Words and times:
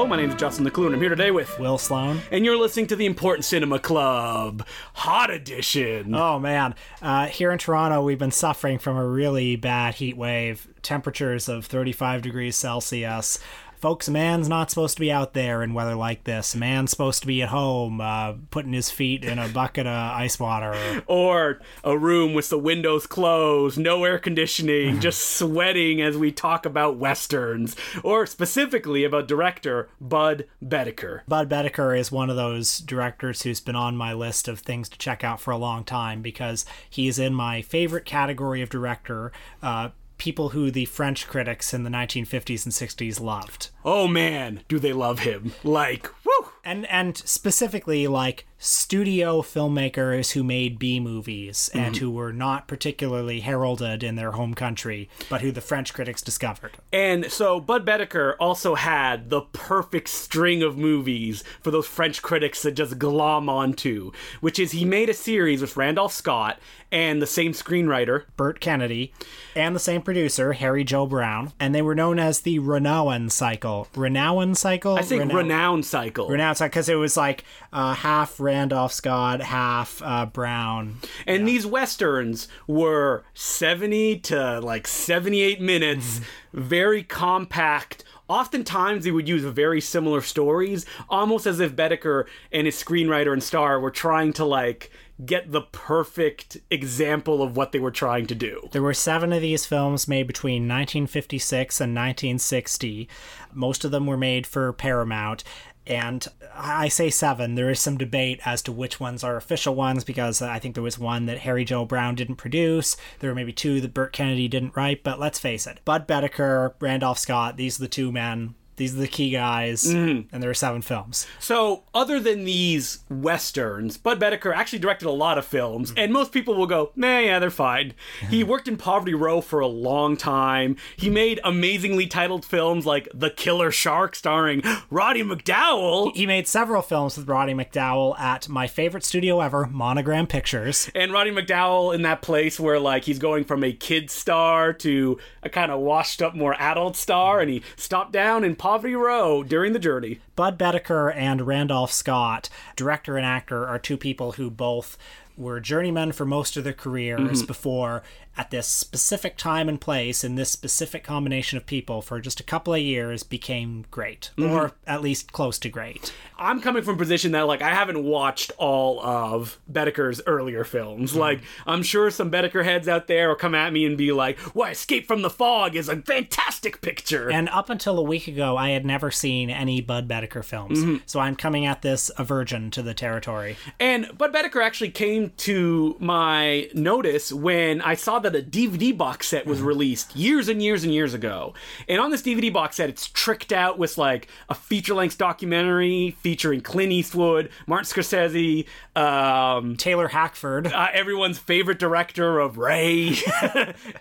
Hello, 0.00 0.08
my 0.08 0.16
name 0.16 0.30
is 0.30 0.36
Justin 0.36 0.64
Decloux, 0.64 0.86
and 0.86 0.94
I'm 0.94 1.00
here 1.02 1.10
today 1.10 1.30
with 1.30 1.58
Will 1.58 1.76
Sloan. 1.76 2.22
And 2.30 2.42
you're 2.42 2.56
listening 2.56 2.86
to 2.86 2.96
the 2.96 3.04
Important 3.04 3.44
Cinema 3.44 3.78
Club 3.78 4.66
Hot 4.94 5.28
Edition. 5.28 6.14
Oh 6.14 6.38
man, 6.38 6.74
uh, 7.02 7.26
here 7.26 7.52
in 7.52 7.58
Toronto, 7.58 8.02
we've 8.02 8.18
been 8.18 8.30
suffering 8.30 8.78
from 8.78 8.96
a 8.96 9.06
really 9.06 9.56
bad 9.56 9.96
heat 9.96 10.16
wave. 10.16 10.66
Temperatures 10.80 11.50
of 11.50 11.66
35 11.66 12.22
degrees 12.22 12.56
Celsius. 12.56 13.40
Folks, 13.80 14.08
a 14.08 14.10
man's 14.10 14.46
not 14.46 14.68
supposed 14.68 14.96
to 14.96 15.00
be 15.00 15.10
out 15.10 15.32
there 15.32 15.62
in 15.62 15.72
weather 15.72 15.94
like 15.94 16.24
this. 16.24 16.54
A 16.54 16.58
man's 16.58 16.90
supposed 16.90 17.22
to 17.22 17.26
be 17.26 17.40
at 17.40 17.48
home, 17.48 17.98
uh, 17.98 18.34
putting 18.50 18.74
his 18.74 18.90
feet 18.90 19.24
in 19.24 19.38
a 19.38 19.48
bucket 19.48 19.86
of 19.86 19.94
ice 20.12 20.38
water. 20.38 21.02
Or 21.06 21.60
a 21.82 21.96
room 21.96 22.34
with 22.34 22.50
the 22.50 22.58
windows 22.58 23.06
closed, 23.06 23.78
no 23.78 24.04
air 24.04 24.18
conditioning, 24.18 25.00
just 25.00 25.20
sweating 25.38 26.02
as 26.02 26.18
we 26.18 26.30
talk 26.30 26.66
about 26.66 26.98
westerns. 26.98 27.74
Or 28.04 28.26
specifically 28.26 29.02
about 29.02 29.26
director 29.26 29.88
Budd 29.98 30.44
Boetticher. 30.62 31.22
Budd 31.26 31.48
Boetticher 31.48 31.98
is 31.98 32.12
one 32.12 32.28
of 32.28 32.36
those 32.36 32.80
directors 32.80 33.42
who's 33.42 33.60
been 33.60 33.76
on 33.76 33.96
my 33.96 34.12
list 34.12 34.46
of 34.46 34.60
things 34.60 34.90
to 34.90 34.98
check 34.98 35.24
out 35.24 35.40
for 35.40 35.52
a 35.52 35.56
long 35.56 35.84
time 35.84 36.20
because 36.20 36.66
he's 36.90 37.18
in 37.18 37.32
my 37.32 37.62
favorite 37.62 38.04
category 38.04 38.60
of 38.60 38.68
director. 38.68 39.32
Uh, 39.62 39.88
people 40.20 40.50
who 40.50 40.70
the 40.70 40.84
French 40.84 41.26
critics 41.26 41.72
in 41.72 41.82
the 41.82 41.90
1950s 41.90 42.64
and 42.66 42.74
60s 42.74 43.20
loved. 43.20 43.70
Oh 43.84 44.06
man, 44.06 44.60
do 44.68 44.78
they 44.78 44.92
love 44.92 45.20
him. 45.20 45.54
Like, 45.64 46.08
woo! 46.24 46.50
And 46.62 46.86
and 46.86 47.16
specifically 47.16 48.06
like 48.06 48.46
studio 48.62 49.40
filmmakers 49.40 50.32
who 50.32 50.44
made 50.44 50.78
B 50.78 51.00
movies 51.00 51.70
and 51.72 51.96
who 51.96 52.10
were 52.10 52.32
not 52.32 52.68
particularly 52.68 53.40
heralded 53.40 54.02
in 54.04 54.16
their 54.16 54.32
home 54.32 54.52
country, 54.52 55.08
but 55.30 55.40
who 55.40 55.50
the 55.50 55.62
French 55.62 55.94
critics 55.94 56.20
discovered. 56.20 56.72
And 56.92 57.32
so 57.32 57.58
Budd 57.58 57.86
Boetticher 57.86 58.34
also 58.38 58.74
had 58.74 59.30
the 59.30 59.40
perfect 59.40 60.08
string 60.08 60.62
of 60.62 60.76
movies 60.76 61.42
for 61.62 61.70
those 61.70 61.86
French 61.86 62.20
critics 62.20 62.60
to 62.62 62.70
just 62.70 62.98
glom 62.98 63.48
onto, 63.48 64.12
which 64.42 64.58
is 64.58 64.72
he 64.72 64.84
made 64.84 65.08
a 65.08 65.14
series 65.14 65.62
with 65.62 65.78
Randolph 65.78 66.12
Scott 66.12 66.58
and 66.92 67.22
the 67.22 67.26
same 67.26 67.52
screenwriter. 67.52 68.24
Burt 68.36 68.60
Kennedy 68.60 69.12
and 69.56 69.74
the 69.74 69.80
same 69.80 70.02
producer, 70.02 70.52
Harry 70.54 70.84
Joe 70.84 71.06
Brown, 71.06 71.52
and 71.58 71.74
they 71.74 71.82
were 71.82 71.94
known 71.94 72.18
as 72.18 72.40
the 72.40 72.58
Renowan 72.58 73.30
cycle. 73.30 73.88
Renowan 73.94 74.56
cycle? 74.56 74.96
I 74.96 75.02
think 75.02 75.20
Renown- 75.20 75.36
Renown 75.36 75.82
Cycle. 75.82 76.28
Renown 76.28 76.54
cycle 76.54 76.70
because 76.70 76.88
it 76.88 76.96
was 76.96 77.16
like 77.16 77.44
uh, 77.72 77.94
half 77.94 78.38
Randolph 78.50 78.92
Scott, 78.92 79.40
half 79.42 80.02
uh, 80.04 80.26
Brown. 80.26 80.96
And 81.24 81.46
these 81.46 81.64
westerns 81.64 82.48
were 82.66 83.24
70 83.32 84.18
to 84.18 84.58
like 84.58 84.88
78 84.88 85.60
minutes, 85.60 86.20
very 86.52 87.04
compact. 87.04 88.02
Oftentimes, 88.28 89.04
they 89.04 89.12
would 89.12 89.28
use 89.28 89.44
very 89.44 89.80
similar 89.80 90.20
stories, 90.20 90.84
almost 91.08 91.46
as 91.46 91.60
if 91.60 91.76
Boetticher 91.76 92.24
and 92.50 92.66
his 92.66 92.74
screenwriter 92.74 93.32
and 93.32 93.42
star 93.42 93.78
were 93.78 93.92
trying 93.92 94.32
to 94.32 94.44
like 94.44 94.90
get 95.24 95.52
the 95.52 95.62
perfect 95.62 96.56
example 96.70 97.42
of 97.42 97.56
what 97.56 97.72
they 97.72 97.78
were 97.78 97.90
trying 97.90 98.26
to 98.26 98.34
do. 98.34 98.68
There 98.72 98.82
were 98.82 98.94
seven 98.94 99.32
of 99.32 99.42
these 99.42 99.66
films 99.66 100.08
made 100.08 100.26
between 100.26 100.62
1956 100.62 101.80
and 101.80 101.94
1960. 101.94 103.08
Most 103.52 103.84
of 103.84 103.90
them 103.90 104.06
were 104.06 104.16
made 104.16 104.46
for 104.46 104.72
Paramount. 104.72 105.44
And 105.90 106.24
I 106.54 106.86
say 106.86 107.10
seven. 107.10 107.56
There 107.56 107.68
is 107.68 107.80
some 107.80 107.98
debate 107.98 108.38
as 108.44 108.62
to 108.62 108.72
which 108.72 109.00
ones 109.00 109.24
are 109.24 109.36
official 109.36 109.74
ones 109.74 110.04
because 110.04 110.40
I 110.40 110.60
think 110.60 110.74
there 110.74 110.84
was 110.84 111.00
one 111.00 111.26
that 111.26 111.38
Harry 111.38 111.64
Joe 111.64 111.84
Brown 111.84 112.14
didn't 112.14 112.36
produce. 112.36 112.96
There 113.18 113.28
were 113.28 113.34
maybe 113.34 113.52
two 113.52 113.80
that 113.80 113.92
Burt 113.92 114.12
Kennedy 114.12 114.46
didn't 114.46 114.76
write. 114.76 115.02
But 115.02 115.18
let's 115.18 115.40
face 115.40 115.66
it 115.66 115.80
Budd 115.84 116.06
Boetticher, 116.06 116.74
Randolph 116.78 117.18
Scott, 117.18 117.56
these 117.56 117.78
are 117.78 117.82
the 117.82 117.88
two 117.88 118.12
men. 118.12 118.54
These 118.80 118.96
are 118.96 119.00
the 119.00 119.08
key 119.08 119.28
guys. 119.28 119.84
Mm-hmm. 119.84 120.34
And 120.34 120.42
there 120.42 120.48
are 120.48 120.54
seven 120.54 120.80
films. 120.80 121.26
So, 121.38 121.82
other 121.92 122.18
than 122.18 122.44
these 122.44 123.00
westerns, 123.10 123.98
Budd 123.98 124.18
Boetticher 124.18 124.56
actually 124.56 124.78
directed 124.78 125.06
a 125.06 125.10
lot 125.10 125.36
of 125.36 125.44
films, 125.44 125.90
mm-hmm. 125.90 125.98
and 125.98 126.12
most 126.14 126.32
people 126.32 126.54
will 126.54 126.66
go, 126.66 126.90
"Nah, 126.96 127.18
yeah, 127.18 127.38
they're 127.38 127.50
fine." 127.50 127.92
he 128.30 128.42
worked 128.50 128.68
in 128.68 128.78
Poverty 128.78 129.12
Row 129.12 129.42
for 129.42 129.60
a 129.60 129.66
long 129.66 130.16
time. 130.16 130.76
He 130.96 131.08
mm-hmm. 131.08 131.14
made 131.14 131.40
amazingly 131.44 132.06
titled 132.06 132.42
films 132.42 132.86
like 132.86 133.06
The 133.12 133.28
Killer 133.28 133.70
Shark, 133.70 134.14
starring 134.14 134.62
Roddy 134.88 135.22
McDowall, 135.22 136.16
He 136.16 136.24
made 136.24 136.48
several 136.48 136.80
films 136.80 137.18
with 137.18 137.28
Roddy 137.28 137.52
McDowall 137.52 138.18
at 138.18 138.48
my 138.48 138.66
favorite 138.66 139.04
studio 139.04 139.42
ever, 139.42 139.66
Monogram 139.66 140.26
Pictures. 140.26 140.90
and 140.94 141.12
Roddy 141.12 141.32
McDowall 141.32 141.94
in 141.94 142.00
that 142.02 142.22
place 142.22 142.58
where 142.58 142.80
like 142.80 143.04
he's 143.04 143.18
going 143.18 143.44
from 143.44 143.62
a 143.62 143.74
kid 143.74 144.10
star 144.10 144.72
to 144.72 145.18
a 145.42 145.50
kind 145.50 145.70
of 145.70 145.80
washed 145.80 146.22
up, 146.22 146.34
more 146.34 146.54
adult 146.58 146.96
star, 146.96 147.40
and 147.40 147.50
he 147.50 147.62
stopped 147.76 148.12
down 148.12 148.42
in 148.42 148.56
Poverty 148.56 148.69
Row 148.78 149.42
during 149.42 149.72
the 149.72 149.80
journey. 149.80 150.20
Budd 150.36 150.56
Boetticher 150.56 151.12
and 151.14 151.44
Randolph 151.44 151.92
Scott, 151.92 152.48
director 152.76 153.16
and 153.16 153.26
actor, 153.26 153.66
are 153.66 153.80
two 153.80 153.96
people 153.96 154.32
who 154.32 154.48
both 154.48 154.96
were 155.36 155.58
journeymen 155.58 156.12
for 156.12 156.24
most 156.24 156.56
of 156.56 156.62
their 156.62 156.72
careers 156.72 157.38
mm-hmm. 157.38 157.46
before, 157.46 158.04
at 158.36 158.50
this 158.50 158.66
specific 158.66 159.36
time 159.36 159.68
and 159.68 159.80
place, 159.80 160.24
in 160.24 160.36
this 160.36 160.50
specific 160.50 161.04
combination 161.04 161.56
of 161.56 161.66
people, 161.66 162.00
for 162.00 162.20
just 162.20 162.40
a 162.40 162.44
couple 162.44 162.72
of 162.72 162.80
years, 162.80 163.22
became 163.22 163.84
great, 163.90 164.30
mm-hmm. 164.36 164.50
or 164.50 164.72
at 164.86 165.02
least 165.02 165.32
close 165.32 165.58
to 165.58 165.68
great. 165.68 166.12
I'm 166.38 166.60
coming 166.62 166.82
from 166.82 166.94
a 166.94 166.98
position 166.98 167.32
that 167.32 167.42
like 167.42 167.60
I 167.60 167.74
haven't 167.74 168.02
watched 168.02 168.52
all 168.56 169.00
of 169.00 169.58
Boetticher's 169.70 170.22
earlier 170.26 170.64
films. 170.64 171.10
Mm-hmm. 171.10 171.20
Like 171.20 171.42
I'm 171.66 171.82
sure 171.82 172.10
some 172.10 172.30
Boetticher 172.30 172.64
heads 172.64 172.88
out 172.88 173.08
there 173.08 173.28
will 173.28 173.36
come 173.36 173.54
at 173.54 173.72
me 173.72 173.84
and 173.84 173.98
be 173.98 174.12
like, 174.12 174.38
"Why 174.54 174.70
Escape 174.70 175.06
from 175.06 175.22
the 175.22 175.30
Fog 175.30 175.76
is 175.76 175.88
a 175.88 175.96
fantastic 175.96 176.80
picture." 176.80 177.30
And 177.30 177.48
up 177.50 177.68
until 177.68 177.98
a 177.98 178.02
week 178.02 178.26
ago, 178.26 178.56
I 178.56 178.70
had 178.70 178.86
never 178.86 179.10
seen 179.10 179.50
any 179.50 179.80
Budd 179.82 180.08
Boetticher 180.08 180.44
films, 180.44 180.78
mm-hmm. 180.78 180.96
so 181.04 181.20
I'm 181.20 181.36
coming 181.36 181.66
at 181.66 181.82
this 181.82 182.10
a 182.16 182.24
virgin 182.24 182.70
to 182.70 182.82
the 182.82 182.94
territory. 182.94 183.56
And 183.78 184.16
Budd 184.16 184.32
Boetticher 184.32 184.64
actually 184.64 184.92
came 184.92 185.32
to 185.38 185.96
my 185.98 186.70
notice 186.72 187.32
when 187.32 187.82
I 187.82 187.94
saw 187.94 188.19
that 188.20 188.36
a 188.36 188.42
DVD 188.42 188.96
box 188.96 189.28
set 189.28 189.46
was 189.46 189.60
released 189.60 190.14
years 190.16 190.48
and 190.48 190.62
years 190.62 190.84
and 190.84 190.92
years 190.92 191.14
ago. 191.14 191.54
And 191.88 192.00
on 192.00 192.10
this 192.10 192.22
DVD 192.22 192.52
box 192.52 192.76
set, 192.76 192.88
it's 192.88 193.08
tricked 193.08 193.52
out 193.52 193.78
with 193.78 193.98
like 193.98 194.28
a 194.48 194.54
feature 194.54 194.94
length 194.94 195.18
documentary 195.18 196.16
featuring 196.20 196.60
Clint 196.60 196.92
Eastwood, 196.92 197.50
Martin 197.66 197.86
Scorsese, 197.86 198.66
um, 198.96 199.76
Taylor 199.76 200.08
Hackford. 200.08 200.66
uh, 200.68 200.88
everyone's 200.92 201.38
favorite 201.38 201.78
director 201.78 202.38
of 202.38 202.58
Ray. 202.58 203.16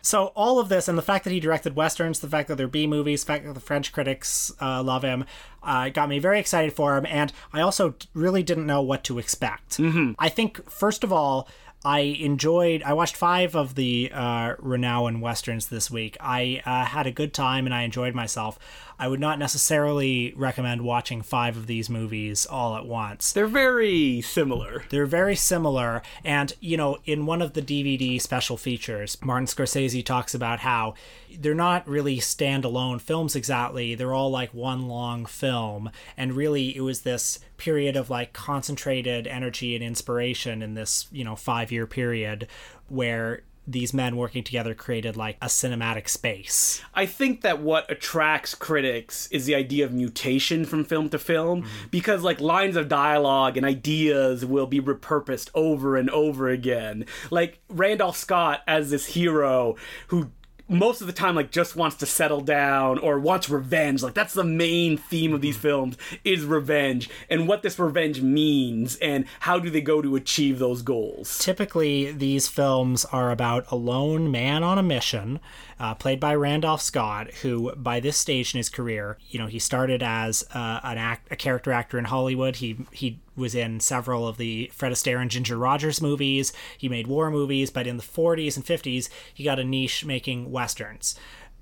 So 0.02 0.28
all 0.36 0.60
of 0.60 0.70
this, 0.70 0.88
and 0.88 0.98
the 0.98 1.04
fact 1.04 1.24
that 1.26 1.32
he 1.32 1.40
directed 1.40 1.76
westerns, 1.76 2.20
the 2.20 2.28
fact 2.28 2.48
that 2.48 2.56
they're 2.56 2.68
B 2.68 2.88
movies, 2.88 3.24
the 3.24 3.28
fact 3.28 3.46
that 3.46 3.54
the 3.54 3.60
French 3.60 3.92
critics 3.92 4.52
uh, 4.62 4.82
love 4.84 5.04
him, 5.04 5.26
uh, 5.64 5.90
got 5.90 6.10
me 6.10 6.20
very 6.20 6.40
excited 6.40 6.74
for 6.74 6.98
him. 6.98 7.06
And 7.06 7.32
I 7.54 7.62
also 7.62 7.96
really 8.14 8.44
didn't 8.44 8.66
know 8.66 8.82
what 8.82 9.04
to 9.06 9.20
expect. 9.20 9.78
Mm-hmm. 9.78 10.14
I 10.20 10.30
think 10.30 10.70
first 10.70 11.04
of 11.04 11.12
all. 11.14 11.48
I 11.86 12.00
enjoyed. 12.00 12.84
I 12.84 12.94
watched 12.94 13.16
five 13.16 13.56
of 13.56 13.76
the 13.76 14.12
uh, 14.14 14.56
Renown 14.60 15.22
westerns 15.22 15.68
this 15.68 15.90
week. 15.90 16.18
I 16.20 16.62
uh, 16.66 16.86
had 16.86 17.08
a 17.08 17.12
good 17.12 17.34
time 17.34 17.66
and 17.66 17.74
I 17.74 17.84
enjoyed 17.84 18.14
myself. 18.14 18.60
I 19.00 19.08
would 19.08 19.22
not 19.22 19.40
necessarily 19.40 20.34
recommend 20.36 20.82
watching 20.82 21.22
five 21.22 21.56
of 21.56 21.68
these 21.68 21.90
movies 21.90 22.46
all 22.46 22.76
at 22.76 22.86
once. 22.86 23.32
They're 23.32 23.48
very 23.48 24.20
similar. 24.20 24.84
They're 24.90 25.06
very 25.06 25.38
similar. 25.38 26.02
And, 26.24 26.52
you 26.60 26.76
know, 26.76 26.98
in 27.06 27.26
one 27.26 27.42
of 27.42 27.54
the 27.54 27.62
DVD 27.62 28.22
special 28.22 28.58
features, 28.58 29.18
Martin 29.24 29.48
Scorsese 29.48 30.06
talks 30.06 30.36
about 30.36 30.60
how 30.60 30.96
they're 31.40 31.56
not 31.56 31.88
really 31.88 32.18
standalone 32.18 33.00
films 33.00 33.38
exactly. 33.38 33.96
They're 33.96 34.14
all 34.14 34.32
like 34.32 34.54
one 34.54 34.90
long 34.90 35.26
film. 35.26 35.90
And 36.18 36.34
really, 36.34 36.76
it 36.76 36.82
was 36.82 37.02
this 37.02 37.40
period 37.56 37.96
of 37.96 38.10
like 38.10 38.34
concentrated 38.34 39.28
energy 39.28 39.76
and 39.76 39.84
inspiration 39.84 40.62
in 40.62 40.74
this, 40.74 41.08
you 41.10 41.24
know, 41.24 41.38
five 41.38 41.72
year 41.72 41.88
period 41.88 42.48
where 42.90 43.44
these 43.72 43.94
men 43.94 44.18
working 44.18 44.44
together 44.44 44.74
created 44.74 45.16
like 45.16 45.38
a 45.42 45.46
cinematic 45.46 46.10
space. 46.10 46.82
I 46.94 47.06
think 47.06 47.42
that 47.42 47.62
what 47.62 47.90
attracts 47.90 48.56
critics 48.56 49.28
is 49.32 49.46
the 49.46 49.56
idea 49.56 49.86
of 49.86 49.94
mutation 49.94 50.66
from 50.66 50.84
film 50.84 51.10
to 51.10 51.20
film 51.20 51.64
mm-hmm. 51.64 51.88
because 51.92 52.24
like 52.24 52.42
lines 52.42 52.76
of 52.76 52.88
dialogue 52.88 53.58
and 53.58 53.66
ideas 53.66 54.46
will 54.46 54.68
be 54.68 54.82
repurposed 54.82 55.50
over 55.54 55.96
and 55.96 56.10
over 56.10 56.50
again. 56.50 57.06
Like 57.30 57.60
Randolph 57.70 58.18
Scott 58.18 58.62
as 58.68 58.92
this 58.92 59.08
hero 59.08 59.76
who 60.08 60.32
most 60.70 61.02
of 61.02 61.08
the 61.08 61.14
time 61.14 61.36
like 61.36 61.52
just 61.52 61.76
wants 61.76 61.98
to 61.98 62.06
settle 62.06 62.42
down 62.42 63.00
or 63.00 63.20
wants 63.20 63.50
revenge. 63.50 64.04
Like 64.04 64.14
that's 64.14 64.34
the 64.34 64.44
main 64.44 64.98
theme 64.98 65.34
of 65.34 65.42
these 65.42 65.56
mm-hmm. 65.56 65.64
films 65.64 65.98
is 66.24 66.46
revenge 66.46 67.10
and 67.30 67.48
what 67.48 67.64
this 67.64 67.80
revenge 67.80 68.22
means 68.22 68.96
and 68.98 69.26
how 69.42 69.60
do 69.60 69.70
they 69.70 69.82
go 69.82 70.02
to 70.02 70.16
achieve 70.16 70.60
those 70.60 70.82
goals. 70.82 71.40
Typically, 71.40 72.12
these 72.12 72.48
films 72.48 73.06
are 73.06 73.32
about 73.32 73.66
a 73.72 73.76
lone 73.76 74.32
man 74.32 74.64
on 74.64 74.78
a 74.78 74.84
mission, 74.84 75.40
uh, 75.80 75.96
played 75.96 76.20
by 76.20 76.36
Randolph 76.36 76.82
Scott, 76.82 77.32
who 77.42 77.74
by 77.76 78.00
this 78.00 78.18
stage 78.18 78.54
in 78.54 78.58
his 78.58 78.70
career, 78.70 79.18
you 79.30 79.40
know, 79.40 79.48
he 79.48 79.60
started 79.60 80.04
as 80.04 80.44
uh, 80.54 80.80
an 80.84 80.98
act, 80.98 81.32
a 81.32 81.36
character 81.36 81.72
actor 81.72 81.98
in 81.98 82.06
Hollywood. 82.06 82.58
He 82.58 82.78
he 82.92 83.20
was 83.36 83.56
in 83.56 83.80
several 83.80 84.28
of 84.28 84.38
the 84.38 84.70
Fred 84.74 84.92
Astaire 84.92 85.22
and 85.22 85.32
Ginger 85.32 85.58
Rogers 85.58 86.02
movies. 86.02 86.52
He 86.78 86.90
made 86.90 87.08
war 87.08 87.32
movies, 87.32 87.70
but 87.70 87.88
in 87.88 87.96
the 87.96 88.04
40s 88.04 88.58
and 88.58 88.66
50s, 88.66 89.08
he 89.34 89.46
got 89.46 89.60
a 89.60 89.64
niche 89.64 90.04
making 90.04 90.52
westerns. 90.52 91.16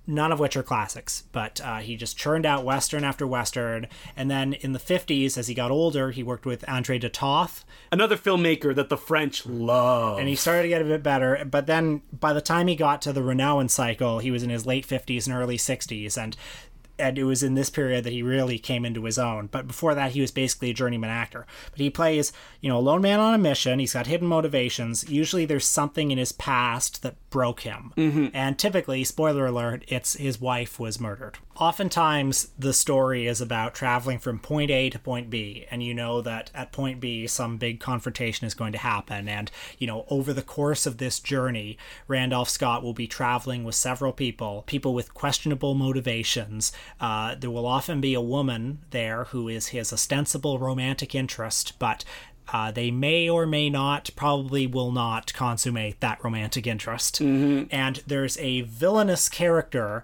None 0.08 0.32
of 0.32 0.40
which 0.40 0.56
are 0.56 0.64
classics, 0.64 1.24
but 1.32 1.60
uh, 1.62 1.78
he 1.78 1.98
just 1.98 2.18
churned 2.18 2.46
out 2.46 2.64
Western 2.64 3.04
after 3.04 3.28
Western. 3.28 3.88
And 4.16 4.32
then 4.32 4.54
in 4.54 4.72
the 4.72 4.80
50s, 4.80 5.38
as 5.38 5.48
he 5.48 5.54
got 5.54 5.70
older, 5.70 6.12
he 6.12 6.24
worked 6.24 6.46
with 6.46 6.68
Andre 6.68 6.98
de 6.98 7.10
Toth. 7.10 7.66
Another 7.92 8.16
filmmaker 8.16 8.74
that 8.74 8.90
the 8.90 8.98
French 8.98 9.46
love. 9.46 10.18
And 10.18 10.30
he 10.30 10.36
started 10.36 10.64
to 10.64 10.70
get 10.70 10.82
a 10.82 10.86
bit 10.86 11.04
better. 11.04 11.44
But 11.46 11.68
then 11.68 12.02
by 12.12 12.32
the 12.32 12.42
time 12.42 12.68
he 12.68 12.76
got 12.76 13.02
to 13.04 13.14
the 13.14 13.22
Renown 13.22 13.68
cycle, 13.68 14.20
he 14.20 14.32
was 14.32 14.44
in 14.44 14.50
his 14.50 14.66
late 14.66 14.88
50s 14.88 15.28
and 15.28 15.36
early 15.36 15.58
60s. 15.58 16.18
And 16.18 16.38
and 17.00 17.18
it 17.18 17.24
was 17.24 17.44
in 17.44 17.54
this 17.54 17.70
period 17.70 18.04
that 18.04 18.14
he 18.14 18.24
really 18.24 18.58
came 18.58 18.86
into 18.86 19.04
his 19.04 19.20
own. 19.20 19.48
But 19.48 19.68
before 19.68 19.94
that, 19.96 20.12
he 20.12 20.22
was 20.22 20.32
basically 20.32 20.72
a 20.72 20.74
journeyman 20.74 21.10
actor. 21.10 21.46
But 21.72 21.80
he 21.80 21.90
plays, 21.90 22.34
you 22.62 22.70
know, 22.70 22.78
a 22.78 22.80
lone 22.80 23.02
man 23.02 23.20
on 23.20 23.34
a 23.34 23.38
mission. 23.38 23.80
He's 23.80 23.94
got 23.94 24.08
hidden 24.08 24.28
motivations. 24.28 25.08
Usually, 25.10 25.46
there's 25.46 25.68
something 25.68 26.12
in 26.12 26.18
his 26.18 26.32
past 26.32 27.04
that 27.04 27.27
broke 27.30 27.62
him, 27.62 27.94
mm-hmm. 27.98 28.28
and 28.34 28.58
typically, 28.58 29.04
spoiler 29.04 29.48
alert, 29.48 29.84
it's 29.88 30.14
his 30.14 30.40
wife 30.40 30.80
was 30.80 31.00
murdered. 31.00 31.38
Oftentimes, 31.58 32.50
the 32.58 32.74
story 32.74 33.26
is 33.26 33.42
about 33.42 33.74
traveling 33.74 34.20
from 34.20 34.40
point 34.40 34.70
A 34.70 34.90
to 34.92 35.00
point 35.00 35.30
B, 35.30 35.66
and 35.72 35.84
you 35.84 35.94
know 35.94 36.22
that 36.22 36.52
at 36.54 36.72
point 36.72 37.00
B, 37.00 37.28
some 37.28 37.58
big 37.58 37.80
confrontation 37.80 38.46
is 38.46 38.54
going 38.54 38.72
to 38.74 38.78
happen. 38.78 39.28
And, 39.28 39.50
you 39.78 39.88
know, 39.88 40.06
over 40.10 40.34
the 40.34 40.42
course 40.44 40.86
of 40.86 40.98
this 40.98 41.20
journey, 41.20 41.78
Randolph 42.08 42.50
Scott 42.50 42.84
will 42.84 42.94
be 42.94 43.08
traveling 43.08 43.64
with 43.64 43.76
several 43.76 44.14
people, 44.14 44.64
people 44.68 44.94
with 44.94 45.14
questionable 45.14 45.74
motivations. 45.74 46.72
Uh, 47.00 47.36
there 47.36 47.52
will 47.52 47.66
often 47.66 48.00
be 48.00 48.14
a 48.14 48.22
woman 48.22 48.80
there 48.92 49.26
who 49.26 49.50
is 49.50 49.68
his 49.68 49.92
ostensible 49.92 50.60
romantic 50.60 51.16
interest, 51.16 51.74
but 51.80 52.06
uh, 52.54 52.72
they 52.72 52.92
may 52.92 53.30
or 53.30 53.46
may 53.46 53.70
not, 53.70 54.10
probably 54.16 54.68
will 54.68 54.92
not 54.92 55.34
consummate 55.34 56.00
that 56.00 56.24
romantic 56.24 56.68
interest. 56.68 57.22
Mm-hmm. 57.22 57.66
And 57.72 58.04
there's 58.08 58.38
a 58.38 58.62
villainous 58.62 59.30
character 59.30 60.04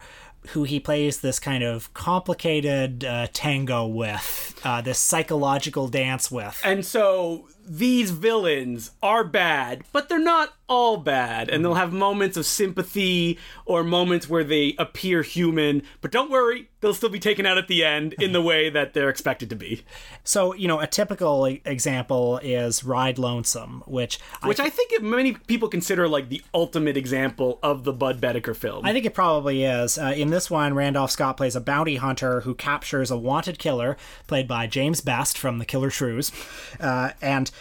who 0.50 0.64
he 0.64 0.80
plays 0.80 1.22
this 1.22 1.40
kind 1.40 1.64
of 1.64 1.94
complicated 1.94 3.06
uh, 3.06 3.28
tango 3.32 3.88
with, 3.88 4.60
uh, 4.64 4.82
this 4.82 5.00
psychological 5.00 5.88
dance 5.88 6.30
with. 6.30 6.60
And 6.66 6.86
so 6.86 7.48
these 7.66 8.12
villains 8.12 8.92
are 9.02 9.24
bad, 9.24 9.84
but 9.92 10.10
they're 10.10 10.20
not 10.20 10.54
all 10.68 10.98
bad. 10.98 11.50
And 11.50 11.64
they'll 11.64 11.76
have 11.76 11.94
moments 11.94 12.38
of 12.38 12.46
sympathy 12.46 13.38
or 13.66 13.84
moments 13.84 14.30
where 14.30 14.44
they 14.44 14.76
appear 14.80 15.22
human. 15.22 15.84
But 16.02 16.12
don't 16.12 16.32
worry, 16.32 16.70
they'll 16.82 16.94
still 16.94 17.10
be 17.10 17.20
taken 17.20 17.46
out 17.46 17.58
at 17.58 17.68
the 17.68 17.84
end 17.84 18.14
in 18.14 18.32
the 18.32 18.42
way 18.42 18.70
that 18.70 18.94
they're 18.94 19.10
expected 19.10 19.50
to 19.50 19.56
be. 19.56 19.84
So, 20.24 20.54
you 20.54 20.68
know, 20.68 20.80
a 20.80 20.88
typical 20.88 21.46
example 21.46 22.40
is 22.40 22.84
Ride 22.84 23.18
Lonesome, 23.18 23.84
which 23.86 24.20
which 24.44 24.60
I, 24.60 24.64
th- 24.64 24.74
I 24.74 24.76
think 24.76 25.02
many 25.04 25.34
people 25.34 25.68
consider 25.70 26.08
like 26.08 26.30
the 26.30 26.42
ultimate 26.54 26.98
example 26.98 27.60
of 27.62 27.84
the 27.84 27.94
Budd 27.94 28.20
Boetticher 28.20 28.56
film. 28.56 28.86
I 28.86 28.94
think 28.94 29.06
it 29.06 29.14
probably 29.14 29.64
is. 29.64 29.98
Uh, 29.98 30.14
in 30.16 30.30
this 30.30 30.50
one, 30.50 30.74
Randolph 30.74 31.12
Scott 31.12 31.38
plays 31.38 31.56
a 31.56 31.62
bounty 31.62 31.98
hunter 31.98 32.42
who 32.42 32.56
captures 32.56 33.12
a 33.12 33.18
wanted 33.18 33.60
killer, 33.60 33.98
played 34.28 34.48
by 34.48 34.68
James 34.68 35.02
Best 35.02 35.38
from 35.38 35.60
The 35.60 35.66
Killer 35.66 35.90
Shrews, 35.90 36.32
uh, 36.80 37.12
and 37.22 37.52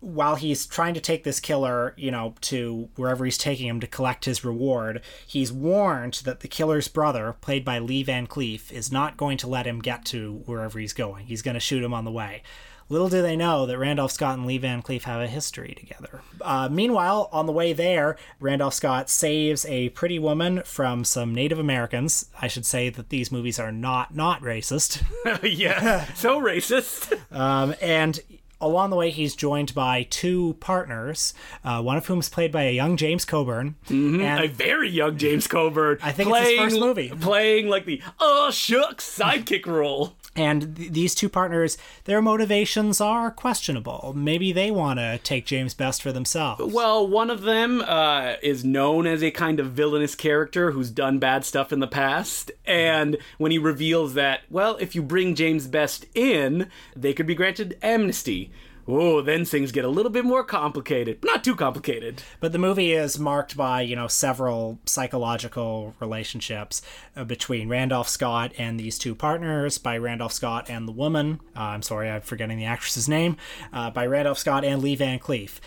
while 0.00 0.36
he's 0.36 0.66
trying 0.66 0.94
to 0.94 1.00
take 1.00 1.24
this 1.24 1.40
killer, 1.40 1.94
you 1.96 2.10
know, 2.10 2.34
to 2.42 2.88
wherever 2.96 3.24
he's 3.24 3.38
taking 3.38 3.66
him 3.68 3.80
to 3.80 3.86
collect 3.86 4.24
his 4.24 4.44
reward, 4.44 5.02
he's 5.26 5.52
warned 5.52 6.14
that 6.24 6.40
the 6.40 6.48
killer's 6.48 6.88
brother, 6.88 7.36
played 7.40 7.64
by 7.64 7.78
Lee 7.78 8.02
Van 8.02 8.26
Cleef, 8.26 8.70
is 8.72 8.92
not 8.92 9.16
going 9.16 9.38
to 9.38 9.48
let 9.48 9.66
him 9.66 9.80
get 9.80 10.04
to 10.06 10.42
wherever 10.46 10.78
he's 10.78 10.92
going. 10.92 11.26
He's 11.26 11.42
going 11.42 11.54
to 11.54 11.60
shoot 11.60 11.82
him 11.82 11.94
on 11.94 12.04
the 12.04 12.12
way. 12.12 12.42
Little 12.90 13.10
do 13.10 13.20
they 13.20 13.36
know 13.36 13.66
that 13.66 13.76
Randolph 13.76 14.12
Scott 14.12 14.38
and 14.38 14.46
Lee 14.46 14.56
Van 14.56 14.80
Cleef 14.80 15.02
have 15.02 15.20
a 15.20 15.26
history 15.26 15.76
together. 15.78 16.22
Uh, 16.40 16.70
meanwhile, 16.70 17.28
on 17.32 17.44
the 17.44 17.52
way 17.52 17.74
there, 17.74 18.16
Randolph 18.40 18.72
Scott 18.72 19.10
saves 19.10 19.66
a 19.66 19.90
pretty 19.90 20.18
woman 20.18 20.62
from 20.64 21.04
some 21.04 21.34
Native 21.34 21.58
Americans. 21.58 22.30
I 22.40 22.48
should 22.48 22.64
say 22.64 22.88
that 22.88 23.10
these 23.10 23.30
movies 23.30 23.58
are 23.58 23.72
not 23.72 24.14
not 24.14 24.40
racist. 24.40 25.02
yeah, 25.42 26.06
so 26.14 26.40
racist. 26.40 27.12
um, 27.30 27.74
and 27.82 28.20
along 28.60 28.90
the 28.90 28.96
way, 28.96 29.10
he's 29.10 29.34
joined 29.34 29.74
by 29.74 30.04
two 30.04 30.56
partners, 30.60 31.34
uh, 31.64 31.80
one 31.82 31.96
of 31.96 32.06
whom 32.06 32.20
is 32.20 32.28
played 32.28 32.52
by 32.52 32.64
a 32.64 32.72
young 32.72 32.96
James 32.96 33.24
Coburn. 33.24 33.76
Mm-hmm. 33.86 34.20
And 34.20 34.44
a 34.44 34.48
very 34.48 34.90
young 34.90 35.16
James 35.16 35.46
Coburn. 35.46 35.98
I 36.02 36.12
think 36.12 36.28
playing, 36.28 36.44
it's 36.44 36.72
his 36.72 36.72
first 36.74 36.80
movie. 36.80 37.10
Playing 37.10 37.68
like 37.68 37.84
the, 37.84 38.02
oh, 38.18 38.50
shucks, 38.50 39.18
sidekick 39.18 39.66
role. 39.66 40.14
And 40.38 40.76
th- 40.76 40.92
these 40.92 41.14
two 41.14 41.28
partners, 41.28 41.76
their 42.04 42.22
motivations 42.22 43.00
are 43.00 43.30
questionable. 43.30 44.12
Maybe 44.16 44.52
they 44.52 44.70
want 44.70 45.00
to 45.00 45.18
take 45.18 45.46
James 45.46 45.74
Best 45.74 46.00
for 46.00 46.12
themselves. 46.12 46.72
Well, 46.72 47.06
one 47.06 47.28
of 47.28 47.42
them 47.42 47.82
uh, 47.82 48.34
is 48.40 48.64
known 48.64 49.06
as 49.06 49.22
a 49.22 49.32
kind 49.32 49.58
of 49.58 49.72
villainous 49.72 50.14
character 50.14 50.70
who's 50.70 50.90
done 50.90 51.18
bad 51.18 51.44
stuff 51.44 51.72
in 51.72 51.80
the 51.80 51.88
past. 51.88 52.52
And 52.64 53.18
when 53.38 53.50
he 53.50 53.58
reveals 53.58 54.14
that, 54.14 54.42
well, 54.48 54.76
if 54.76 54.94
you 54.94 55.02
bring 55.02 55.34
James 55.34 55.66
Best 55.66 56.06
in, 56.14 56.70
they 56.94 57.12
could 57.12 57.26
be 57.26 57.34
granted 57.34 57.76
amnesty 57.82 58.52
oh, 58.88 59.20
then 59.20 59.44
things 59.44 59.70
get 59.70 59.84
a 59.84 59.88
little 59.88 60.10
bit 60.10 60.24
more 60.24 60.42
complicated. 60.42 61.22
Not 61.22 61.44
too 61.44 61.54
complicated. 61.54 62.22
But 62.40 62.52
the 62.52 62.58
movie 62.58 62.92
is 62.92 63.18
marked 63.18 63.56
by, 63.56 63.82
you 63.82 63.94
know, 63.94 64.08
several 64.08 64.78
psychological 64.86 65.94
relationships 66.00 66.82
uh, 67.14 67.24
between 67.24 67.68
Randolph 67.68 68.08
Scott 68.08 68.52
and 68.56 68.80
these 68.80 68.98
two 68.98 69.14
partners, 69.14 69.78
by 69.78 69.98
Randolph 69.98 70.32
Scott 70.32 70.70
and 70.70 70.88
the 70.88 70.92
woman. 70.92 71.40
Uh, 71.54 71.60
I'm 71.60 71.82
sorry, 71.82 72.10
I'm 72.10 72.22
forgetting 72.22 72.58
the 72.58 72.64
actress's 72.64 73.08
name. 73.08 73.36
Uh, 73.72 73.90
by 73.90 74.06
Randolph 74.06 74.38
Scott 74.38 74.64
and 74.64 74.82
Lee 74.82 74.96
Van 74.96 75.18
Cleef 75.18 75.60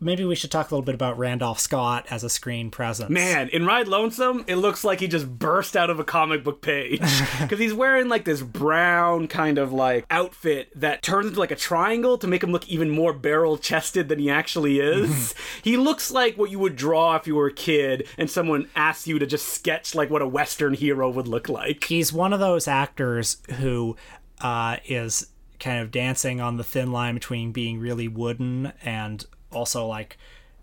maybe 0.00 0.24
we 0.24 0.34
should 0.34 0.50
talk 0.50 0.70
a 0.70 0.74
little 0.74 0.84
bit 0.84 0.94
about 0.94 1.18
Randolph 1.18 1.60
Scott 1.60 2.06
as 2.10 2.24
a 2.24 2.30
screen 2.30 2.70
presence. 2.70 3.10
Man, 3.10 3.48
in 3.50 3.66
Ride 3.66 3.88
Lonesome, 3.88 4.44
it 4.46 4.56
looks 4.56 4.82
like 4.82 5.00
he 5.00 5.08
just 5.08 5.28
burst 5.28 5.76
out 5.76 5.90
of 5.90 6.00
a 6.00 6.04
comic 6.04 6.42
book 6.42 6.62
page 6.62 7.00
because 7.40 7.58
he's 7.58 7.74
wearing 7.74 8.08
like 8.08 8.24
this 8.24 8.42
brown 8.42 9.28
kind 9.28 9.58
of 9.58 9.72
like 9.72 10.06
outfit 10.10 10.68
that 10.74 11.02
turns 11.02 11.26
into 11.26 11.38
like 11.38 11.50
a 11.50 11.56
triangle 11.56 12.18
to 12.18 12.26
make 12.26 12.42
him 12.42 12.52
look 12.52 12.68
even 12.68 12.90
more 12.90 13.12
barrel 13.12 13.58
chested 13.58 14.08
than 14.08 14.18
he 14.18 14.30
actually 14.30 14.80
is. 14.80 15.34
he 15.62 15.76
looks 15.76 16.10
like 16.10 16.36
what 16.36 16.50
you 16.50 16.58
would 16.58 16.76
draw 16.76 17.16
if 17.16 17.26
you 17.26 17.36
were 17.36 17.48
a 17.48 17.52
kid 17.52 18.08
and 18.16 18.30
someone 18.30 18.68
asked 18.74 19.06
you 19.06 19.18
to 19.18 19.26
just 19.26 19.48
sketch 19.48 19.94
like 19.94 20.10
what 20.10 20.22
a 20.22 20.28
Western 20.28 20.74
hero 20.74 21.10
would 21.10 21.28
look 21.28 21.48
like. 21.48 21.84
He's 21.84 22.12
one 22.12 22.32
of 22.32 22.40
those 22.40 22.66
actors 22.66 23.38
who 23.58 23.96
uh, 24.40 24.78
is 24.86 25.26
kind 25.58 25.80
of 25.80 25.90
dancing 25.90 26.40
on 26.40 26.56
the 26.56 26.64
thin 26.64 26.90
line 26.90 27.14
between 27.14 27.52
being 27.52 27.78
really 27.78 28.08
wooden 28.08 28.72
and 28.82 29.26
also 29.52 29.86
like 29.86 30.16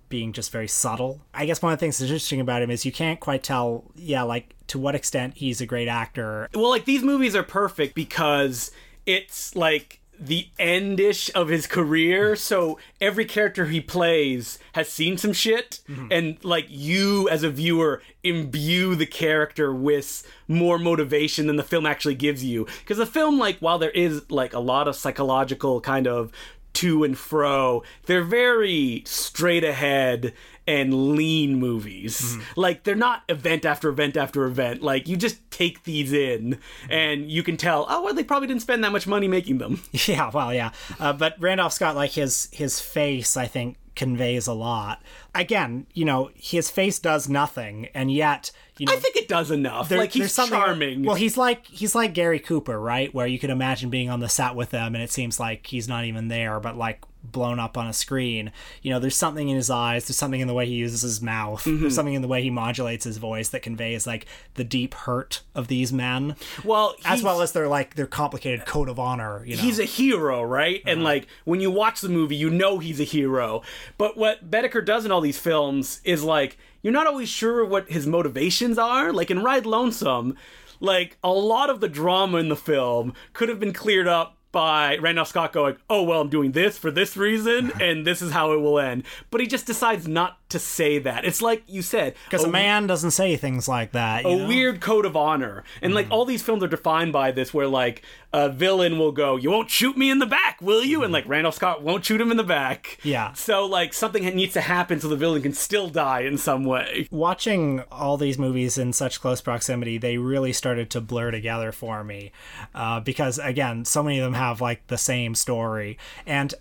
being 0.10 0.34
just 0.34 0.52
very 0.52 0.68
subtle. 0.68 1.22
I 1.34 1.46
guess 1.46 1.62
one 1.62 1.74
of 1.74 1.80
the 1.80 1.84
things 1.84 1.98
that's 1.98 2.10
interesting 2.10 2.40
about 2.40 2.62
him 2.62 2.72
is 2.72 2.86
you 2.86 2.92
can't 2.92 3.20
quite 3.20 3.44
tell, 3.44 3.84
yeah, 3.96 4.24
like 4.24 4.56
to 4.68 4.80
what 4.80 4.96
extent 4.96 5.36
he's 5.38 5.62
a 5.62 5.66
great 5.66 5.88
actor. 5.88 6.50
Well, 6.54 6.70
like 6.70 6.86
these 6.86 7.04
movies 7.04 7.36
are 7.36 7.44
perfect 7.44 7.96
because 7.96 8.72
it's 9.06 9.56
like 9.56 10.02
the 10.20 10.48
endish 10.60 11.30
of 11.36 11.48
his 11.48 11.68
career 11.68 12.36
so 12.36 12.80
every 13.00 13.24
character 13.24 13.66
he 13.66 13.80
plays 13.80 14.58
has 14.74 14.90
seen 14.90 15.16
some 15.16 15.32
shit 15.32 15.80
mm-hmm. 15.88 16.08
and 16.10 16.44
like 16.44 16.66
you 16.70 17.30
as 17.30 17.44
a 17.44 17.50
viewer 17.50 18.02
imbue 18.24 18.96
the 18.96 19.06
character 19.06 19.72
with 19.72 20.28
more 20.48 20.80
motivation 20.80 21.46
than 21.46 21.56
the 21.56 21.64
film 21.64 21.86
actually 21.86 22.16
gives 22.16 22.44
you 22.44 22.66
because 22.80 22.98
the 22.98 23.06
film 23.06 23.38
like 23.38 23.60
while 23.60 23.78
there 23.78 23.92
is 23.92 24.30
like 24.32 24.54
a 24.54 24.60
lot 24.60 24.88
of 24.88 24.96
psychological 24.96 25.80
kind 25.82 26.08
of 26.08 26.32
to 26.78 27.04
and 27.04 27.18
fro. 27.18 27.82
They're 28.06 28.24
very 28.24 29.02
straight 29.06 29.64
ahead 29.64 30.34
and 30.68 31.16
lean 31.16 31.56
movies. 31.56 32.22
Mm-hmm. 32.22 32.60
Like 32.60 32.84
they're 32.84 32.96
not 32.96 33.24
event 33.30 33.66
after 33.66 33.90
event 33.90 34.16
after 34.16 34.46
event. 34.46 34.84
Like 34.84 35.08
you 35.08 35.18
just 35.18 35.50
take 35.50 35.84
these 35.86 36.14
in 36.14 36.60
and 36.90 37.32
you 37.32 37.42
can 37.42 37.58
tell, 37.58 37.88
oh 37.90 38.04
well 38.04 38.14
they 38.14 38.24
probably 38.24 38.48
didn't 38.48 38.62
spend 38.62 38.84
that 38.84 38.92
much 38.92 39.08
money 39.08 39.28
making 39.28 39.58
them. 39.58 39.82
Yeah, 40.08 40.30
well 40.32 40.54
yeah. 40.54 40.72
Uh, 41.00 41.14
but 41.14 41.36
Randolph 41.40 41.74
Scott 41.74 41.96
like 41.96 42.12
his 42.12 42.50
his 42.52 42.80
face 42.80 43.36
I 43.36 43.48
think 43.48 43.78
conveys 43.96 44.46
a 44.46 44.54
lot. 44.54 45.02
Again, 45.34 45.88
you 45.94 46.06
know, 46.06 46.30
his 46.36 46.70
face 46.70 47.00
does 47.00 47.28
nothing 47.28 47.90
and 47.96 48.12
yet 48.12 48.52
you 48.80 48.86
know, 48.86 48.94
I 48.94 48.98
think 48.98 49.16
it 49.16 49.28
does 49.28 49.52
enough. 49.52 49.90
There, 49.90 49.98
like 49.98 50.12
he's 50.12 50.36
charming. 50.36 51.04
Well, 51.04 51.16
he's 51.16 51.38
like 51.38 51.66
he's 51.68 51.96
like 51.96 52.14
Gary 52.14 52.40
Cooper, 52.40 52.80
right? 52.80 53.14
Where 53.14 53.28
you 53.28 53.40
can 53.40 53.50
imagine 53.50 53.90
being 53.90 54.10
on 54.10 54.20
the 54.20 54.30
set 54.30 54.56
with 54.56 54.72
them, 54.72 54.96
and 54.96 55.04
it 55.04 55.12
seems 55.12 55.40
like 55.40 55.68
he's 55.68 55.88
not 55.88 56.06
even 56.06 56.28
there, 56.28 56.60
but 56.60 56.78
like 56.78 57.02
blown 57.32 57.60
up 57.60 57.78
on 57.78 57.88
a 57.88 57.94
screen. 57.94 58.52
You 58.82 58.92
know, 58.92 59.00
there's 59.00 59.16
something 59.16 59.50
in 59.50 59.56
his 59.56 59.70
eyes, 59.70 60.08
there's 60.08 60.18
something 60.18 60.40
in 60.40 60.48
the 60.48 60.54
way 60.54 60.66
he 60.66 60.74
uses 60.74 61.02
his 61.02 61.22
mouth, 61.22 61.64
mm-hmm. 61.64 61.82
there's 61.82 61.96
something 61.96 62.14
in 62.14 62.22
the 62.22 62.28
way 62.28 62.42
he 62.42 62.50
modulates 62.50 63.06
his 63.06 63.18
voice 63.18 63.50
that 63.50 63.62
conveys 63.62 64.08
like 64.08 64.26
the 64.56 64.64
deep 64.64 64.94
hurt 64.94 65.42
of 65.56 65.68
these 65.68 65.92
men. 65.94 66.36
Well, 66.64 66.96
as 67.06 67.24
well 67.24 67.42
as 67.42 67.52
their 67.52 67.68
like 67.68 67.96
their 67.96 68.08
complicated 68.08 68.66
code 68.66 68.90
of 68.90 69.00
honor. 69.00 69.44
You 69.46 69.56
know? 69.56 69.62
He's 69.62 69.80
a 69.80 69.86
hero, 69.86 70.44
right? 70.44 70.82
Uh-huh. 70.82 70.92
And 70.92 71.04
like 71.04 71.28
when 71.46 71.62
you 71.62 71.72
watch 71.72 72.02
the 72.02 72.10
movie, 72.10 72.36
you 72.36 72.50
know 72.50 72.80
he's 72.80 73.00
a 73.00 73.06
hero. 73.06 73.62
But 73.98 74.18
what 74.18 74.50
Boetticher 74.50 74.86
does 74.86 75.06
in 75.06 75.12
all 75.12 75.22
these 75.22 75.40
films 75.40 76.02
is 76.04 76.24
like 76.24 76.58
you're 76.82 76.94
not 76.94 77.08
always 77.08 77.30
sure 77.30 77.66
what 77.66 77.90
his 77.90 78.08
motivations 78.08 78.78
are. 78.78 79.12
Like 79.12 79.32
in 79.32 79.44
Ride 79.44 79.66
Lonesome, 79.66 80.38
like 80.80 81.18
a 81.24 81.32
lot 81.32 81.70
of 81.70 81.80
the 81.80 81.90
drama 81.90 82.38
in 82.38 82.50
the 82.50 82.56
film 82.56 83.14
could 83.34 83.50
have 83.50 83.60
been 83.60 83.74
cleared 83.74 84.08
up 84.08 84.37
by 84.58 84.98
Randolph 84.98 85.28
Scott 85.28 85.54
going, 85.54 85.78
"Oh 85.88 86.02
well, 86.02 86.20
I'm 86.20 86.30
doing 86.30 86.54
this 86.54 86.80
for 86.80 86.90
this 86.90 87.16
reason, 87.16 87.72
and 87.80 88.08
this 88.08 88.24
is 88.24 88.32
how 88.32 88.54
it 88.54 88.58
will 88.58 88.80
end." 88.80 89.04
But 89.30 89.40
he 89.40 89.46
just 89.46 89.68
decides 89.68 90.08
not 90.08 90.37
to 90.50 90.60
say 90.60 90.98
that. 91.00 91.26
It's 91.26 91.42
like 91.42 91.64
you 91.68 91.82
said, 91.82 92.16
Because 92.26 92.44
a 92.44 92.50
man 92.50 92.88
doesn't 92.88 93.12
say 93.12 93.36
things 93.36 93.68
like 93.68 93.92
that. 93.92 94.24
you 94.24 94.30
a 94.30 94.38
know? 94.38 94.48
weird 94.48 94.80
code 94.80 95.06
of 95.06 95.16
honor. 95.18 95.64
And 95.82 95.94
like 95.94 96.08
all 96.10 96.24
these 96.26 96.42
films 96.42 96.64
are 96.64 96.68
defined 96.68 97.12
by 97.14 97.32
this 97.32 97.54
where 97.54 97.68
like 97.68 98.02
a 98.34 98.50
villain 98.50 98.98
will 99.00 99.12
go, 99.12 99.36
"You 99.38 99.50
won't 99.52 99.70
shoot 99.70 99.98
me 99.98 100.10
in 100.10 100.20
the 100.20 100.26
back, 100.26 100.62
will 100.62 100.84
you?" 100.84 101.04
and 101.04 101.12
like 101.12 101.28
Randall 101.28 101.52
Scott 101.52 101.82
won't 101.82 102.06
shoot 102.06 102.20
him 102.22 102.32
in 102.32 102.38
the 102.38 102.44
back. 102.44 102.98
Yeah. 103.04 103.34
So 103.34 103.66
like 103.66 103.94
something 103.94 104.24
needs 104.36 104.54
to 104.54 104.62
happen 104.62 105.00
so 105.00 105.08
the 105.08 105.16
villain 105.16 105.42
can 105.42 105.54
still 105.54 105.90
die 105.90 106.22
in 106.22 106.38
some 106.38 106.64
way. 106.66 107.08
watching 107.12 107.82
all 107.92 108.16
these 108.18 108.38
movies 108.38 108.78
in 108.78 108.94
such 108.94 109.20
close 109.22 109.42
proximity, 109.42 109.98
they 109.98 110.18
really 110.18 110.54
started 110.54 110.90
to 110.92 111.02
blur 111.02 111.32
together 111.32 111.72
for 111.72 112.04
me. 112.04 112.32
Uh, 112.76 113.00
because 113.00 113.38
again, 113.40 113.84
so 113.86 114.04
many 114.04 114.20
of 114.20 114.24
them 114.24 114.34
have 114.34 114.62
like 114.62 114.88
the 114.88 114.98
same 114.98 115.36
story. 115.36 115.98
And 116.26 116.54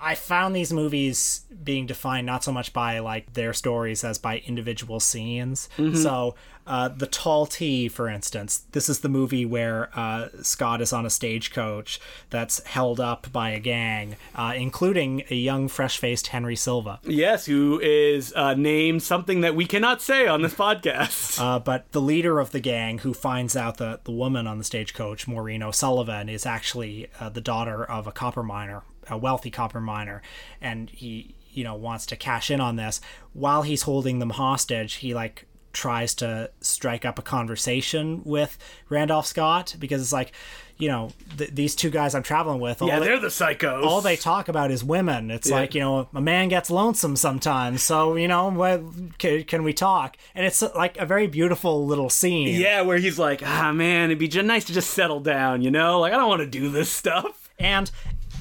I 0.00 0.14
found 0.14 0.56
these 0.56 0.72
movies 0.72 1.44
being 1.62 1.86
defined 1.86 2.26
not 2.26 2.42
so 2.42 2.52
much 2.52 2.72
by 2.72 3.00
like 3.00 3.34
their 3.34 3.52
stories 3.52 4.02
as 4.04 4.18
by 4.18 4.38
individual 4.38 5.00
scenes. 5.00 5.68
Mm-hmm. 5.76 5.96
So, 5.96 6.34
uh, 6.66 6.88
the 6.88 7.06
Tall 7.06 7.46
T, 7.46 7.88
for 7.88 8.08
instance, 8.08 8.64
this 8.72 8.88
is 8.88 9.00
the 9.00 9.08
movie 9.08 9.44
where 9.44 9.90
uh, 9.94 10.28
Scott 10.42 10.80
is 10.80 10.92
on 10.92 11.04
a 11.04 11.10
stagecoach 11.10 12.00
that's 12.30 12.64
held 12.64 13.00
up 13.00 13.30
by 13.32 13.50
a 13.50 13.60
gang, 13.60 14.16
uh, 14.34 14.54
including 14.56 15.24
a 15.30 15.34
young, 15.34 15.68
fresh-faced 15.68 16.28
Henry 16.28 16.56
Silva. 16.56 17.00
Yes, 17.04 17.46
who 17.46 17.80
is 17.80 18.32
uh, 18.34 18.54
named 18.54 19.02
something 19.02 19.42
that 19.42 19.54
we 19.54 19.66
cannot 19.66 20.00
say 20.00 20.26
on 20.26 20.42
this 20.42 20.54
podcast. 20.54 21.38
Uh, 21.38 21.58
but 21.58 21.90
the 21.92 22.00
leader 22.00 22.40
of 22.40 22.50
the 22.52 22.60
gang, 22.60 22.98
who 22.98 23.12
finds 23.12 23.56
out 23.56 23.76
that 23.78 24.04
the 24.04 24.12
woman 24.12 24.46
on 24.46 24.58
the 24.58 24.64
stagecoach, 24.64 25.28
Maureen 25.28 25.62
O'Sullivan, 25.62 26.28
is 26.28 26.46
actually 26.46 27.08
uh, 27.20 27.28
the 27.28 27.40
daughter 27.40 27.84
of 27.84 28.06
a 28.06 28.12
copper 28.12 28.42
miner, 28.42 28.82
a 29.08 29.18
wealthy 29.18 29.50
copper 29.50 29.80
miner, 29.80 30.22
and 30.60 30.88
he, 30.90 31.34
you 31.52 31.62
know, 31.62 31.74
wants 31.74 32.06
to 32.06 32.16
cash 32.16 32.50
in 32.50 32.60
on 32.60 32.76
this. 32.76 33.00
While 33.32 33.62
he's 33.62 33.82
holding 33.82 34.18
them 34.18 34.30
hostage, 34.30 34.94
he 34.94 35.12
like 35.14 35.46
tries 35.74 36.14
to 36.16 36.50
strike 36.60 37.04
up 37.04 37.18
a 37.18 37.22
conversation 37.22 38.22
with 38.24 38.56
Randolph 38.88 39.26
Scott 39.26 39.76
because 39.78 40.00
it's 40.00 40.12
like, 40.12 40.32
you 40.78 40.88
know, 40.88 41.10
th- 41.36 41.50
these 41.50 41.74
two 41.76 41.90
guys 41.90 42.14
I'm 42.14 42.22
traveling 42.22 42.60
with. 42.60 42.80
all 42.82 42.88
yeah, 42.88 42.98
they- 42.98 43.06
they're 43.06 43.20
the 43.20 43.28
psychos. 43.28 43.84
all 43.84 44.00
they 44.00 44.16
talk 44.16 44.48
about 44.48 44.70
is 44.70 44.82
women. 44.82 45.30
It's 45.30 45.50
like 45.50 45.74
you 45.74 45.80
know, 45.80 46.08
a 46.14 46.20
man 46.20 46.48
gets 46.48 46.70
lonesome 46.70 47.16
sometimes. 47.16 47.82
So 47.82 48.16
you 48.16 48.26
know, 48.28 48.48
what, 48.50 48.82
can, 49.18 49.44
can 49.44 49.62
we 49.62 49.72
talk? 49.72 50.16
And 50.34 50.44
it's 50.46 50.62
like 50.62 50.96
a 50.98 51.06
very 51.06 51.26
beautiful 51.26 51.86
little 51.86 52.10
scene. 52.10 52.58
Yeah, 52.60 52.80
where 52.82 52.98
he's 52.98 53.18
like, 53.18 53.42
ah, 53.44 53.72
man, 53.72 54.06
it'd 54.06 54.18
be 54.18 54.28
j- 54.28 54.42
nice 54.42 54.64
to 54.64 54.72
just 54.72 54.90
settle 54.90 55.20
down, 55.20 55.62
you 55.62 55.70
know? 55.70 56.00
Like, 56.00 56.12
I 56.12 56.16
don't 56.16 56.28
want 56.28 56.40
to 56.40 56.46
do 56.46 56.70
this 56.70 56.90
stuff. 56.90 57.50
And 57.58 57.88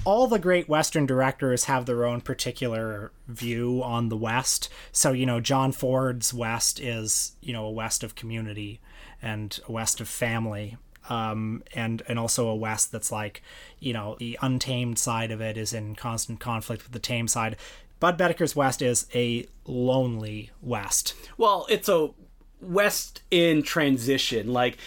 all 0.05 0.27
the 0.27 0.39
great 0.39 0.67
Western 0.67 1.05
directors 1.05 1.65
have 1.65 1.85
their 1.85 2.05
own 2.05 2.21
particular 2.21 3.11
view 3.27 3.81
on 3.83 4.09
the 4.09 4.17
West. 4.17 4.69
So 4.91 5.11
you 5.11 5.25
know, 5.25 5.39
John 5.39 5.71
Ford's 5.71 6.33
West 6.33 6.79
is 6.79 7.33
you 7.41 7.53
know 7.53 7.65
a 7.65 7.71
West 7.71 8.03
of 8.03 8.15
community 8.15 8.79
and 9.21 9.59
a 9.67 9.71
West 9.71 10.01
of 10.01 10.07
family. 10.07 10.77
Um, 11.09 11.63
and 11.75 12.01
and 12.07 12.17
also 12.17 12.47
a 12.47 12.55
West 12.55 12.93
that's 12.93 13.11
like, 13.11 13.41
you 13.77 13.91
know, 13.91 14.15
the 14.19 14.39
untamed 14.41 14.97
side 14.97 15.31
of 15.31 15.41
it 15.41 15.57
is 15.57 15.73
in 15.73 15.95
constant 15.95 16.39
conflict 16.39 16.83
with 16.83 16.93
the 16.93 16.99
tame 16.99 17.27
side. 17.27 17.57
Budd 17.99 18.17
Boetticher's 18.17 18.55
West 18.55 18.81
is 18.81 19.05
a 19.13 19.45
lonely 19.65 20.51
West. 20.61 21.13
Well, 21.37 21.65
it's 21.69 21.89
a 21.89 22.11
West 22.61 23.21
in 23.31 23.63
transition. 23.63 24.51
Like, 24.53 24.77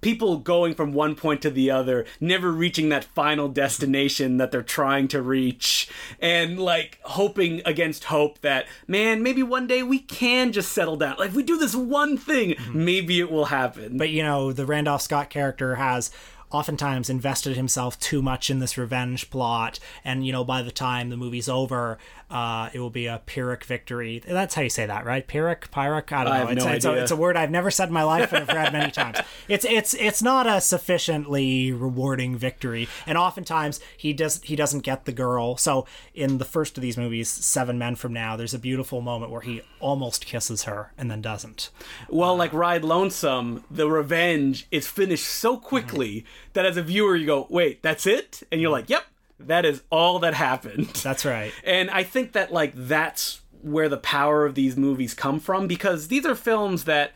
people 0.00 0.38
going 0.38 0.74
from 0.74 0.92
one 0.92 1.14
point 1.14 1.42
to 1.42 1.50
the 1.50 1.70
other, 1.70 2.04
never 2.20 2.50
reaching 2.50 2.88
that 2.90 3.04
final 3.04 3.48
destination 3.48 4.36
that 4.36 4.50
they're 4.50 4.62
trying 4.62 5.08
to 5.08 5.22
reach, 5.22 5.88
and 6.20 6.58
like 6.60 6.98
hoping 7.02 7.62
against 7.64 8.04
hope 8.04 8.40
that, 8.40 8.66
man, 8.86 9.22
maybe 9.22 9.42
one 9.42 9.66
day 9.66 9.82
we 9.82 9.98
can 9.98 10.52
just 10.52 10.72
settle 10.72 10.96
down. 10.96 11.16
Like, 11.18 11.30
if 11.30 11.34
we 11.34 11.42
do 11.42 11.58
this 11.58 11.74
one 11.74 12.16
thing, 12.16 12.50
mm-hmm. 12.50 12.84
maybe 12.84 13.20
it 13.20 13.30
will 13.30 13.46
happen. 13.46 13.98
But 13.98 14.10
you 14.10 14.22
know, 14.22 14.52
the 14.52 14.66
Randolph 14.66 15.02
Scott 15.02 15.30
character 15.30 15.76
has 15.76 16.10
oftentimes 16.50 17.10
invested 17.10 17.56
himself 17.56 17.98
too 17.98 18.22
much 18.22 18.50
in 18.50 18.60
this 18.60 18.78
revenge 18.78 19.30
plot 19.30 19.78
and 20.04 20.26
you 20.26 20.32
know 20.32 20.44
by 20.44 20.62
the 20.62 20.70
time 20.70 21.10
the 21.10 21.16
movie's 21.16 21.48
over 21.48 21.98
uh, 22.28 22.68
it 22.72 22.80
will 22.80 22.90
be 22.90 23.06
a 23.06 23.22
pyrrhic 23.24 23.62
victory. 23.64 24.20
That's 24.26 24.56
how 24.56 24.62
you 24.62 24.68
say 24.68 24.84
that 24.86 25.04
right? 25.04 25.24
Pyrrhic? 25.24 25.70
Pyrrhic? 25.70 26.12
I 26.12 26.24
don't 26.24 26.32
I 26.32 26.42
know. 26.42 26.50
it's, 26.50 26.64
no 26.64 26.72
it's, 26.72 26.84
a, 26.84 26.94
it's 26.94 27.10
a 27.12 27.16
word 27.16 27.36
i've 27.36 27.52
never 27.52 27.70
said 27.70 27.88
in 27.88 27.94
my 27.94 28.02
life 28.02 28.32
and 28.32 28.42
i've 28.42 28.56
read 28.56 28.72
many 28.72 28.90
times. 28.90 29.18
It's 29.48 29.64
it's 29.64 29.94
it's 29.94 30.22
not 30.22 30.46
a 30.46 30.60
sufficiently 30.60 31.70
rewarding 31.70 32.36
victory 32.36 32.88
and 33.06 33.16
oftentimes 33.16 33.78
he 33.96 34.12
does 34.12 34.42
he 34.42 34.56
doesn't 34.56 34.80
get 34.80 35.04
the 35.04 35.12
girl. 35.12 35.56
So 35.56 35.86
in 36.14 36.38
the 36.38 36.44
first 36.44 36.76
of 36.76 36.82
these 36.82 36.96
movies 36.96 37.28
seven 37.28 37.78
men 37.78 37.94
from 37.94 38.12
now 38.12 38.36
there's 38.36 38.54
a 38.54 38.58
beautiful 38.58 39.00
moment 39.00 39.30
where 39.30 39.42
he 39.42 39.62
almost 39.78 40.26
kisses 40.26 40.64
her 40.64 40.92
and 40.98 41.10
then 41.10 41.20
doesn't. 41.20 41.70
Well, 42.08 42.36
like 42.36 42.52
Ride 42.52 42.84
Lonesome, 42.84 43.64
the 43.70 43.88
revenge 43.88 44.66
is 44.70 44.86
finished 44.86 45.26
so 45.26 45.56
quickly 45.56 46.24
that 46.52 46.66
as 46.66 46.76
a 46.76 46.82
viewer, 46.82 47.16
you 47.16 47.26
go, 47.26 47.46
wait, 47.50 47.82
that's 47.82 48.06
it? 48.06 48.42
And 48.50 48.60
you're 48.60 48.70
mm. 48.70 48.74
like, 48.74 48.90
yep, 48.90 49.04
that 49.38 49.64
is 49.64 49.82
all 49.90 50.18
that 50.20 50.34
happened. 50.34 50.86
that's 51.02 51.24
right 51.24 51.52
And 51.64 51.90
I 51.90 52.02
think 52.02 52.32
that 52.32 52.52
like 52.52 52.72
that's 52.74 53.40
where 53.62 53.88
the 53.88 53.98
power 53.98 54.46
of 54.46 54.54
these 54.54 54.76
movies 54.76 55.14
come 55.14 55.40
from 55.40 55.66
because 55.66 56.08
these 56.08 56.24
are 56.24 56.34
films 56.34 56.84
that 56.84 57.12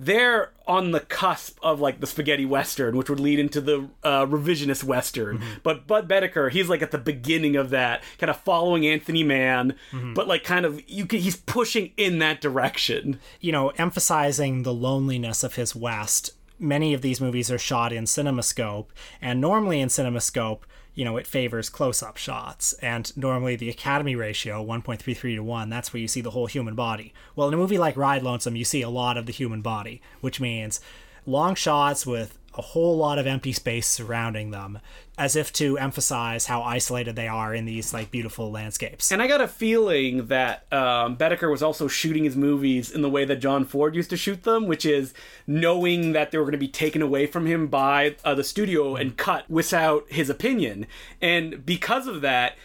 they're 0.00 0.52
on 0.66 0.92
the 0.92 1.00
cusp 1.00 1.58
of 1.60 1.80
like 1.80 1.98
the 1.98 2.06
spaghetti 2.06 2.46
western, 2.46 2.96
which 2.96 3.10
would 3.10 3.18
lead 3.18 3.40
into 3.40 3.60
the 3.60 3.88
uh, 4.04 4.24
revisionist 4.26 4.84
western. 4.84 5.38
Mm-hmm. 5.38 5.52
But 5.64 5.88
Budd 5.88 6.08
Boetticher, 6.08 6.52
he's 6.52 6.68
like 6.68 6.82
at 6.82 6.92
the 6.92 6.98
beginning 6.98 7.56
of 7.56 7.70
that, 7.70 8.04
kind 8.18 8.30
of 8.30 8.38
following 8.40 8.86
Anthony 8.86 9.24
Mann, 9.24 9.74
mm-hmm. 9.90 10.14
but 10.14 10.28
like 10.28 10.44
kind 10.44 10.64
of 10.64 10.80
you 10.88 11.04
can, 11.04 11.18
he's 11.18 11.36
pushing 11.36 11.92
in 11.96 12.20
that 12.20 12.40
direction. 12.40 13.18
you 13.40 13.50
know, 13.50 13.70
emphasizing 13.70 14.62
the 14.62 14.72
loneliness 14.72 15.42
of 15.42 15.56
his 15.56 15.74
West, 15.74 16.30
many 16.58 16.94
of 16.94 17.02
these 17.02 17.20
movies 17.20 17.50
are 17.50 17.58
shot 17.58 17.92
in 17.92 18.04
CinemaScope, 18.04 18.86
and 19.20 19.40
normally 19.40 19.80
in 19.80 19.88
CinemaScope, 19.88 20.60
you 20.94 21.04
know, 21.04 21.16
it 21.16 21.26
favors 21.26 21.68
close-up 21.68 22.16
shots, 22.16 22.72
and 22.74 23.16
normally 23.16 23.54
the 23.54 23.70
Academy 23.70 24.16
ratio, 24.16 24.64
1.33 24.64 25.36
to 25.36 25.40
1, 25.40 25.70
that's 25.70 25.92
where 25.92 26.00
you 26.00 26.08
see 26.08 26.20
the 26.20 26.30
whole 26.30 26.46
human 26.46 26.74
body. 26.74 27.12
Well, 27.36 27.48
in 27.48 27.54
a 27.54 27.56
movie 27.56 27.78
like 27.78 27.96
Ride 27.96 28.22
Lonesome, 28.22 28.56
you 28.56 28.64
see 28.64 28.82
a 28.82 28.88
lot 28.88 29.16
of 29.16 29.26
the 29.26 29.32
human 29.32 29.62
body, 29.62 30.00
which 30.20 30.40
means 30.40 30.80
long 31.26 31.54
shots 31.54 32.06
with 32.06 32.37
a 32.56 32.62
whole 32.62 32.96
lot 32.96 33.18
of 33.18 33.26
empty 33.26 33.52
space 33.52 33.86
surrounding 33.86 34.50
them, 34.50 34.78
as 35.16 35.36
if 35.36 35.52
to 35.52 35.78
emphasize 35.78 36.46
how 36.46 36.62
isolated 36.62 37.14
they 37.14 37.28
are 37.28 37.54
in 37.54 37.64
these 37.64 37.92
like 37.92 38.10
beautiful 38.10 38.50
landscapes. 38.50 39.12
And 39.12 39.22
I 39.22 39.26
got 39.26 39.40
a 39.40 39.48
feeling 39.48 40.26
that 40.26 40.70
um, 40.72 41.16
was 41.18 41.62
also 41.62 41.88
shooting 41.88 42.24
his 42.24 42.36
movies 42.36 42.90
in 42.90 43.02
the 43.02 43.10
way 43.10 43.24
that 43.24 43.36
John 43.36 43.64
Ford 43.64 43.94
used 43.94 44.10
to 44.10 44.16
shoot 44.16 44.42
them, 44.42 44.66
which 44.66 44.84
is 44.84 45.14
knowing 45.46 46.12
that 46.12 46.30
they 46.30 46.38
were 46.38 46.44
going 46.44 46.52
to 46.52 46.58
be 46.58 46.68
taken 46.68 47.02
away 47.02 47.26
from 47.26 47.46
him 47.46 47.68
by 47.68 48.16
uh, 48.24 48.34
the 48.34 48.44
studio 48.44 48.96
and 48.96 49.16
cut 49.16 49.48
without 49.48 50.04
his 50.08 50.30
opinion. 50.30 50.86
And 51.20 51.64
because 51.64 52.06
of 52.06 52.20
that, 52.22 52.56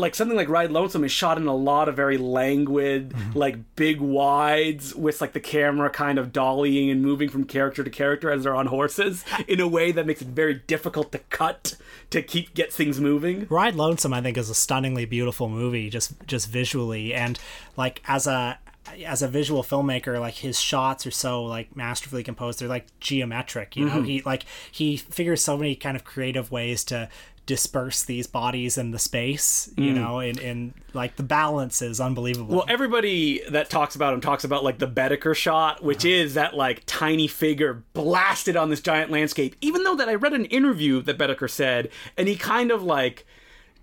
like 0.00 0.14
something 0.14 0.36
like 0.36 0.48
Ride 0.48 0.70
Lonesome 0.70 1.04
is 1.04 1.12
shot 1.12 1.38
in 1.38 1.46
a 1.46 1.54
lot 1.54 1.88
of 1.88 1.96
very 1.96 2.16
languid, 2.16 3.10
mm-hmm. 3.10 3.38
like 3.38 3.76
big 3.76 4.00
wides 4.00 4.94
with 4.94 5.20
like 5.20 5.32
the 5.32 5.40
camera 5.40 5.90
kind 5.90 6.18
of 6.18 6.32
dollying 6.32 6.90
and 6.90 7.02
moving 7.02 7.28
from 7.28 7.44
character 7.44 7.84
to 7.84 7.90
character 7.90 8.30
as 8.30 8.44
they're 8.44 8.56
on 8.56 8.66
horses 8.66 9.24
in 9.46 9.60
a 9.60 9.68
way 9.68 9.92
that 9.92 10.06
makes 10.06 10.22
it 10.22 10.28
very 10.28 10.54
difficult 10.54 11.12
to 11.12 11.18
cut 11.18 11.76
to 12.10 12.22
keep 12.22 12.54
get 12.54 12.72
things 12.72 13.00
moving. 13.00 13.46
Ride 13.50 13.74
Lonesome, 13.74 14.12
I 14.12 14.20
think, 14.20 14.36
is 14.36 14.50
a 14.50 14.54
stunningly 14.54 15.04
beautiful 15.04 15.48
movie, 15.48 15.90
just 15.90 16.14
just 16.26 16.48
visually, 16.48 17.14
and 17.14 17.38
like 17.76 18.02
as 18.06 18.26
a 18.26 18.58
as 19.04 19.22
a 19.22 19.28
visual 19.28 19.62
filmmaker, 19.62 20.18
like 20.18 20.34
his 20.34 20.60
shots 20.60 21.06
are 21.06 21.10
so 21.10 21.44
like 21.44 21.76
masterfully 21.76 22.22
composed. 22.22 22.60
They're 22.60 22.68
like 22.68 22.86
geometric, 22.98 23.76
you 23.76 23.86
know. 23.86 23.96
Mm-hmm. 23.96 24.04
He 24.04 24.22
like 24.22 24.44
he 24.70 24.96
figures 24.96 25.42
so 25.42 25.56
many 25.56 25.74
kind 25.74 25.96
of 25.96 26.04
creative 26.04 26.50
ways 26.50 26.84
to 26.84 27.08
disperse 27.46 28.04
these 28.04 28.26
bodies 28.26 28.78
in 28.78 28.92
the 28.92 28.98
space, 28.98 29.72
you 29.76 29.90
hmm. 29.90 29.96
know, 29.96 30.18
and, 30.20 30.38
and 30.38 30.72
like 30.92 31.16
the 31.16 31.22
balance 31.22 31.82
is 31.82 32.00
unbelievable. 32.00 32.56
Well, 32.56 32.66
everybody 32.68 33.42
that 33.50 33.68
talks 33.70 33.96
about 33.96 34.14
him 34.14 34.20
talks 34.20 34.44
about 34.44 34.62
like 34.62 34.78
the 34.78 34.86
Boetticher 34.86 35.34
shot, 35.34 35.82
which 35.82 36.04
uh-huh. 36.04 36.14
is 36.14 36.34
that 36.34 36.54
like 36.54 36.82
tiny 36.86 37.26
figure 37.26 37.82
blasted 37.92 38.56
on 38.56 38.70
this 38.70 38.80
giant 38.80 39.10
landscape. 39.10 39.56
Even 39.60 39.82
though 39.82 39.96
that 39.96 40.08
I 40.08 40.14
read 40.14 40.32
an 40.32 40.44
interview 40.46 41.02
that 41.02 41.18
Boetticher 41.18 41.50
said, 41.50 41.88
and 42.16 42.28
he 42.28 42.36
kind 42.36 42.70
of 42.70 42.82
like 42.82 43.26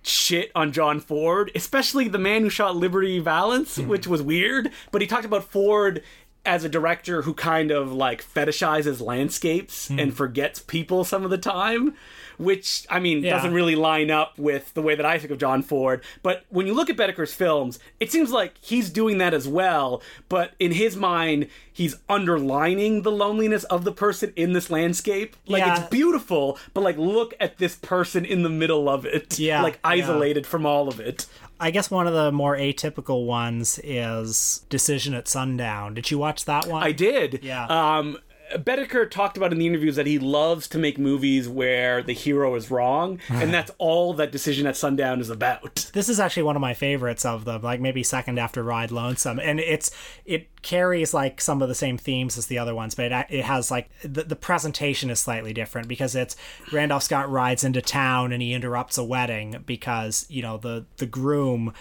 shit 0.01 0.51
on 0.55 0.71
John 0.71 0.99
Ford, 0.99 1.51
especially 1.53 2.07
the 2.07 2.17
man 2.17 2.43
who 2.43 2.49
shot 2.49 2.75
Liberty 2.75 3.19
Valance, 3.19 3.75
hmm. 3.75 3.87
which 3.87 4.07
was 4.07 4.21
weird. 4.21 4.71
But 4.91 5.01
he 5.01 5.07
talked 5.07 5.25
about 5.25 5.43
Ford 5.43 6.03
as 6.47 6.63
a 6.63 6.69
director 6.69 7.21
who 7.23 7.33
kind 7.33 7.69
of 7.69 7.91
like 7.91 8.23
fetishizes 8.23 9.01
landscapes 9.01 9.89
hmm. 9.89 9.99
and 9.99 10.15
forgets 10.15 10.59
people 10.59 11.03
some 11.03 11.23
of 11.23 11.29
the 11.29 11.37
time. 11.37 11.93
Which 12.37 12.85
I 12.89 12.99
mean 12.99 13.23
Yeah. 13.23 13.33
doesn't 13.35 13.53
really 13.53 13.75
line 13.75 14.11
up 14.11 14.37
with 14.37 14.71
the 14.75 14.81
way 14.83 14.93
that 14.93 15.05
I 15.07 15.17
think 15.17 15.31
of 15.31 15.39
John 15.39 15.63
Ford. 15.63 16.03
But 16.21 16.45
when 16.49 16.67
you 16.67 16.73
look 16.75 16.87
at 16.87 16.95
Boetticher's 16.95 17.33
films, 17.33 17.79
it 17.99 18.11
seems 18.11 18.31
like 18.31 18.53
he's 18.61 18.91
doing 18.91 19.17
that 19.17 19.33
as 19.33 19.47
well. 19.47 20.03
But 20.29 20.51
in 20.59 20.73
his 20.73 20.95
mind, 20.95 21.47
he's 21.73 21.95
underlining 22.07 23.01
the 23.01 23.11
loneliness 23.11 23.63
of 23.65 23.85
the 23.85 23.91
person 23.91 24.33
in 24.35 24.53
this 24.53 24.69
landscape. 24.69 25.35
Like 25.47 25.65
Yeah. 25.65 25.79
it's 25.79 25.89
beautiful, 25.89 26.59
but 26.75 26.81
like 26.81 26.97
look 26.97 27.33
at 27.39 27.57
this 27.57 27.75
person 27.75 28.23
in 28.23 28.43
the 28.43 28.49
middle 28.49 28.87
of 28.87 29.03
it. 29.05 29.39
Yeah, 29.39 29.63
like 29.63 29.75
yeah. 29.75 29.79
isolated 29.91 30.45
from 30.45 30.63
all 30.65 30.87
of 30.87 30.99
it. 30.99 31.25
I 31.59 31.71
guess 31.71 31.89
one 31.89 32.07
of 32.07 32.13
the 32.13 32.31
more 32.31 32.55
atypical 32.55 33.25
ones 33.25 33.79
is 33.83 34.65
Decision 34.69 35.13
at 35.13 35.27
Sundown. 35.27 35.93
Did 35.93 36.11
you 36.11 36.17
watch 36.17 36.45
that 36.45 36.67
one? 36.67 36.83
I 36.83 36.91
did. 36.91 37.39
Yeah. 37.43 37.65
Um, 37.65 38.17
Boetticher 38.55 39.09
talked 39.09 39.37
about 39.37 39.51
in 39.51 39.59
the 39.59 39.67
interviews 39.67 39.95
that 39.95 40.05
he 40.07 40.19
loves 40.19 40.67
to 40.69 40.77
make 40.77 40.97
movies 40.97 41.47
where 41.47 42.01
the 42.01 42.13
hero 42.13 42.55
is 42.55 42.71
wrong, 42.71 43.19
and 43.29 43.53
that's 43.53 43.71
all 43.77 44.13
that 44.13 44.31
Decision 44.31 44.67
at 44.67 44.77
Sundown 44.77 45.19
is 45.19 45.29
about. 45.29 45.89
this 45.93 46.09
is 46.09 46.19
actually 46.19 46.43
one 46.43 46.55
of 46.55 46.61
my 46.61 46.73
favorites 46.73 47.25
of 47.25 47.45
them 47.45 47.61
like 47.61 47.79
maybe 47.79 48.03
second 48.03 48.37
after 48.37 48.61
ride 48.63 48.91
lonesome 48.91 49.39
and 49.39 49.59
it's 49.59 49.89
it 50.25 50.47
carries 50.61 51.13
like 51.13 51.41
some 51.41 51.61
of 51.61 51.69
the 51.69 51.75
same 51.75 51.97
themes 51.97 52.37
as 52.37 52.47
the 52.47 52.57
other 52.57 52.75
ones 52.75 52.93
but 52.93 53.11
it, 53.11 53.25
it 53.29 53.45
has 53.45 53.71
like 53.71 53.89
the, 54.03 54.23
the 54.23 54.35
presentation 54.35 55.09
is 55.09 55.19
slightly 55.19 55.53
different 55.53 55.87
because 55.87 56.15
it's 56.15 56.35
randolph 56.71 57.03
scott 57.03 57.29
rides 57.29 57.63
into 57.63 57.81
town 57.81 58.31
and 58.31 58.41
he 58.41 58.53
interrupts 58.53 58.97
a 58.97 59.03
wedding 59.03 59.63
because 59.65 60.25
you 60.29 60.41
know 60.41 60.57
the 60.57 60.85
the 60.97 61.05
groom 61.05 61.73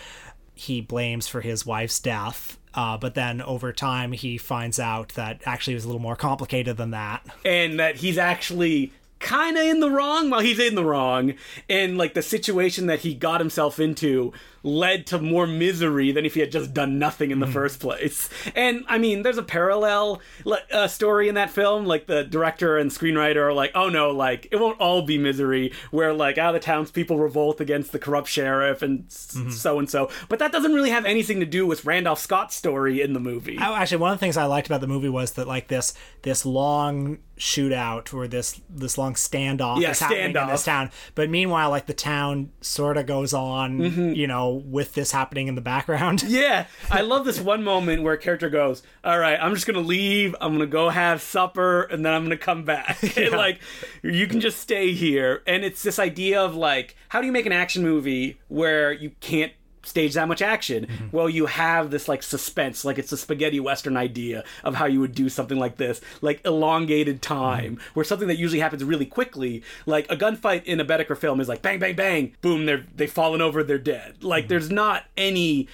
he 0.54 0.80
blames 0.80 1.28
for 1.28 1.42
his 1.42 1.66
wife's 1.66 2.00
death 2.00 2.58
uh, 2.76 2.96
but 2.98 3.14
then 3.14 3.40
over 3.42 3.72
time 3.72 4.12
he 4.12 4.38
finds 4.38 4.78
out 4.78 5.08
that 5.14 5.40
actually 5.46 5.72
it 5.72 5.76
was 5.76 5.84
a 5.84 5.88
little 5.88 6.02
more 6.02 6.16
complicated 6.16 6.76
than 6.76 6.90
that. 6.90 7.26
And 7.44 7.80
that 7.80 7.96
he's 7.96 8.18
actually 8.18 8.92
kind 9.18 9.56
of 9.56 9.64
in 9.64 9.80
the 9.80 9.90
wrong? 9.90 10.30
While 10.30 10.40
he's 10.40 10.58
in 10.58 10.74
the 10.74 10.84
wrong. 10.84 11.34
And 11.68 11.98
like 11.98 12.14
the 12.14 12.22
situation 12.22 12.86
that 12.86 13.00
he 13.00 13.14
got 13.14 13.40
himself 13.40 13.80
into 13.80 14.32
led 14.62 15.06
to 15.06 15.18
more 15.20 15.46
misery 15.46 16.10
than 16.10 16.26
if 16.26 16.34
he 16.34 16.40
had 16.40 16.50
just 16.50 16.74
done 16.74 16.98
nothing 16.98 17.30
in 17.30 17.38
the 17.38 17.46
hmm. 17.46 17.52
first 17.52 17.80
place. 17.80 18.28
And 18.54 18.84
i 18.88 18.98
mean 18.98 19.22
there's 19.22 19.38
a 19.38 19.42
parallel 19.42 20.20
like, 20.44 20.64
uh, 20.72 20.88
story 20.88 21.28
in 21.28 21.34
that 21.36 21.50
film. 21.50 21.86
Like 21.86 22.06
the 22.06 22.24
director 22.24 22.76
and 22.76 22.90
screenwriter 22.90 23.36
are 23.36 23.52
like 23.52 23.70
oh 23.74 23.88
no 23.88 24.10
like 24.10 24.48
it 24.50 24.56
won't 24.56 24.80
all 24.80 25.02
be 25.02 25.18
misery 25.18 25.72
where 25.90 26.12
like 26.12 26.38
out 26.38 26.54
of 26.54 26.60
the 26.60 26.64
townspeople 26.64 27.18
revolt 27.18 27.60
against 27.60 27.92
the 27.92 27.98
corrupt 27.98 28.28
sheriff 28.28 28.82
and 28.82 29.08
mm-hmm. 29.08 29.50
so 29.50 29.78
and 29.78 29.88
so. 29.88 30.10
But 30.28 30.38
that 30.40 30.52
doesn't 30.52 30.74
really 30.74 30.90
have 30.90 31.04
anything 31.04 31.40
to 31.40 31.46
do 31.46 31.66
with 31.66 31.84
randolph 31.84 32.18
scott's 32.18 32.56
story 32.56 33.00
in 33.00 33.12
the 33.12 33.20
movie. 33.20 33.58
Oh, 33.60 33.74
actually, 33.74 33.98
one 33.98 34.12
of 34.12 34.18
the 34.18 34.20
things 34.20 34.36
I 34.36 34.44
liked 34.44 34.66
about 34.66 34.80
the 34.80 34.86
movie 34.86 35.08
was 35.08 35.32
that 35.32 35.46
like 35.46 35.68
this 35.68 35.94
this 36.22 36.44
long 36.44 37.18
shootout 37.38 38.14
or 38.14 38.26
this 38.26 38.60
this 38.70 38.96
long 38.96 39.14
standoff 39.14 39.80
Yeah, 39.80 39.90
is 39.90 40.00
happening 40.00 40.36
in 40.36 40.48
this 40.48 40.64
town. 40.64 40.90
But 41.14 41.30
meanwhile, 41.30 41.70
like 41.70 41.86
the 41.86 41.94
town 41.94 42.50
sort 42.60 42.96
of 42.96 43.06
goes 43.06 43.32
on, 43.34 43.78
mm-hmm. 43.78 44.12
you 44.12 44.26
know, 44.26 44.62
with 44.66 44.94
this 44.94 45.12
happening 45.12 45.48
in 45.48 45.54
the 45.54 45.60
background. 45.60 46.24
Yeah, 46.36 46.66
I 46.90 47.00
love 47.00 47.24
this 47.24 47.40
one 47.40 47.64
moment 47.64 48.02
where 48.02 48.12
a 48.12 48.18
character 48.18 48.50
goes, 48.50 48.82
"All 49.02 49.18
right, 49.18 49.38
I'm 49.40 49.54
just 49.54 49.66
gonna 49.66 49.80
leave. 49.80 50.34
I'm 50.40 50.52
gonna 50.52 50.66
go 50.66 50.90
have 50.90 51.22
supper, 51.22 51.82
and 51.84 52.04
then 52.04 52.12
I'm 52.12 52.24
gonna 52.24 52.36
come 52.36 52.64
back. 52.64 52.98
And, 53.16 53.30
like, 53.30 53.60
you 54.02 54.26
can 54.26 54.40
just 54.40 54.58
stay 54.58 54.92
here." 54.92 55.42
And 55.46 55.64
it's 55.64 55.82
this 55.82 55.98
idea 55.98 56.42
of 56.42 56.54
like, 56.54 56.94
how 57.08 57.20
do 57.20 57.26
you 57.26 57.32
make 57.32 57.46
an 57.46 57.52
action 57.52 57.82
movie 57.82 58.38
where 58.48 58.92
you 58.92 59.12
can't 59.20 59.52
stage 59.86 60.14
that 60.14 60.28
much 60.28 60.42
action? 60.42 60.86
Mm-hmm. 60.86 61.16
Well, 61.16 61.28
you 61.28 61.46
have 61.46 61.90
this 61.90 62.08
like 62.08 62.22
suspense, 62.22 62.84
like 62.84 62.98
it's 62.98 63.12
a 63.12 63.16
spaghetti 63.16 63.60
western 63.60 63.96
idea 63.96 64.44
of 64.64 64.74
how 64.74 64.86
you 64.86 65.00
would 65.00 65.14
do 65.14 65.28
something 65.28 65.58
like 65.58 65.76
this, 65.76 66.00
like 66.20 66.44
elongated 66.44 67.22
time, 67.22 67.76
mm-hmm. 67.76 67.90
where 67.94 68.04
something 68.04 68.28
that 68.28 68.38
usually 68.38 68.60
happens 68.60 68.84
really 68.84 69.06
quickly, 69.06 69.62
like 69.86 70.10
a 70.10 70.16
gunfight 70.16 70.64
in 70.64 70.80
a 70.80 70.84
Boetticher 70.84 71.16
film, 71.16 71.40
is 71.40 71.48
like 71.48 71.62
bang, 71.62 71.78
bang, 71.78 71.94
bang, 71.94 72.36
boom, 72.40 72.66
they're 72.66 72.84
they've 72.94 73.10
fallen 73.10 73.40
over, 73.40 73.62
they're 73.62 73.78
dead. 73.78 74.22
Like, 74.22 74.44
mm-hmm. 74.44 74.48
there's 74.48 74.70
not 74.70 75.04
any 75.16 75.68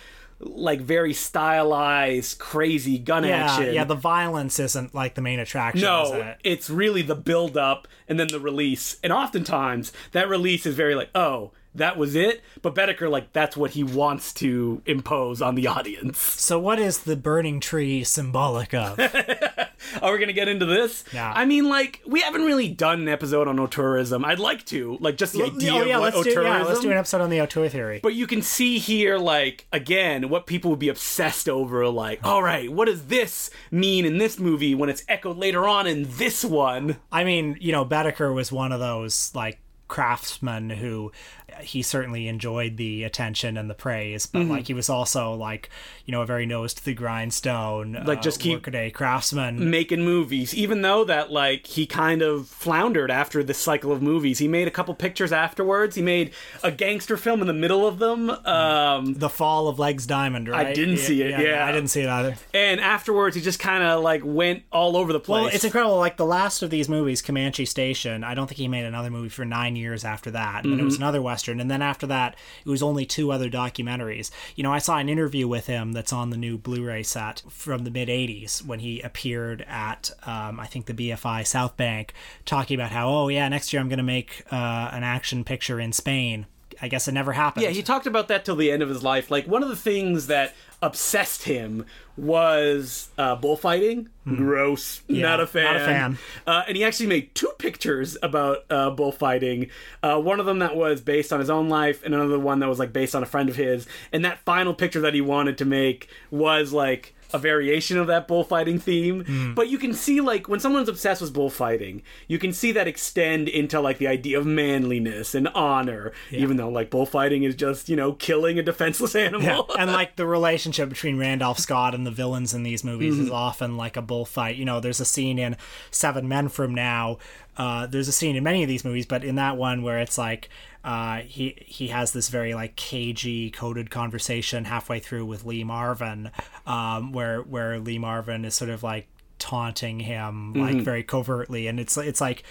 like 0.44 0.80
very 0.80 1.12
stylized, 1.14 2.38
crazy 2.38 2.98
gun 2.98 3.24
Yeah, 3.24 3.44
action. 3.44 3.74
yeah. 3.74 3.84
The 3.84 3.94
violence 3.94 4.58
isn't 4.58 4.94
like 4.94 5.14
the 5.14 5.22
main 5.22 5.38
attraction. 5.38 5.82
no, 5.82 6.12
it? 6.14 6.38
it's 6.42 6.68
really 6.68 7.02
the 7.02 7.14
build 7.14 7.56
up 7.56 7.86
and 8.08 8.18
then 8.18 8.28
the 8.28 8.40
release. 8.40 8.98
And 9.02 9.12
oftentimes 9.12 9.92
that 10.12 10.28
release 10.28 10.66
is 10.66 10.74
very 10.74 10.94
like, 10.94 11.10
oh, 11.14 11.52
that 11.74 11.96
was 11.96 12.14
it. 12.14 12.42
But 12.60 12.74
Boetticher, 12.74 13.10
like, 13.10 13.32
that's 13.32 13.56
what 13.56 13.72
he 13.72 13.82
wants 13.82 14.32
to 14.34 14.82
impose 14.86 15.40
on 15.42 15.54
the 15.54 15.66
audience. 15.66 16.20
So, 16.20 16.58
what 16.58 16.78
is 16.78 17.00
the 17.00 17.16
burning 17.16 17.60
tree 17.60 18.04
symbolic 18.04 18.74
of? 18.74 18.98
Are 20.02 20.12
we 20.12 20.18
gonna 20.18 20.32
get 20.32 20.48
into 20.48 20.66
this? 20.66 21.04
Yeah. 21.12 21.32
I 21.34 21.44
mean, 21.44 21.68
like, 21.68 22.00
we 22.06 22.20
haven't 22.20 22.44
really 22.44 22.68
done 22.68 23.02
an 23.02 23.08
episode 23.08 23.48
on 23.48 23.56
auteurism. 23.56 24.24
I'd 24.24 24.38
like 24.38 24.64
to, 24.66 24.96
like, 25.00 25.16
just 25.16 25.32
the 25.32 25.44
idea 25.44 25.72
oh 25.72 25.82
yeah, 25.82 25.96
of 25.96 26.00
what 26.00 26.14
let's 26.14 26.34
do 26.34 26.42
yeah, 26.42 26.62
let's 26.62 26.80
do 26.80 26.90
an 26.90 26.96
episode 26.96 27.20
on 27.20 27.30
the 27.30 27.40
auteur 27.40 27.68
theory. 27.68 28.00
But 28.02 28.14
you 28.14 28.26
can 28.26 28.42
see 28.42 28.78
here, 28.78 29.18
like, 29.18 29.66
again, 29.72 30.28
what 30.28 30.46
people 30.46 30.70
would 30.70 30.78
be 30.78 30.88
obsessed 30.88 31.48
over, 31.48 31.88
like, 31.88 32.20
oh. 32.24 32.30
all 32.30 32.42
right, 32.42 32.70
what 32.72 32.86
does 32.86 33.06
this 33.06 33.50
mean 33.70 34.04
in 34.04 34.18
this 34.18 34.38
movie 34.38 34.74
when 34.74 34.88
it's 34.88 35.04
echoed 35.08 35.36
later 35.36 35.66
on 35.66 35.86
in 35.86 36.06
this 36.16 36.44
one? 36.44 36.96
I 37.10 37.24
mean, 37.24 37.56
you 37.60 37.72
know, 37.72 37.84
Boetticher 37.84 38.34
was 38.34 38.52
one 38.52 38.72
of 38.72 38.80
those 38.80 39.32
like 39.34 39.61
craftsmen 39.92 40.70
who 40.70 41.12
he 41.60 41.82
certainly 41.82 42.28
enjoyed 42.28 42.78
the 42.78 43.04
attention 43.04 43.58
and 43.58 43.68
the 43.68 43.74
praise, 43.74 44.24
but 44.24 44.38
Mm-hmm. 44.42 44.50
like 44.50 44.66
he 44.68 44.72
was 44.74 44.88
also 44.88 45.34
like, 45.34 45.68
you 46.06 46.12
know, 46.12 46.22
a 46.22 46.26
very 46.26 46.46
nose 46.46 46.72
to 46.74 46.82
the 46.84 46.94
grindstone, 46.94 47.92
Like, 48.06 48.18
uh, 48.18 48.22
just 48.22 48.40
keep- 48.40 48.54
workaday 48.54 48.90
craftsman. 48.90 49.70
making 49.70 50.02
movies 50.02 50.54
even 50.54 50.80
though 50.82 51.04
that 51.04 51.30
like 51.30 51.66
he 51.66 51.86
kind 51.86 52.22
of 52.22 52.48
floundered 52.48 53.10
after 53.10 53.42
this 53.44 53.58
cycle 53.58 53.92
of 53.92 54.00
movies 54.00 54.38
he 54.38 54.48
made 54.48 54.66
a 54.66 54.70
couple 54.70 54.94
pictures 54.94 55.30
afterwards 55.32 55.94
he 55.94 56.02
made 56.02 56.30
a 56.62 56.70
gangster 56.70 57.16
film 57.18 57.40
in 57.42 57.46
the 57.46 57.52
middle 57.52 57.86
of 57.86 57.98
them 57.98 58.30
um 58.46 59.14
The 59.14 59.28
Fall 59.28 59.68
of 59.68 59.78
Legs 59.78 60.06
Diamond, 60.06 60.48
right? 60.48 60.68
I 60.68 60.72
didn't 60.72 60.96
see 60.98 61.20
it, 61.22 61.38
yeah. 61.38 61.66
I 61.66 61.72
didn't 61.72 61.88
see 61.90 62.00
it 62.00 62.08
either. 62.08 62.34
and 62.54 62.80
afterwards 62.80 63.36
he 63.36 63.42
just 63.42 63.58
kind 63.60 63.82
of 63.84 64.02
like 64.02 64.22
went 64.24 64.62
all 64.72 64.96
over 64.96 65.12
the 65.12 65.20
place 65.20 65.42
Well, 65.44 65.50
it's 65.54 65.64
incredible. 65.64 65.98
Like 65.98 66.16
the 66.16 66.24
last 66.38 66.62
of 66.62 66.70
these 66.70 66.88
movies, 66.88 67.20
Comanche 67.20 67.66
Station, 67.66 68.24
I 68.24 68.34
don't 68.34 68.46
think 68.46 68.58
he 68.58 68.68
made 68.68 68.84
another 68.86 69.10
movie 69.10 69.28
for 69.28 69.44
nine 69.44 69.76
years 69.76 69.81
after 70.04 70.30
that. 70.30 70.64
And 70.64 70.72
then 70.72 70.78
it 70.78 70.82
Mm-hmm. 70.82 70.86
was 70.86 70.96
another 70.96 71.22
Western. 71.22 71.60
And 71.60 71.70
then 71.70 71.82
after 71.82 72.06
that, 72.08 72.36
it 72.64 72.68
was 72.68 72.82
only 72.82 73.04
two 73.06 73.30
other 73.32 73.48
documentaries. 73.48 74.30
You 74.56 74.62
know, 74.62 74.72
I 74.72 74.78
saw 74.78 74.96
an 74.98 75.08
interview 75.08 75.46
with 75.48 75.66
him 75.66 75.92
that's 75.92 76.12
on 76.12 76.30
the 76.30 76.36
new 76.36 76.58
Blu 76.58 76.84
ray 76.84 77.02
set 77.02 77.42
from 77.48 77.84
the 77.84 77.90
mid 77.90 78.08
80s 78.08 78.64
when 78.64 78.80
he 78.80 79.00
appeared 79.00 79.64
at, 79.68 80.10
um, 80.24 80.58
I 80.60 80.66
think, 80.66 80.86
the 80.86 80.94
BFI 80.94 81.46
South 81.46 81.76
Bank, 81.76 82.12
talking 82.44 82.74
about 82.74 82.90
how, 82.90 83.08
oh, 83.08 83.28
yeah, 83.28 83.48
next 83.48 83.72
year 83.72 83.80
I'm 83.80 83.88
going 83.88 83.98
to 83.98 84.02
make 84.02 84.44
uh, 84.50 84.90
an 84.92 85.02
action 85.04 85.44
picture 85.44 85.78
in 85.80 85.92
Spain. 85.92 86.46
I 86.82 86.88
guess 86.88 87.06
it 87.08 87.12
never 87.12 87.32
happened. 87.32 87.62
yeah 87.62 87.70
he 87.70 87.82
talked 87.82 88.06
about 88.06 88.28
that 88.28 88.44
till 88.44 88.56
the 88.56 88.70
end 88.72 88.82
of 88.82 88.88
his 88.88 89.02
life 89.02 89.30
like 89.30 89.46
one 89.46 89.62
of 89.62 89.68
the 89.68 89.76
things 89.76 90.26
that 90.26 90.52
obsessed 90.82 91.44
him 91.44 91.86
was 92.16 93.08
uh, 93.16 93.36
bullfighting 93.36 94.08
gross 94.24 95.02
not 95.08 95.40
a 95.40 95.46
fan 95.46 95.64
not 95.64 95.76
a 95.76 95.84
fan. 95.84 96.18
Uh, 96.46 96.62
and 96.66 96.76
he 96.76 96.84
actually 96.84 97.06
made 97.06 97.34
two 97.34 97.50
pictures 97.58 98.16
about 98.22 98.64
uh, 98.68 98.90
bullfighting. 98.90 99.68
Uh, 100.02 100.20
one 100.20 100.40
of 100.40 100.46
them 100.46 100.58
that 100.58 100.74
was 100.76 101.00
based 101.00 101.32
on 101.32 101.40
his 101.40 101.48
own 101.50 101.68
life, 101.68 102.04
and 102.04 102.14
another 102.14 102.38
one 102.38 102.58
that 102.60 102.68
was 102.68 102.78
like 102.78 102.92
based 102.92 103.14
on 103.14 103.22
a 103.22 103.26
friend 103.26 103.48
of 103.48 103.56
his. 103.56 103.86
And 104.12 104.24
that 104.24 104.38
final 104.40 104.74
picture 104.74 105.00
that 105.00 105.14
he 105.14 105.20
wanted 105.20 105.56
to 105.58 105.64
make 105.64 106.08
was 106.30 106.72
like 106.72 107.14
a 107.32 107.38
variation 107.38 107.98
of 107.98 108.06
that 108.06 108.26
bullfighting 108.28 108.78
theme. 108.78 109.24
Hmm. 109.24 109.54
But 109.54 109.68
you 109.68 109.78
can 109.78 109.94
see 109.94 110.20
like 110.20 110.48
when 110.48 110.60
someone's 110.60 110.88
obsessed 110.88 111.20
with 111.20 111.32
bullfighting, 111.32 112.02
you 112.28 112.38
can 112.38 112.52
see 112.52 112.72
that 112.72 112.86
extend 112.88 113.48
into 113.48 113.80
like 113.80 113.98
the 113.98 114.06
idea 114.08 114.38
of 114.38 114.46
manliness 114.46 115.34
and 115.34 115.48
honor, 115.48 116.12
even 116.30 116.56
though 116.56 116.68
like 116.68 116.90
bullfighting 116.90 117.42
is 117.42 117.54
just 117.54 117.88
you 117.88 117.96
know 117.96 118.12
killing 118.12 118.58
a 118.58 118.62
defenseless 118.62 119.14
animal. 119.14 119.70
and 119.78 119.92
like 119.92 120.16
the 120.16 120.26
relationship 120.26 120.88
between 120.88 121.18
Randolph 121.18 121.58
Scott 121.58 121.94
and 121.94 122.06
the 122.06 122.10
villains 122.10 122.54
in 122.54 122.62
these 122.62 122.82
movies 122.84 123.14
Mm-hmm. 123.14 123.24
is 123.24 123.30
often 123.30 123.76
like 123.76 123.96
a 123.96 124.02
bullfight. 124.02 124.56
You 124.56 124.64
know, 124.64 124.78
there's 124.80 125.00
a 125.00 125.04
scene 125.04 125.38
in 125.38 125.56
Seven 125.90 126.28
Men 126.28 126.48
from 126.48 126.74
Now. 126.74 127.18
Uh, 127.56 127.86
there's 127.86 128.08
a 128.08 128.12
scene 128.12 128.36
in 128.36 128.42
many 128.44 128.62
of 128.62 128.68
these 128.68 128.84
movies, 128.84 129.04
but 129.06 129.22
in 129.24 129.34
that 129.34 129.56
one 129.56 129.82
where 129.82 129.98
it's 129.98 130.16
like 130.16 130.48
uh, 130.84 131.18
he 131.20 131.56
he 131.64 131.88
has 131.88 132.12
this 132.12 132.28
very 132.28 132.54
like 132.54 132.76
cagey 132.76 133.50
coded 133.50 133.90
conversation 133.90 134.64
halfway 134.64 134.98
through 134.98 135.26
with 135.26 135.44
Lee 135.44 135.64
Marvin, 135.64 136.30
um, 136.66 137.12
where 137.12 137.40
where 137.42 137.78
Lee 137.78 137.98
Marvin 137.98 138.44
is 138.44 138.54
sort 138.54 138.70
of 138.70 138.82
like 138.82 139.06
taunting 139.38 140.00
him 140.00 140.56
like 140.56 140.76
Mm-hmm. 140.76 140.84
very 140.84 141.02
covertly, 141.02 141.66
and 141.66 141.78
it's 141.80 141.96
it's 141.96 142.20
like 142.20 142.42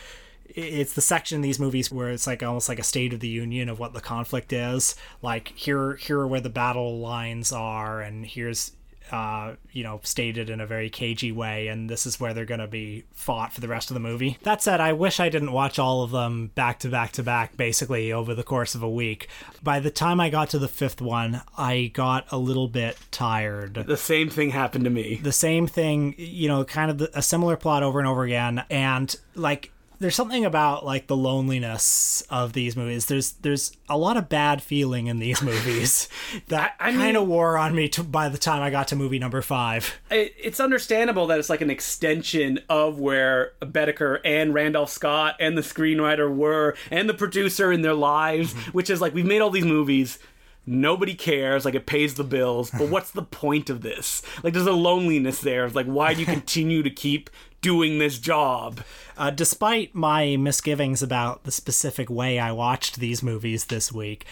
it's 0.54 0.94
the 0.94 1.02
section 1.02 1.38
in 1.38 1.42
these 1.42 1.60
movies 1.60 1.92
where 1.92 2.10
it's 2.10 2.28
like 2.28 2.44
almost 2.44 2.68
like 2.68 2.80
a 2.80 2.84
state 2.84 3.14
of 3.14 3.22
the 3.22 3.28
union 3.28 3.70
of 3.70 3.80
what 3.80 3.94
the 3.94 4.02
conflict 4.02 4.52
is 4.52 4.96
like 5.22 5.54
here 5.56 5.96
here 5.96 6.20
are 6.20 6.28
where 6.28 6.42
the 6.42 6.50
battle 6.50 7.00
lines 7.00 7.54
are 7.54 8.02
and 8.02 8.26
here's 8.26 8.74
uh, 9.12 9.56
you 9.72 9.84
know, 9.84 10.00
stated 10.04 10.50
in 10.50 10.62
a 10.62 10.66
very 10.66 10.90
cagey 10.90 11.32
way, 11.32 11.68
and 11.68 11.90
this 11.90 12.06
is 12.06 12.20
where 12.20 12.34
they're 12.34 12.46
going 12.46 12.60
to 12.60 12.68
be 12.68 13.04
fought 13.14 13.54
for 13.54 13.62
the 13.62 13.68
rest 13.68 13.90
of 13.90 13.94
the 13.94 14.00
movie. 14.00 14.38
That 14.44 14.62
said, 14.62 14.80
I 14.80 14.94
wish 14.94 15.20
I 15.20 15.30
didn't 15.30 15.52
watch 15.52 15.80
all 15.80 16.04
of 16.04 16.12
them 16.12 16.52
back 16.56 16.80
to 16.80 16.90
back 16.90 17.12
to 17.14 17.24
back, 17.24 17.58
basically 17.58 18.12
over 18.12 18.34
the 18.34 18.44
course 18.44 18.76
of 18.76 18.84
a 18.84 18.90
week. 18.90 19.28
By 19.62 19.80
the 19.80 19.92
time 19.92 20.20
I 20.20 20.30
got 20.30 20.50
to 20.52 20.60
the 20.60 20.68
fifth 20.68 21.02
one, 21.02 21.42
I 21.58 21.92
got 21.94 22.32
a 22.32 22.38
little 22.38 22.68
bit 22.68 22.98
tired 23.12 23.74
the 23.74 23.98
same 23.98 24.30
thing 24.30 24.52
happened 24.52 24.86
to 24.86 24.90
me. 24.90 25.20
the 25.22 25.32
same 25.32 25.68
thing, 25.68 26.16
you 26.18 26.48
know, 26.48 26.64
kind 26.64 26.90
of 26.90 26.98
the, 26.98 27.18
a 27.18 27.22
similar 27.22 27.58
plot 27.58 27.84
over 27.84 28.00
and 28.00 28.08
over 28.08 28.24
again, 28.24 28.64
and 28.70 29.16
like 29.36 29.72
there's 30.02 30.16
something 30.16 30.44
about 30.44 30.84
like 30.84 31.06
the 31.06 31.16
loneliness 31.16 32.24
of 32.30 32.54
these 32.54 32.76
movies. 32.76 33.06
There's 33.06 33.34
there's 33.34 33.78
a 33.88 33.98
lot 33.98 34.18
of 34.18 34.30
bad 34.30 34.62
feeling 34.64 35.06
in 35.08 35.20
these 35.20 35.42
movies 35.44 36.10
that 36.48 36.74
I- 36.80 36.92
kind 36.92 37.16
of 37.16 37.28
wore 37.28 37.56
on 37.58 37.76
me 37.76 37.88
to, 37.90 38.04
by 38.04 38.28
the 38.28 38.40
time 38.40 38.64
I 38.64 38.72
got 38.72 38.88
to 38.90 38.96
movie 38.96 39.20
number 39.20 39.42
five. 39.44 40.00
it, 40.10 40.34
it's 40.42 40.60
understandable 40.60 41.28
that 41.28 41.38
it's 41.38 41.50
like 41.50 41.62
an 41.62 41.70
extension 41.70 42.60
of 42.68 43.00
where 43.00 43.54
Boetticher 43.62 44.20
and 44.26 44.54
Randolph 44.54 44.90
Scott 44.90 45.36
and 45.40 45.56
the 45.56 45.62
screenwriter 45.62 46.34
were 46.34 46.76
and 46.90 47.08
the 47.08 47.14
producer 47.14 47.72
in 47.72 47.84
their 47.84 47.94
lives, 47.94 48.54
mm-hmm. 48.54 48.72
which 48.72 48.90
is 48.90 49.02
like 49.02 49.14
we've 49.14 49.26
made 49.26 49.42
all 49.42 49.52
these 49.52 49.66
movies. 49.66 50.18
nobody 50.66 51.14
cares, 51.14 51.64
like 51.66 51.76
it 51.76 51.86
pays 51.86 52.16
the 52.16 52.24
bills, 52.24 52.72
but 52.72 52.90
what's 52.94 53.12
the 53.12 53.24
point 53.24 53.70
of 53.70 53.82
this? 53.82 54.24
Like 54.44 54.54
there's 54.54 54.66
a 54.66 54.72
loneliness 54.72 55.42
there. 55.42 55.66
It's 55.66 55.76
like 55.76 55.86
why 55.86 56.16
do 56.16 56.22
you 56.22 56.26
continue 56.38 56.82
to 56.82 56.90
keep 56.90 57.30
doing 57.62 58.00
this 58.00 58.18
job? 58.18 58.82
Uh, 59.18 59.30
despite 59.30 59.94
my 59.96 60.36
misgivings 60.36 61.02
about 61.02 61.44
the 61.44 61.52
specific 61.52 62.10
way 62.10 62.40
I 62.40 62.52
watched 62.52 63.00
these 63.00 63.24
movies 63.24 63.66
this 63.66 63.92
week, 63.92 64.26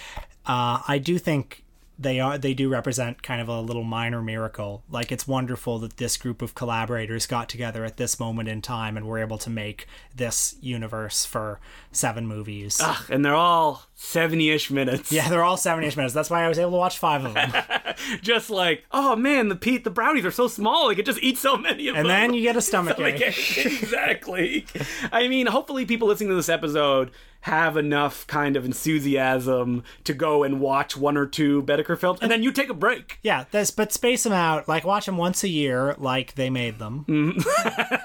uh, 0.46 0.82
I 0.88 0.98
do 0.98 1.18
think 1.18 1.64
they 2.00 2.20
are 2.22 2.38
they 2.38 2.54
do 2.54 2.70
represent 2.70 3.22
kind 3.22 3.42
of 3.42 3.50
a 3.50 3.60
little 3.60 3.84
minor 3.84 4.22
miracle. 4.22 4.84
Like 4.90 5.12
it's 5.12 5.28
wonderful 5.28 5.80
that 5.80 5.98
this 5.98 6.16
group 6.16 6.42
of 6.42 6.56
collaborators 6.56 7.26
got 7.26 7.50
together 7.50 7.84
at 7.84 7.98
this 7.98 8.20
moment 8.20 8.48
in 8.48 8.62
time 8.62 8.96
and 8.96 9.06
were 9.06 9.20
able 9.20 9.38
to 9.40 9.50
make 9.50 9.86
this 10.16 10.56
universe 10.62 11.26
for 11.26 11.60
seven 11.92 12.26
movies. 12.26 12.80
Ugh, 12.82 13.04
and 13.10 13.26
they're 13.26 13.36
all 13.36 13.84
70-ish 13.98 14.72
minutes. 14.72 15.12
Yeah, 15.12 15.28
they're 15.28 15.44
all 15.44 15.58
70-ish 15.58 15.98
minutes. 15.98 16.14
That's 16.14 16.30
why 16.30 16.46
I 16.46 16.48
was 16.48 16.58
able 16.58 16.72
to 16.72 16.78
watch 16.78 16.98
five 16.98 17.26
of 17.26 17.34
them. 17.34 17.52
just 18.22 18.50
like, 18.50 18.86
oh 18.92 19.18
man, 19.18 19.50
the 19.50 19.58
Pete 19.58 19.84
the 19.84 19.90
brownies 19.90 20.26
are 20.26 20.32
so 20.32 20.48
small, 20.48 20.88
they 20.88 20.96
could 20.96 21.06
just 21.06 21.22
eat 21.22 21.38
so 21.38 21.58
many 21.58 21.90
of 21.90 21.98
and 21.98 22.06
them. 22.06 22.12
And 22.12 22.32
then 22.32 22.34
you 22.34 22.42
get 22.42 22.56
a 22.56 22.62
stomach 22.62 22.98
Like, 23.00 23.22
ache. 23.22 23.58
exactly. 23.66 24.66
I 25.12 25.28
mean, 25.28 25.48
hopefully 25.48 25.86
people 25.86 26.08
listening 26.08 26.30
to 26.30 26.36
this 26.36 26.50
episode 26.50 27.12
have 27.44 27.78
enough 27.78 28.28
kind 28.28 28.56
of 28.58 28.66
enthusiasm 28.66 29.84
to 30.04 30.14
go 30.14 30.44
and 30.44 30.60
watch 30.60 30.98
one 30.98 31.16
or 31.18 31.26
two 31.26 31.64
Boetticher 31.64 31.98
films, 31.98 32.20
and 32.22 32.30
then 32.32 32.44
you 32.44 32.52
take 32.52 32.70
a 32.70 32.74
break. 32.74 33.20
Yeah, 33.24 33.46
this, 33.52 33.72
but 33.72 33.92
space 33.94 34.24
them 34.24 34.34
out. 34.34 34.68
Like 34.68 34.84
watch 34.86 35.06
them 35.06 35.18
once 35.18 35.44
a 35.44 35.50
year, 35.50 35.96
like 35.98 36.36
they 36.36 36.50
made 36.50 36.80
them, 36.80 37.06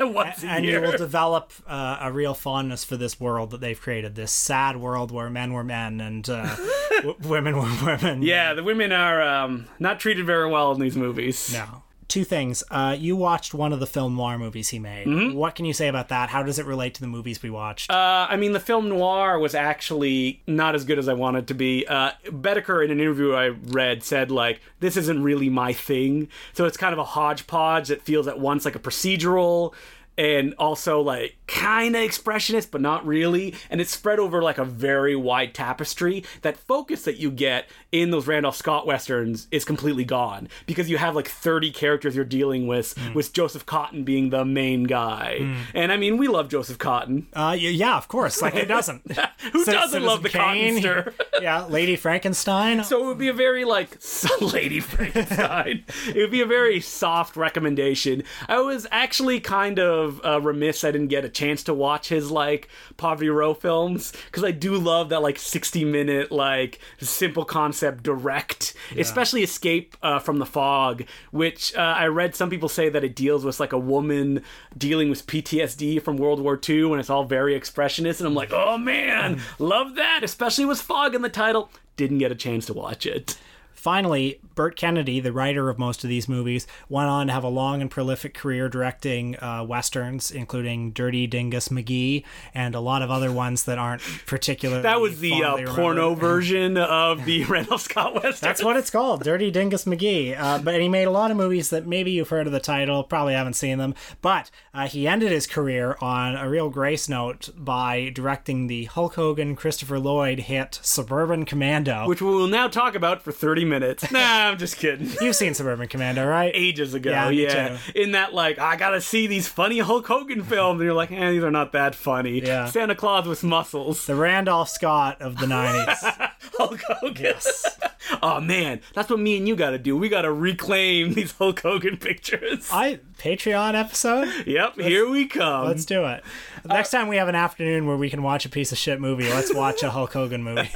Once 0.00 0.42
a 0.42 0.46
and 0.46 0.64
year. 0.64 0.80
you 0.80 0.86
will 0.90 0.96
develop 0.96 1.52
uh, 1.66 1.98
a 2.00 2.12
real 2.12 2.34
fondness 2.34 2.84
for 2.84 2.96
this 2.96 3.18
world 3.20 3.50
that 3.50 3.60
they've 3.60 3.80
created. 3.80 4.14
This 4.14 4.32
sad 4.32 4.76
world 4.76 5.10
where 5.10 5.30
men 5.30 5.52
were 5.52 5.64
men 5.64 6.00
and 6.00 6.28
uh, 6.28 6.56
w- 7.02 7.16
women 7.22 7.56
were 7.56 7.76
women. 7.84 8.22
yeah, 8.22 8.54
the 8.54 8.62
women 8.62 8.92
are 8.92 9.20
um, 9.22 9.66
not 9.78 10.00
treated 10.00 10.26
very 10.26 10.48
well 10.50 10.72
in 10.72 10.80
these 10.80 10.96
movies. 10.96 11.52
No. 11.52 11.82
Two 12.08 12.24
things. 12.24 12.62
Uh, 12.70 12.96
you 12.98 13.16
watched 13.16 13.54
one 13.54 13.72
of 13.72 13.80
the 13.80 13.86
film 13.86 14.16
noir 14.16 14.38
movies 14.38 14.68
he 14.68 14.78
made. 14.78 15.34
What 15.34 15.54
can 15.54 15.64
you 15.64 15.72
say 15.72 15.88
about 15.88 16.08
that? 16.08 16.28
How 16.28 16.42
does 16.42 16.58
it 16.58 16.66
relate 16.66 16.94
to 16.94 17.00
the 17.00 17.06
movies 17.06 17.42
we 17.42 17.50
watched? 17.50 17.90
Uh, 17.90 18.26
I 18.28 18.36
mean, 18.36 18.52
the 18.52 18.60
film 18.60 18.88
noir 18.88 19.38
was 19.38 19.54
actually 19.54 20.42
not 20.46 20.74
as 20.74 20.84
good 20.84 20.98
as 20.98 21.08
I 21.08 21.14
wanted 21.14 21.48
to 21.48 21.54
be. 21.54 21.86
Uh, 21.86 22.12
Boetticher, 22.26 22.84
in 22.84 22.90
an 22.90 23.00
interview 23.00 23.32
I 23.34 23.48
read, 23.48 24.02
said, 24.02 24.30
like, 24.30 24.60
this 24.80 24.96
isn't 24.96 25.22
really 25.22 25.48
my 25.48 25.72
thing. 25.72 26.28
So 26.52 26.66
it's 26.66 26.76
kind 26.76 26.92
of 26.92 26.98
a 26.98 27.04
hodgepodge 27.04 27.88
that 27.88 28.02
feels 28.02 28.28
at 28.28 28.38
once 28.38 28.64
like 28.64 28.76
a 28.76 28.80
procedural 28.80 29.72
and 30.16 30.54
also 30.58 31.00
like 31.00 31.36
kind 31.46 31.94
of 31.96 32.02
expressionist 32.02 32.70
but 32.70 32.80
not 32.80 33.04
really 33.06 33.54
and 33.68 33.80
it's 33.80 33.90
spread 33.90 34.18
over 34.18 34.42
like 34.42 34.58
a 34.58 34.64
very 34.64 35.14
wide 35.14 35.52
tapestry 35.54 36.24
that 36.42 36.56
focus 36.56 37.02
that 37.02 37.16
you 37.18 37.30
get 37.30 37.68
in 37.92 38.10
those 38.10 38.26
randolph 38.26 38.56
scott 38.56 38.86
westerns 38.86 39.46
is 39.50 39.64
completely 39.64 40.04
gone 40.04 40.48
because 40.66 40.88
you 40.88 40.96
have 40.96 41.14
like 41.14 41.28
30 41.28 41.70
characters 41.70 42.16
you're 42.16 42.24
dealing 42.24 42.66
with 42.66 42.96
with 43.14 43.32
joseph 43.32 43.66
Cotten 43.66 44.04
being 44.04 44.30
the 44.30 44.44
main 44.44 44.84
guy 44.84 45.56
and 45.74 45.92
i 45.92 45.96
mean 45.96 46.16
we 46.16 46.28
love 46.28 46.48
joseph 46.48 46.78
Cotten 46.78 47.26
Uh, 47.34 47.56
yeah, 47.58 47.96
of 47.96 48.08
course. 48.08 48.40
Like 48.42 48.54
who 48.54 48.64
doesn't? 48.66 49.02
who 49.52 49.64
Ci- 49.64 49.72
doesn't 49.72 50.02
love 50.02 50.22
the 50.22 50.28
cotton 50.30 50.80
Kane. 50.80 51.04
yeah, 51.42 51.64
Lady 51.66 51.96
Frankenstein. 51.96 52.84
So 52.84 53.02
it 53.02 53.06
would 53.06 53.18
be 53.18 53.28
a 53.28 53.32
very 53.32 53.64
like 53.64 53.98
Lady 54.40 54.80
Frankenstein. 54.80 55.84
it 56.08 56.16
would 56.16 56.30
be 56.30 56.40
a 56.40 56.46
very 56.46 56.80
soft 56.80 57.36
recommendation. 57.36 58.22
I 58.48 58.60
was 58.60 58.86
actually 58.90 59.40
kind 59.40 59.78
of 59.78 60.03
uh, 60.24 60.40
remiss 60.40 60.84
I 60.84 60.90
didn't 60.90 61.08
get 61.08 61.24
a 61.24 61.28
chance 61.28 61.62
to 61.64 61.74
watch 61.74 62.08
his 62.08 62.30
like 62.30 62.68
Poverty 62.96 63.28
Row 63.28 63.54
films 63.54 64.12
because 64.26 64.44
I 64.44 64.50
do 64.50 64.76
love 64.76 65.08
that 65.10 65.22
like 65.22 65.38
sixty 65.38 65.84
minute 65.84 66.30
like 66.32 66.78
simple 67.00 67.44
concept 67.44 68.02
direct, 68.02 68.74
especially 68.96 69.42
Escape 69.42 69.96
uh, 70.02 70.18
from 70.18 70.38
the 70.38 70.46
Fog, 70.46 71.04
which 71.30 71.74
uh, 71.76 71.80
I 71.80 72.06
read 72.06 72.34
some 72.34 72.50
people 72.50 72.68
say 72.68 72.88
that 72.88 73.04
it 73.04 73.14
deals 73.14 73.44
with 73.44 73.60
like 73.60 73.72
a 73.72 73.78
woman 73.78 74.42
dealing 74.76 75.10
with 75.10 75.26
PTSD 75.26 76.02
from 76.02 76.16
World 76.16 76.40
War 76.40 76.58
II 76.68 76.92
and 76.92 77.00
it's 77.00 77.10
all 77.10 77.24
very 77.24 77.58
expressionist 77.58 78.18
and 78.18 78.26
I'm 78.26 78.34
like 78.34 78.52
oh 78.52 78.78
man 78.78 79.40
love 79.58 79.94
that 79.96 80.20
especially 80.22 80.64
with 80.64 80.80
fog 80.80 81.14
in 81.14 81.22
the 81.22 81.28
title 81.28 81.70
didn't 81.96 82.18
get 82.18 82.32
a 82.32 82.36
chance 82.36 82.66
to 82.66 82.72
watch 82.72 83.06
it. 83.06 83.38
Finally, 83.84 84.40
Burt 84.54 84.76
Kennedy, 84.76 85.20
the 85.20 85.30
writer 85.30 85.68
of 85.68 85.78
most 85.78 86.04
of 86.04 86.08
these 86.08 86.26
movies, 86.26 86.66
went 86.88 87.10
on 87.10 87.26
to 87.26 87.34
have 87.34 87.44
a 87.44 87.48
long 87.48 87.82
and 87.82 87.90
prolific 87.90 88.32
career 88.32 88.66
directing 88.70 89.36
uh, 89.42 89.62
westerns, 89.62 90.30
including 90.30 90.92
Dirty 90.92 91.26
Dingus 91.26 91.68
McGee 91.68 92.24
and 92.54 92.74
a 92.74 92.80
lot 92.80 93.02
of 93.02 93.10
other 93.10 93.30
ones 93.30 93.64
that 93.64 93.76
aren't 93.76 94.00
particularly. 94.24 94.80
That 94.80 95.02
was 95.02 95.20
the 95.20 95.44
uh, 95.44 95.74
porno 95.74 96.14
version 96.14 96.78
of 96.78 97.26
the 97.26 97.44
Randall 97.48 97.76
Scott 97.76 98.14
Western. 98.14 98.48
That's 98.48 98.64
what 98.64 98.78
it's 98.78 98.88
called, 98.88 99.22
Dirty 99.22 99.50
Dingus 99.50 99.84
McGee. 99.84 100.34
Uh, 100.34 100.60
but 100.60 100.80
he 100.80 100.88
made 100.88 101.04
a 101.04 101.10
lot 101.10 101.30
of 101.30 101.36
movies 101.36 101.68
that 101.68 101.86
maybe 101.86 102.10
you've 102.10 102.30
heard 102.30 102.46
of 102.46 102.54
the 102.54 102.60
title, 102.60 103.04
probably 103.04 103.34
haven't 103.34 103.52
seen 103.52 103.76
them. 103.76 103.94
But 104.22 104.50
uh, 104.72 104.86
he 104.88 105.06
ended 105.06 105.30
his 105.30 105.46
career 105.46 105.98
on 106.00 106.36
a 106.36 106.48
real 106.48 106.70
grace 106.70 107.06
note 107.06 107.50
by 107.54 108.08
directing 108.14 108.66
the 108.66 108.86
Hulk 108.86 109.16
Hogan, 109.16 109.56
Christopher 109.56 109.98
Lloyd 109.98 110.38
hit 110.38 110.80
Suburban 110.80 111.44
Commando. 111.44 112.08
which 112.08 112.22
we 112.22 112.30
will 112.30 112.48
now 112.48 112.66
talk 112.66 112.94
about 112.94 113.20
for 113.20 113.30
30 113.30 113.66
minutes. 113.66 113.73
Nah, 114.14 114.48
I'm 114.48 114.58
just 114.58 114.76
kidding. 114.76 115.10
You've 115.20 115.34
seen 115.34 115.54
Suburban 115.54 115.88
Commando, 115.88 116.26
right? 116.26 116.52
Ages 116.54 116.94
ago, 116.94 117.10
Yeah, 117.10 117.30
yeah. 117.30 117.78
In 117.94 118.12
that, 118.12 118.32
like, 118.32 118.58
I 118.58 118.76
gotta 118.76 119.00
see 119.00 119.26
these 119.26 119.48
funny 119.48 119.80
Hulk 119.80 120.06
Hogan 120.06 120.42
films, 120.44 120.80
and 120.80 120.86
you're 120.86 120.94
like, 120.94 121.10
eh, 121.10 121.30
these 121.30 121.42
are 121.42 121.50
not 121.50 121.72
that 121.72 121.94
funny. 121.94 122.40
Yeah. 122.40 122.66
Santa 122.66 122.94
Claus 122.94 123.26
with 123.26 123.42
muscles. 123.42 124.06
The 124.06 124.14
Randolph 124.14 124.68
Scott 124.68 125.20
of 125.20 125.38
the 125.38 125.46
90s. 125.46 126.30
Hulk 126.58 126.80
Hogan. 126.88 127.34
oh 128.22 128.40
man, 128.40 128.80
that's 128.94 129.10
what 129.10 129.18
me 129.18 129.36
and 129.36 129.48
you 129.48 129.56
gotta 129.56 129.78
do. 129.78 129.96
We 129.96 130.08
gotta 130.08 130.32
reclaim 130.32 131.14
these 131.14 131.32
Hulk 131.32 131.60
Hogan 131.60 131.96
pictures. 131.96 132.68
I 132.72 133.00
Patreon 133.18 133.74
episode? 133.74 134.28
yep, 134.46 134.78
here 134.78 135.08
we 135.08 135.26
come. 135.26 135.66
Let's 135.66 135.84
do 135.84 136.04
it. 136.06 136.22
Next 136.64 136.90
time 136.90 137.08
we 137.08 137.16
have 137.16 137.28
an 137.28 137.34
afternoon 137.34 137.86
where 137.86 137.96
we 137.96 138.10
can 138.10 138.22
watch 138.22 138.44
a 138.44 138.48
piece 138.48 138.72
of 138.72 138.78
shit 138.78 139.00
movie, 139.00 139.28
let's 139.28 139.54
watch 139.54 139.82
a 139.82 139.90
Hulk 139.90 140.12
Hogan 140.12 140.42
movie. 140.42 140.70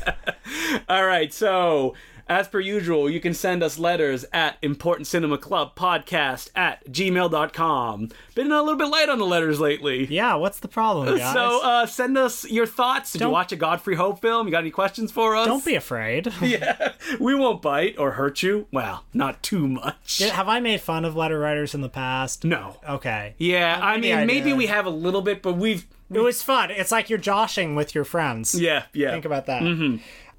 All 0.89 1.05
right, 1.05 1.33
so 1.33 1.95
as 2.29 2.47
per 2.49 2.61
usual, 2.61 3.09
you 3.09 3.21
can 3.21 3.35
send 3.35 3.63
us 3.63 3.79
letters 3.79 4.25
at 4.33 4.57
Important 4.63 5.07
Cinema 5.07 5.39
Club 5.39 5.75
Podcast 5.75 6.51
at 6.55 6.85
gmail.com. 6.91 8.09
Been 8.35 8.53
a 8.53 8.63
little 8.63 8.77
bit 8.79 8.89
light 8.89 9.09
on 9.09 9.19
the 9.19 9.25
letters 9.27 9.61
lately. 9.61 10.07
Yeah, 10.07 10.35
what's 10.35 10.61
the 10.61 10.69
problem, 10.69 11.17
guys? 11.19 11.33
So 11.35 11.63
uh, 11.65 11.87
send 11.87 12.19
us 12.19 12.49
your 12.51 12.67
thoughts. 12.67 13.13
Did 13.13 13.21
Don't- 13.21 13.29
you 13.29 13.33
watch 13.33 13.53
a 13.53 13.57
Godfrey 13.57 13.95
Hope 13.97 14.21
film? 14.21 14.47
You 14.47 14.51
got 14.51 14.59
any 14.61 14.71
questions 14.71 15.11
for 15.11 15.37
us? 15.37 15.47
Don't 15.47 15.65
be 15.65 15.75
afraid. 15.75 16.33
Yeah, 16.49 16.93
we 17.21 17.35
won't 17.35 17.61
bite 17.61 17.99
or 17.99 18.13
hurt 18.13 18.43
you. 18.43 18.67
Well, 18.73 19.05
not 19.13 19.43
too 19.43 19.67
much. 19.69 20.19
Did- 20.19 20.31
Have 20.33 20.49
I 20.49 20.61
made 20.61 20.81
fun 20.81 21.05
of 21.05 21.15
letter 21.17 21.39
writers 21.39 21.75
in 21.75 21.81
the 21.83 21.89
past? 21.89 22.45
No. 22.45 22.77
Okay. 22.89 23.35
Yeah, 23.39 23.79
I 23.83 23.99
mean, 23.99 24.15
I 24.15 24.25
maybe 24.25 24.53
we 24.53 24.67
have 24.67 24.87
a 24.87 24.91
little 24.91 25.23
bit, 25.23 25.43
but 25.43 25.55
we've. 25.55 25.87
It 26.11 26.21
was 26.21 26.43
fun. 26.43 26.71
It's 26.71 26.91
like 26.91 27.11
you're 27.11 27.19
joshing 27.19 27.75
with 27.75 27.95
your 27.95 28.05
friends. 28.05 28.55
Yeah, 28.59 28.85
yeah. 28.95 29.11
Think 29.11 29.27
about 29.27 29.45
that. 29.47 29.63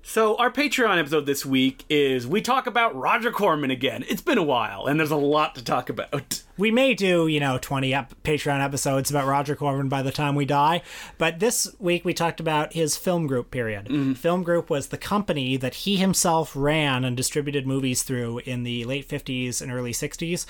So 0.02 0.36
our 0.38 0.50
Patreon 0.50 0.98
episode 0.98 1.26
this 1.26 1.46
week 1.46 1.86
is 1.90 2.26
we 2.26 2.42
talk 2.42 2.68
about 2.68 2.96
Roger 2.96 3.32
Corman 3.32 3.70
again. 3.70 4.04
It's 4.08 4.22
been 4.22 4.38
a 4.38 4.44
while, 4.44 4.86
and 4.88 5.00
there's 5.00 5.12
a 5.12 5.18
lot 5.18 5.56
to 5.56 5.64
talk 5.64 5.90
about. 5.90 6.42
We 6.58 6.72
may 6.72 6.94
do, 6.94 7.28
you 7.28 7.40
know, 7.40 7.58
20 7.62 7.94
ep- 7.94 8.16
Patreon 8.24 8.62
episodes 8.62 9.10
about 9.10 9.28
Roger 9.28 9.56
Corman 9.56 9.88
by 9.88 10.02
the 10.02 10.12
time 10.12 10.36
we 10.36 10.46
die, 10.46 10.82
but 11.18 11.40
this 11.40 11.74
week 11.80 12.04
we 12.04 12.14
talked 12.14 12.40
about 12.40 12.74
his 12.74 12.98
Filmgroup 12.98 13.52
period. 13.52 13.86
Mm-hmm. 13.86 14.12
Filmgroup 14.14 14.70
was 14.70 14.88
the 14.88 14.98
company 14.98 15.56
that 15.58 15.74
he 15.74 15.96
himself 15.98 16.54
ran 16.56 17.06
and 17.06 17.16
distributed 17.16 17.66
movies 17.66 18.04
through 18.04 18.40
in 18.40 18.64
the 18.64 18.84
late 18.86 19.08
50s 19.08 19.62
and 19.62 19.72
early 19.72 19.94
60s. 19.94 20.46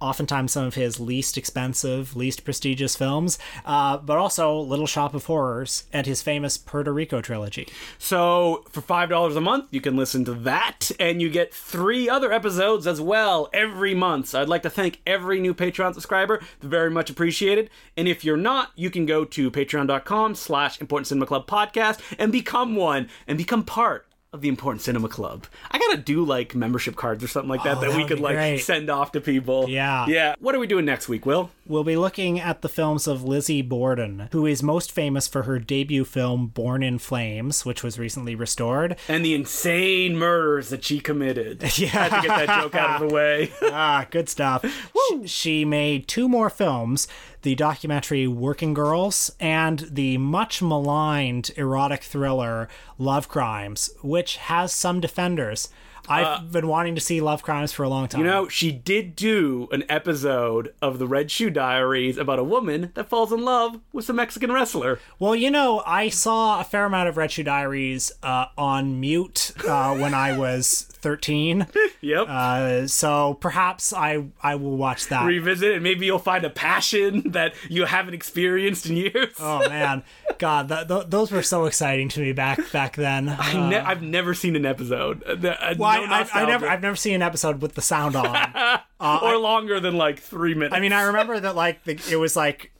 Oftentimes, 0.00 0.52
some 0.52 0.64
of 0.64 0.74
his 0.74 1.00
least 1.00 1.36
expensive, 1.36 2.16
least 2.16 2.44
prestigious 2.44 2.96
films, 2.96 3.38
uh, 3.64 3.98
but 3.98 4.16
also 4.16 4.58
Little 4.58 4.86
Shop 4.86 5.14
of 5.14 5.26
Horrors 5.26 5.84
and 5.92 6.06
his 6.06 6.22
famous 6.22 6.56
Puerto 6.58 6.92
Rico 6.92 7.20
trilogy. 7.20 7.68
So 7.98 8.64
for 8.70 8.80
five 8.80 9.08
dollars 9.08 9.36
a 9.36 9.40
month, 9.40 9.66
you 9.70 9.80
can 9.80 9.96
listen 9.96 10.24
to 10.26 10.34
that, 10.34 10.90
and 10.98 11.22
you 11.22 11.30
get 11.30 11.52
three 11.54 12.08
other 12.08 12.32
episodes 12.32 12.86
as 12.86 13.00
well 13.00 13.48
every 13.52 13.94
month. 13.94 14.28
So 14.28 14.40
I'd 14.40 14.48
like 14.48 14.62
to 14.62 14.70
thank 14.70 15.00
every 15.06 15.40
new 15.40 15.54
Patreon 15.54 15.94
subscriber. 15.94 16.40
Very 16.60 16.90
much 16.90 17.10
appreciated. 17.10 17.70
And 17.96 18.08
if 18.08 18.24
you're 18.24 18.36
not, 18.36 18.72
you 18.76 18.90
can 18.90 19.06
go 19.06 19.24
to 19.24 19.50
patreon.com/slash 19.50 20.80
Important 20.80 21.06
Cinema 21.06 21.26
Club 21.26 21.46
Podcast 21.46 22.00
and 22.18 22.32
become 22.32 22.76
one 22.76 23.08
and 23.26 23.38
become 23.38 23.64
part 23.64 24.07
of 24.32 24.42
the 24.42 24.48
Important 24.48 24.82
Cinema 24.82 25.08
Club. 25.08 25.46
I 25.70 25.78
gotta 25.78 25.96
do 25.96 26.22
like 26.22 26.54
membership 26.54 26.96
cards 26.96 27.24
or 27.24 27.28
something 27.28 27.48
like 27.48 27.62
that 27.62 27.78
Oh, 27.78 27.80
that 27.80 27.90
that 27.92 27.96
we 27.96 28.04
could 28.04 28.20
like 28.20 28.36
great. 28.36 28.58
send 28.58 28.90
off 28.90 29.12
to 29.12 29.22
people. 29.22 29.68
Yeah. 29.70 30.04
yeah. 30.06 30.34
What 30.38 30.54
are 30.54 30.58
we 30.58 30.66
doing 30.66 30.84
next 30.84 31.08
week, 31.08 31.24
Will? 31.24 31.50
We'll 31.66 31.84
be 31.84 31.96
looking 31.96 32.38
at 32.38 32.60
the 32.60 32.68
films 32.68 33.06
of 33.06 33.24
Lizzie 33.24 33.62
Borden, 33.62 34.28
who 34.32 34.44
is 34.44 34.62
most 34.62 34.92
famous 34.92 35.26
for 35.28 35.44
her 35.44 35.58
debut 35.58 36.04
film 36.04 36.48
Born 36.48 36.82
in 36.82 36.98
Flames, 36.98 37.64
which 37.64 37.82
was 37.82 37.98
recently 37.98 38.34
restored. 38.34 38.96
And 39.08 39.24
the 39.24 39.34
insane 39.34 40.16
murders 40.16 40.68
that 40.70 40.84
she 40.84 41.00
committed. 41.00 41.62
Yeah. 41.78 41.88
Had 41.88 42.20
to 42.22 42.26
get 42.28 42.46
that 42.46 42.62
joke 42.62 42.74
out 42.74 43.00
of 43.02 43.08
the 43.08 43.14
way. 43.14 43.52
ah, 43.62 44.06
good 44.10 44.28
stuff. 44.28 44.64
She, 45.10 45.26
she 45.26 45.64
made 45.64 46.06
two 46.08 46.28
more 46.28 46.50
films 46.50 47.06
the 47.48 47.54
documentary 47.54 48.26
Working 48.26 48.74
Girls 48.74 49.32
and 49.40 49.78
the 49.90 50.18
much 50.18 50.60
maligned 50.60 51.50
erotic 51.56 52.02
thriller 52.02 52.68
Love 52.98 53.30
Crimes, 53.30 53.88
which 54.02 54.36
has 54.36 54.70
some 54.70 55.00
defenders. 55.00 55.70
I've 56.10 56.52
been 56.52 56.68
wanting 56.68 56.94
to 56.94 57.00
see 57.00 57.20
Love 57.20 57.42
Crimes 57.42 57.72
for 57.72 57.82
a 57.82 57.88
long 57.88 58.08
time. 58.08 58.20
You 58.20 58.26
know, 58.26 58.48
she 58.48 58.72
did 58.72 59.14
do 59.16 59.68
an 59.72 59.84
episode 59.88 60.72
of 60.82 60.98
the 60.98 61.06
Red 61.06 61.30
Shoe 61.30 61.50
Diaries 61.50 62.16
about 62.16 62.38
a 62.38 62.44
woman 62.44 62.92
that 62.94 63.08
falls 63.08 63.32
in 63.32 63.44
love 63.44 63.80
with 63.92 64.04
some 64.04 64.16
Mexican 64.16 64.52
wrestler. 64.52 64.98
Well, 65.18 65.34
you 65.34 65.50
know, 65.50 65.82
I 65.86 66.08
saw 66.08 66.60
a 66.60 66.64
fair 66.64 66.84
amount 66.84 67.08
of 67.08 67.16
Red 67.16 67.30
Shoe 67.32 67.42
Diaries 67.44 68.12
uh, 68.22 68.46
on 68.56 69.00
mute 69.00 69.52
uh, 69.66 69.96
when 69.96 70.14
I 70.14 70.36
was 70.36 70.82
13. 70.98 71.66
Yep. 72.00 72.26
Uh, 72.28 72.86
so 72.86 73.34
perhaps 73.34 73.92
I 73.92 74.24
I 74.42 74.56
will 74.56 74.76
watch 74.76 75.06
that. 75.08 75.24
Revisit 75.26 75.72
and 75.72 75.82
maybe 75.82 76.06
you'll 76.06 76.18
find 76.18 76.44
a 76.44 76.50
passion 76.50 77.22
that 77.32 77.54
you 77.68 77.84
haven't 77.84 78.14
experienced 78.14 78.86
in 78.86 78.96
years. 78.96 79.34
oh 79.38 79.68
man, 79.68 80.02
God, 80.38 80.68
th- 80.68 80.88
th- 80.88 81.04
those 81.08 81.30
were 81.30 81.42
so 81.42 81.66
exciting 81.66 82.08
to 82.10 82.20
me 82.20 82.32
back 82.32 82.60
back 82.72 82.96
then. 82.96 83.28
I 83.38 83.68
ne- 83.68 83.78
I've 83.78 84.02
never 84.02 84.34
seen 84.34 84.56
an 84.56 84.66
episode. 84.66 85.22
Uh, 85.26 85.48
uh, 85.48 85.74
Well, 85.78 86.06
no 86.06 86.12
I, 86.12 86.20
I, 86.32 86.42
I, 86.42 86.46
never, 86.46 86.68
I've 86.68 86.82
never 86.82 86.96
seen 86.96 87.14
an 87.14 87.22
episode 87.22 87.60
with 87.62 87.74
the 87.74 87.82
sound 87.82 88.16
on. 88.16 88.80
or 89.00 89.36
longer 89.36 89.80
than 89.80 89.96
like 89.96 90.20
three 90.20 90.54
minutes. 90.54 90.74
I 90.74 90.80
mean, 90.80 90.92
I 90.92 91.02
remember 91.02 91.38
that 91.40 91.54
like 91.56 91.84
the, 91.84 92.00
it 92.10 92.16
was 92.16 92.36
like 92.36 92.72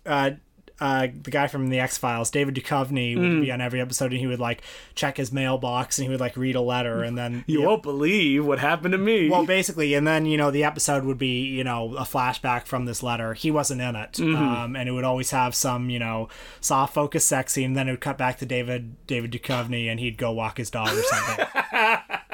uh, 0.81 1.09
the 1.23 1.31
guy 1.31 1.47
from 1.49 1.69
the 1.71 1.81
X 1.81 1.99
Files, 1.99 2.31
David 2.31 2.55
Duchovny, 2.55 3.17
would 3.17 3.25
Mm. 3.25 3.41
be 3.43 3.51
on 3.53 3.61
every 3.61 3.81
episode, 3.81 4.13
and 4.13 4.21
he 4.21 4.27
would 4.27 4.39
like 4.41 4.63
check 4.95 5.17
his 5.17 5.33
mailbox 5.33 5.99
and 5.99 6.05
he 6.07 6.11
would 6.11 6.21
like 6.21 6.37
read 6.37 6.55
a 6.57 6.61
letter, 6.61 7.03
and 7.03 7.17
then 7.19 7.45
you 7.49 7.63
won't 7.63 7.83
believe 7.83 8.45
what 8.47 8.59
happened 8.59 8.93
to 8.93 8.99
me. 8.99 9.29
Well, 9.29 9.45
basically, 9.47 9.95
and 9.95 10.07
then 10.07 10.27
you 10.27 10.37
know 10.37 10.51
the 10.51 10.65
episode 10.65 11.05
would 11.05 11.19
be 11.19 11.43
you 11.45 11.65
know 11.65 11.95
a 11.97 12.03
flashback 12.03 12.67
from 12.67 12.85
this 12.85 13.03
letter. 13.03 13.35
He 13.35 13.51
wasn't 13.51 13.81
in 13.81 13.97
it, 13.97 14.13
Mm-hmm. 14.13 14.35
um, 14.43 14.77
and 14.77 14.89
it 14.89 14.93
would 14.93 15.05
always 15.05 15.31
have 15.33 15.55
some 15.55 15.91
you 15.91 15.99
know 15.99 16.29
soft 16.61 16.95
focus 16.95 17.25
sex 17.25 17.53
scene. 17.53 17.73
Then 17.75 17.89
it 17.89 17.93
would 17.93 18.01
cut 18.01 18.19
back 18.19 18.39
to 18.39 18.47
David 18.47 18.95
David 19.07 19.33
Duchovny, 19.33 19.91
and 19.91 19.99
he'd 20.01 20.17
go 20.19 20.31
walk 20.33 20.59
his 20.59 20.71
dog 20.71 20.89
or 20.97 21.03
something. 21.03 21.47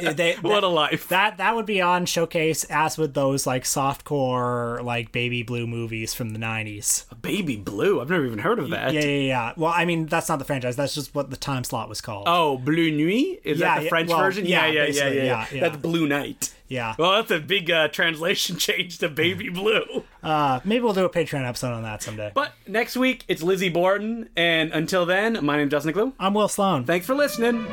they, 0.00 0.34
what 0.40 0.64
a 0.64 0.68
life. 0.68 1.08
that 1.08 1.36
that 1.38 1.54
would 1.54 1.66
be 1.66 1.80
on 1.80 2.06
showcase 2.06 2.64
as 2.64 2.96
with 2.98 3.14
those 3.14 3.46
like 3.46 3.64
softcore 3.64 4.82
like 4.82 5.12
baby 5.12 5.42
blue 5.42 5.66
movies 5.66 6.14
from 6.14 6.30
the 6.30 6.38
90s 6.38 7.04
Baby 7.20 7.56
Blue. 7.56 8.00
I've 8.00 8.10
never 8.10 8.24
even 8.26 8.38
heard 8.38 8.58
of 8.58 8.70
that. 8.70 8.92
yeah 8.92 9.00
yeah 9.00 9.26
yeah 9.26 9.52
well 9.56 9.72
i 9.74 9.84
mean 9.84 10.06
that's 10.06 10.28
not 10.28 10.38
the 10.38 10.44
franchise 10.44 10.76
that's 10.76 10.94
just 10.94 11.14
what 11.14 11.30
the 11.30 11.36
time 11.36 11.64
slot 11.64 11.88
was 11.88 12.00
called 12.00 12.24
Oh, 12.28 12.58
Bleu 12.58 12.90
Nuit? 12.90 13.40
Is 13.44 13.58
Yeah, 13.60 13.66
that 13.74 13.78
the 13.78 13.84
yeah, 13.84 13.88
French 13.88 14.08
well, 14.10 14.18
version? 14.20 14.46
yeah, 14.46 14.66
Yeah, 14.66 14.84
yeah, 14.84 14.88
yeah, 14.88 15.08
yeah, 15.08 15.22
yeah, 15.22 15.46
yeah. 15.52 15.60
That's 15.60 15.76
Blue 15.76 16.06
Night. 16.06 16.52
yeah 16.68 16.94
Well, 16.98 17.12
that's 17.12 17.30
a 17.30 17.40
big 17.40 17.70
uh, 17.70 17.88
translation 17.88 18.56
change 18.66 18.98
to 18.98 19.08
Baby 19.08 19.48
Blue. 19.48 20.04
uh 20.22 20.60
maybe 20.64 20.82
we'll 20.82 20.92
do 20.94 21.04
a 21.04 21.10
patreon 21.10 21.46
episode 21.46 21.72
on 21.72 21.82
that 21.82 22.02
someday 22.02 22.30
But 22.34 22.52
next 22.66 22.96
week, 22.96 23.24
it's 23.28 23.42
Lizzie 23.42 23.68
Borden. 23.68 24.28
And 24.36 24.72
until 24.72 25.06
then, 25.06 25.44
my 25.44 25.56
name's 25.56 25.70
Justin 25.70 25.92
Glue. 25.92 26.12
i'm 26.18 26.34
will 26.34 26.48
sloan 26.48 26.84
Thanks 26.84 27.06
for 27.06 27.14
listening. 27.14 27.66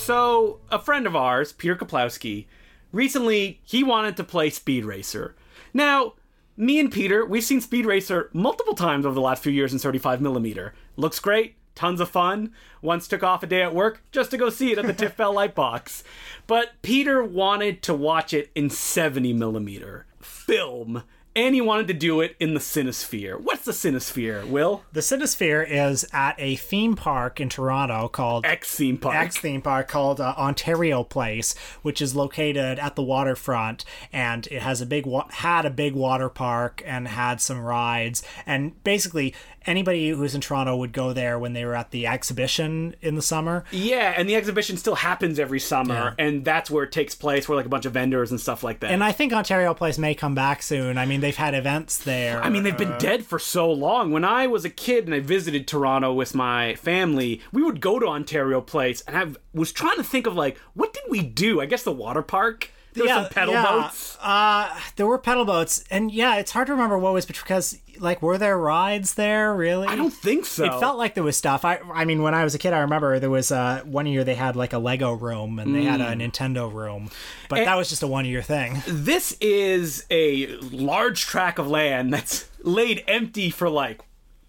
So, 0.00 0.60
a 0.70 0.78
friend 0.78 1.06
of 1.06 1.14
ours, 1.14 1.52
Peter 1.52 1.76
Kaplowski, 1.76 2.46
recently 2.90 3.60
he 3.62 3.84
wanted 3.84 4.16
to 4.16 4.24
play 4.24 4.48
Speed 4.48 4.86
Racer. 4.86 5.36
Now, 5.74 6.14
me 6.56 6.80
and 6.80 6.90
Peter, 6.90 7.24
we've 7.26 7.44
seen 7.44 7.60
Speed 7.60 7.84
Racer 7.84 8.30
multiple 8.32 8.74
times 8.74 9.04
over 9.04 9.14
the 9.14 9.20
last 9.20 9.42
few 9.42 9.52
years 9.52 9.74
in 9.74 9.78
35mm. 9.78 10.72
Looks 10.96 11.20
great, 11.20 11.54
tons 11.74 12.00
of 12.00 12.08
fun. 12.08 12.54
Once 12.80 13.06
took 13.06 13.22
off 13.22 13.42
a 13.42 13.46
day 13.46 13.60
at 13.62 13.74
work 13.74 14.02
just 14.10 14.30
to 14.30 14.38
go 14.38 14.48
see 14.48 14.72
it 14.72 14.78
at 14.78 14.86
the 14.86 14.94
Tiff 14.94 15.18
Bell 15.18 15.34
Lightbox. 15.34 16.02
But 16.46 16.70
Peter 16.80 17.22
wanted 17.22 17.82
to 17.82 17.92
watch 17.92 18.32
it 18.32 18.50
in 18.54 18.70
70mm 18.70 20.04
film. 20.18 21.02
And 21.36 21.54
he 21.54 21.60
wanted 21.60 21.86
to 21.88 21.94
do 21.94 22.20
it 22.20 22.34
in 22.40 22.54
the 22.54 22.60
Cinesphere. 22.60 23.40
What's 23.40 23.64
the 23.64 23.70
Cinesphere, 23.72 24.44
Will? 24.48 24.82
the 24.92 25.00
Cinesphere 25.00 25.64
is 25.68 26.04
at 26.12 26.34
a 26.38 26.56
theme 26.56 26.96
park 26.96 27.40
in 27.40 27.48
Toronto 27.48 28.08
called 28.08 28.44
X 28.44 28.74
theme 28.74 28.98
park. 28.98 29.14
X 29.14 29.36
theme 29.38 29.62
park 29.62 29.86
called 29.86 30.20
uh, 30.20 30.34
Ontario 30.36 31.04
Place, 31.04 31.54
which 31.82 32.02
is 32.02 32.16
located 32.16 32.80
at 32.80 32.96
the 32.96 33.02
waterfront, 33.02 33.84
and 34.12 34.48
it 34.48 34.62
has 34.62 34.80
a 34.80 34.86
big 34.86 35.06
wa- 35.06 35.28
had 35.30 35.64
a 35.64 35.70
big 35.70 35.94
water 35.94 36.28
park 36.28 36.82
and 36.84 37.06
had 37.06 37.40
some 37.40 37.60
rides, 37.60 38.24
and 38.44 38.82
basically 38.82 39.32
anybody 39.70 40.10
who's 40.10 40.34
in 40.34 40.40
Toronto 40.40 40.76
would 40.76 40.92
go 40.92 41.12
there 41.12 41.38
when 41.38 41.52
they 41.54 41.64
were 41.64 41.74
at 41.74 41.90
the 41.90 42.06
exhibition 42.06 42.94
in 43.00 43.14
the 43.14 43.22
summer. 43.22 43.64
Yeah, 43.70 44.12
and 44.16 44.28
the 44.28 44.34
exhibition 44.34 44.76
still 44.76 44.96
happens 44.96 45.38
every 45.38 45.60
summer, 45.60 46.14
Yeah. 46.18 46.24
and 46.26 46.44
that's 46.44 46.70
where 46.70 46.84
it 46.84 46.92
takes 46.92 47.14
place, 47.14 47.48
where 47.48 47.56
like 47.56 47.66
a 47.66 47.70
bunch 47.70 47.86
of 47.86 47.92
vendors 47.92 48.30
and 48.30 48.40
stuff 48.40 48.62
like 48.62 48.80
that. 48.80 48.90
And 48.90 49.02
I 49.02 49.12
think 49.12 49.32
Ontario 49.32 49.72
Place 49.72 49.96
may 49.98 50.14
come 50.14 50.34
back 50.34 50.62
soon. 50.62 50.98
I 50.98 51.06
mean, 51.06 51.20
they've 51.20 51.36
had 51.36 51.54
events 51.54 51.98
there. 51.98 52.42
I 52.42 52.50
mean, 52.50 52.62
they've 52.62 52.76
been 52.76 52.98
dead 52.98 53.24
for 53.24 53.38
so 53.38 53.70
long. 53.70 54.10
When 54.10 54.24
I 54.24 54.46
was 54.46 54.64
a 54.64 54.70
kid 54.70 55.06
and 55.06 55.14
I 55.14 55.20
visited 55.20 55.66
Toronto 55.66 56.12
with 56.12 56.34
my 56.34 56.74
family, 56.74 57.40
we 57.52 57.62
would 57.62 57.80
go 57.80 57.98
to 57.98 58.06
Ontario 58.06 58.60
Place, 58.60 59.02
and 59.06 59.16
I 59.16 59.26
was 59.56 59.72
trying 59.72 59.96
to 59.96 60.04
think 60.04 60.26
of 60.26 60.34
like, 60.34 60.58
what 60.74 60.92
did 60.92 61.04
we 61.08 61.22
do? 61.22 61.60
I 61.60 61.66
guess 61.66 61.82
the 61.82 61.92
water 61.92 62.22
park. 62.22 62.70
There 62.92 63.04
were 63.04 63.08
some 63.08 63.28
pedal 63.28 63.54
yeah. 63.54 63.62
boats. 63.64 64.18
Uh, 64.20 64.76
there 64.96 65.06
were 65.06 65.18
pedal 65.18 65.44
boats, 65.44 65.84
and 65.92 66.10
yeah, 66.10 66.36
it's 66.36 66.50
hard 66.50 66.66
to 66.66 66.72
remember 66.72 66.98
what 66.98 67.12
was 67.12 67.24
because 67.24 67.78
like 68.00 68.22
were 68.22 68.38
there 68.38 68.58
rides 68.58 69.14
there 69.14 69.54
really? 69.54 69.86
I 69.86 69.94
don't 69.96 70.12
think 70.12 70.46
so. 70.46 70.64
It 70.64 70.80
felt 70.80 70.98
like 70.98 71.14
there 71.14 71.22
was 71.24 71.36
stuff. 71.36 71.64
I 71.64 71.78
I 71.92 72.04
mean, 72.04 72.22
when 72.22 72.34
I 72.34 72.42
was 72.44 72.54
a 72.54 72.58
kid, 72.58 72.72
I 72.72 72.80
remember 72.80 73.18
there 73.18 73.30
was 73.30 73.52
uh, 73.52 73.82
one 73.84 74.06
year 74.06 74.24
they 74.24 74.34
had 74.34 74.56
like 74.56 74.72
a 74.72 74.78
Lego 74.78 75.12
room 75.12 75.58
and 75.58 75.74
they 75.74 75.84
had 75.84 76.00
a 76.00 76.06
Mm. 76.14 76.30
Nintendo 76.30 76.72
room, 76.72 77.10
but 77.48 77.64
that 77.64 77.76
was 77.76 77.88
just 77.88 78.02
a 78.02 78.06
one 78.06 78.24
year 78.24 78.42
thing. 78.42 78.82
this 78.86 79.36
is 79.40 80.04
a 80.10 80.46
large 80.72 81.22
track 81.26 81.58
of 81.58 81.68
land 81.68 82.12
that's 82.12 82.48
laid 82.62 83.04
empty 83.06 83.50
for 83.50 83.68
like 83.68 84.00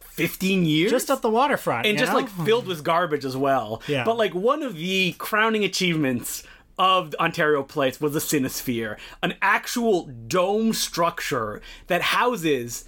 15 0.02 0.66
years. 0.66 0.92
Just 0.92 1.10
at 1.10 1.22
the 1.22 1.30
waterfront, 1.30 1.86
and 1.88 1.98
just 1.98 2.12
know? 2.12 2.20
like 2.20 2.30
filled 2.30 2.68
with 2.68 2.84
garbage 2.84 3.24
as 3.26 3.38
well. 3.38 3.82
Yeah. 3.88 4.04
But 4.04 4.18
like 4.18 4.34
one 4.34 4.62
of 4.64 4.76
the 4.76 5.14
crowning 5.18 5.64
achievements 5.64 6.44
of 6.78 7.14
Ontario 7.20 7.64
Place 7.64 8.02
was 8.02 8.14
the 8.14 8.20
Cinesphere, 8.20 8.98
an 9.22 9.36
actual 9.42 10.06
dome 10.28 10.74
structure 10.74 11.62
that 11.88 12.02
houses, 12.02 12.86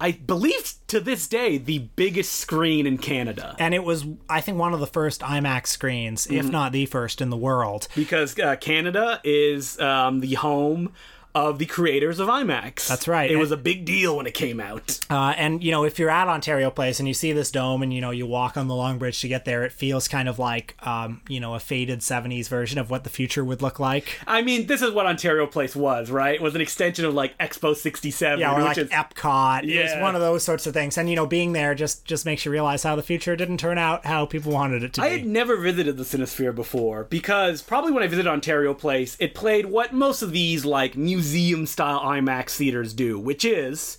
I 0.00 0.12
believe 0.12 0.72
to 0.88 0.98
this 0.98 1.26
day, 1.28 1.58
the 1.58 1.80
biggest 1.94 2.32
screen 2.32 2.86
in 2.86 2.96
Canada. 2.98 3.54
and 3.58 3.74
it 3.74 3.84
was 3.84 4.06
I 4.28 4.40
think 4.40 4.58
one 4.58 4.72
of 4.74 4.80
the 4.80 4.86
first 4.86 5.20
IMAX 5.20 5.66
screens, 5.68 6.26
if 6.26 6.32
Mm-hmm. 6.44 6.50
not 6.50 6.72
the 6.72 6.86
first 6.86 7.20
in 7.20 7.28
the 7.30 7.36
world. 7.36 7.86
Because 7.94 8.38
uh, 8.38 8.56
Canada 8.56 9.20
is 9.22 9.78
um, 9.80 10.20
the 10.20 10.34
home 10.34 10.92
of 11.34 11.58
the 11.58 11.66
creators 11.66 12.18
of 12.18 12.28
IMAX. 12.28 12.88
That's 12.88 13.06
right. 13.06 13.30
It 13.30 13.36
was 13.36 13.50
a 13.52 13.56
big 13.56 13.84
deal 13.84 14.16
when 14.16 14.26
it 14.26 14.34
came 14.34 14.58
out. 14.60 14.98
Uh, 15.08 15.34
and 15.36 15.62
you 15.62 15.70
know, 15.70 15.84
if 15.84 15.98
you're 15.98 16.10
at 16.10 16.28
Ontario 16.28 16.70
Place 16.70 16.98
and 16.98 17.06
you 17.06 17.14
see 17.14 17.32
this 17.32 17.50
dome, 17.50 17.82
and 17.82 17.92
you 17.94 18.00
know, 18.00 18.10
you 18.10 18.26
walk 18.26 18.56
on 18.56 18.68
the 18.68 18.74
Long 18.74 18.98
Bridge 18.98 19.20
to 19.20 19.28
get 19.28 19.44
there, 19.44 19.64
it 19.64 19.72
feels 19.72 20.08
kind 20.08 20.28
of 20.28 20.38
like, 20.38 20.74
um, 20.86 21.20
you 21.28 21.38
know, 21.40 21.54
a 21.54 21.60
faded 21.60 22.00
'70s 22.00 22.48
version 22.48 22.78
of 22.78 22.90
what 22.90 23.04
the 23.04 23.10
future 23.10 23.44
would 23.44 23.62
look 23.62 23.78
like. 23.78 24.18
I 24.26 24.42
mean, 24.42 24.66
this 24.66 24.82
is 24.82 24.90
what 24.92 25.06
Ontario 25.06 25.46
Place 25.46 25.76
was, 25.76 26.10
right? 26.10 26.34
It 26.34 26.42
was 26.42 26.54
an 26.54 26.60
extension 26.60 27.04
of 27.04 27.14
like 27.14 27.36
Expo 27.38 27.76
67. 27.76 28.40
Yeah, 28.40 28.56
or 28.56 28.62
like 28.62 28.78
is, 28.78 28.88
Epcot. 28.90 29.62
It 29.64 29.66
was 29.82 29.92
Yeah. 29.92 30.02
one 30.02 30.14
of 30.14 30.20
those 30.20 30.42
sorts 30.44 30.66
of 30.66 30.74
things. 30.74 30.98
And 30.98 31.08
you 31.08 31.16
know, 31.16 31.26
being 31.26 31.52
there 31.52 31.74
just 31.74 32.04
just 32.04 32.26
makes 32.26 32.44
you 32.44 32.50
realize 32.50 32.82
how 32.82 32.96
the 32.96 33.02
future 33.02 33.36
didn't 33.36 33.58
turn 33.58 33.78
out 33.78 34.04
how 34.06 34.26
people 34.26 34.52
wanted 34.52 34.82
it 34.82 34.92
to 34.94 35.02
I 35.02 35.10
be. 35.10 35.18
had 35.18 35.26
never 35.26 35.56
visited 35.56 35.96
the 35.96 36.04
Cinesphere 36.04 36.54
before 36.54 37.04
because 37.04 37.62
probably 37.62 37.92
when 37.92 38.02
I 38.02 38.06
visited 38.06 38.28
Ontario 38.28 38.74
Place, 38.74 39.16
it 39.20 39.34
played 39.34 39.66
what 39.66 39.92
most 39.92 40.22
of 40.22 40.32
these 40.32 40.64
like 40.64 40.96
museum 41.20 41.66
style 41.66 42.00
IMAX 42.00 42.56
theaters 42.56 42.94
do, 42.94 43.18
which 43.18 43.44
is 43.44 43.98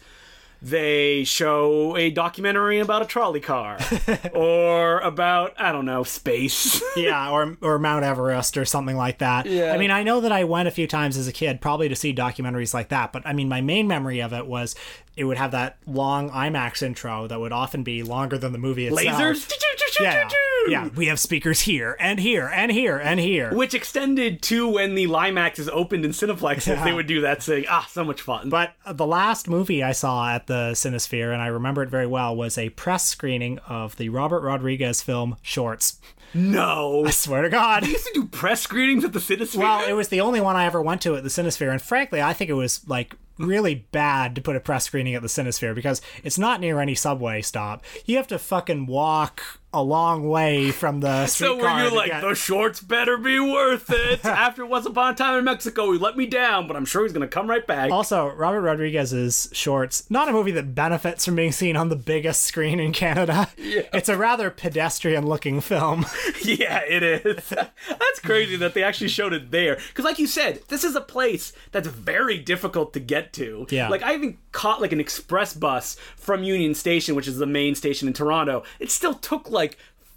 they 0.59 1.23
show 1.23 1.95
a 1.95 2.09
documentary 2.09 2.79
about 2.79 3.03
a 3.03 3.05
trolley 3.05 3.39
car 3.39 3.77
or 4.33 4.99
about 5.01 5.53
I 5.59 5.71
don't 5.71 5.85
know 5.85 6.03
space. 6.03 6.81
yeah, 6.97 7.29
or 7.29 7.57
or 7.61 7.77
Mount 7.77 8.03
Everest 8.03 8.57
or 8.57 8.65
something 8.65 8.97
like 8.97 9.19
that. 9.19 9.45
Yeah. 9.45 9.71
I 9.71 9.77
mean, 9.77 9.91
I 9.91 10.01
know 10.01 10.19
that 10.21 10.31
I 10.31 10.43
went 10.45 10.67
a 10.67 10.71
few 10.71 10.87
times 10.87 11.15
as 11.15 11.27
a 11.27 11.31
kid, 11.31 11.61
probably 11.61 11.89
to 11.89 11.95
see 11.95 12.11
documentaries 12.11 12.73
like 12.73 12.89
that. 12.89 13.13
But 13.13 13.21
I 13.25 13.33
mean, 13.33 13.47
my 13.47 13.61
main 13.61 13.87
memory 13.87 14.19
of 14.19 14.33
it 14.33 14.47
was 14.47 14.75
it 15.21 15.25
would 15.25 15.37
have 15.37 15.51
that 15.51 15.77
long 15.85 16.31
IMAX 16.31 16.81
intro 16.81 17.27
that 17.27 17.39
would 17.39 17.51
often 17.53 17.83
be 17.83 18.01
longer 18.01 18.37
than 18.39 18.51
the 18.51 18.57
movie 18.57 18.87
itself. 18.87 19.19
Lasers. 19.21 19.51
Yeah, 19.99 20.27
yeah. 20.67 20.89
We 20.95 21.05
have 21.07 21.19
speakers 21.19 21.61
here 21.61 21.95
and 21.99 22.19
here 22.19 22.47
and 22.51 22.71
here 22.71 22.97
and 22.97 23.19
here. 23.19 23.53
Which 23.53 23.73
extended 23.75 24.41
to 24.43 24.67
when 24.67 24.95
the 24.95 25.05
Limaxes 25.05 25.69
opened 25.71 26.05
in 26.05 26.11
Cineplexes, 26.11 26.67
Yeah. 26.75 26.83
they 26.83 26.93
would 26.93 27.05
do 27.07 27.21
that 27.21 27.43
thing. 27.43 27.65
ah, 27.69 27.85
so 27.89 28.03
much 28.03 28.21
fun. 28.21 28.49
But 28.49 28.73
the 28.89 29.05
last 29.05 29.47
movie 29.47 29.83
I 29.83 29.91
saw 29.91 30.29
at 30.33 30.47
the 30.47 30.71
Cinesphere, 30.71 31.31
and 31.33 31.41
I 31.41 31.47
remember 31.47 31.83
it 31.83 31.89
very 31.89 32.07
well, 32.07 32.35
was 32.35 32.57
a 32.57 32.69
press 32.69 33.05
screening 33.05 33.59
of 33.67 33.95
the 33.97 34.09
Robert 34.09 34.41
Rodriguez 34.41 35.01
film 35.03 35.35
Shorts. 35.43 35.99
no. 36.33 37.03
I 37.05 37.11
swear 37.11 37.43
to 37.43 37.49
God. 37.49 37.83
They 37.83 37.89
used 37.89 38.07
to 38.07 38.13
do 38.13 38.25
press 38.25 38.61
screenings 38.61 39.03
at 39.03 39.13
the 39.13 39.19
Cinesphere. 39.19 39.57
Well, 39.59 39.87
it 39.87 39.93
was 39.93 40.07
the 40.07 40.21
only 40.21 40.41
one 40.41 40.55
I 40.55 40.65
ever 40.65 40.81
went 40.81 41.01
to 41.01 41.15
at 41.15 41.23
the 41.23 41.29
Cinesphere, 41.29 41.71
and 41.71 41.81
frankly, 41.81 42.21
I 42.21 42.33
think 42.33 42.49
it 42.49 42.53
was 42.53 42.87
like 42.87 43.15
really 43.37 43.87
bad 43.91 44.35
to 44.35 44.41
put 44.41 44.55
a 44.55 44.59
press 44.59 44.85
screening 44.85 45.15
at 45.15 45.21
the 45.21 45.27
Cinesphere 45.27 45.75
because 45.75 46.01
it's 46.23 46.37
not 46.37 46.59
near 46.59 46.79
any 46.79 46.95
subway 46.95 47.41
stop. 47.41 47.83
You 48.05 48.17
have 48.17 48.27
to 48.27 48.39
fucking 48.39 48.85
walk 48.85 49.60
a 49.73 49.81
long 49.81 50.27
way 50.27 50.71
from 50.71 50.99
the 50.99 51.25
So 51.27 51.55
were 51.57 51.83
you 51.83 51.95
like, 51.95 52.11
the 52.21 52.35
shorts 52.35 52.81
better 52.81 53.17
be 53.17 53.39
worth 53.39 53.89
it? 53.89 54.25
After 54.25 54.65
Once 54.65 54.85
Upon 54.85 55.13
a 55.13 55.15
Time 55.15 55.37
in 55.37 55.45
Mexico, 55.45 55.91
he 55.91 55.97
let 55.97 56.17
me 56.17 56.25
down, 56.25 56.67
but 56.67 56.75
I'm 56.75 56.85
sure 56.85 57.03
he's 57.03 57.13
gonna 57.13 57.27
come 57.27 57.49
right 57.49 57.65
back. 57.65 57.91
Also, 57.91 58.27
Robert 58.27 58.61
Rodriguez's 58.61 59.49
shorts, 59.53 60.09
not 60.09 60.27
a 60.27 60.33
movie 60.33 60.51
that 60.51 60.75
benefits 60.75 61.25
from 61.25 61.35
being 61.35 61.51
seen 61.51 61.75
on 61.75 61.89
the 61.89 61.95
biggest 61.95 62.43
screen 62.43 62.79
in 62.79 62.91
Canada. 62.91 63.49
It's 63.57 64.09
a 64.09 64.17
rather 64.17 64.49
pedestrian 64.49 65.25
looking 65.25 65.61
film. 65.61 66.05
yeah, 66.43 66.81
it 66.87 67.03
is. 67.03 67.49
That's 67.49 68.19
crazy 68.23 68.55
that 68.57 68.73
they 68.73 68.83
actually 68.83 69.09
showed 69.09 69.33
it 69.33 69.51
there. 69.51 69.77
Because, 69.89 70.05
like 70.05 70.19
you 70.19 70.27
said, 70.27 70.61
this 70.67 70.83
is 70.83 70.95
a 70.95 71.01
place 71.01 71.53
that's 71.71 71.87
very 71.87 72.37
difficult 72.37 72.93
to 72.93 72.99
get 72.99 73.31
to. 73.33 73.67
Yeah. 73.69 73.87
Like 73.89 74.03
I 74.03 74.13
even 74.15 74.37
caught 74.51 74.81
like 74.81 74.91
an 74.91 74.99
express 74.99 75.53
bus 75.53 75.95
from 76.17 76.43
Union 76.43 76.73
Station, 76.75 77.15
which 77.15 77.27
is 77.27 77.37
the 77.37 77.45
main 77.45 77.75
station 77.75 78.07
in 78.07 78.13
Toronto. 78.13 78.63
It 78.79 78.91
still 78.91 79.13
took 79.13 79.49
like. 79.49 79.60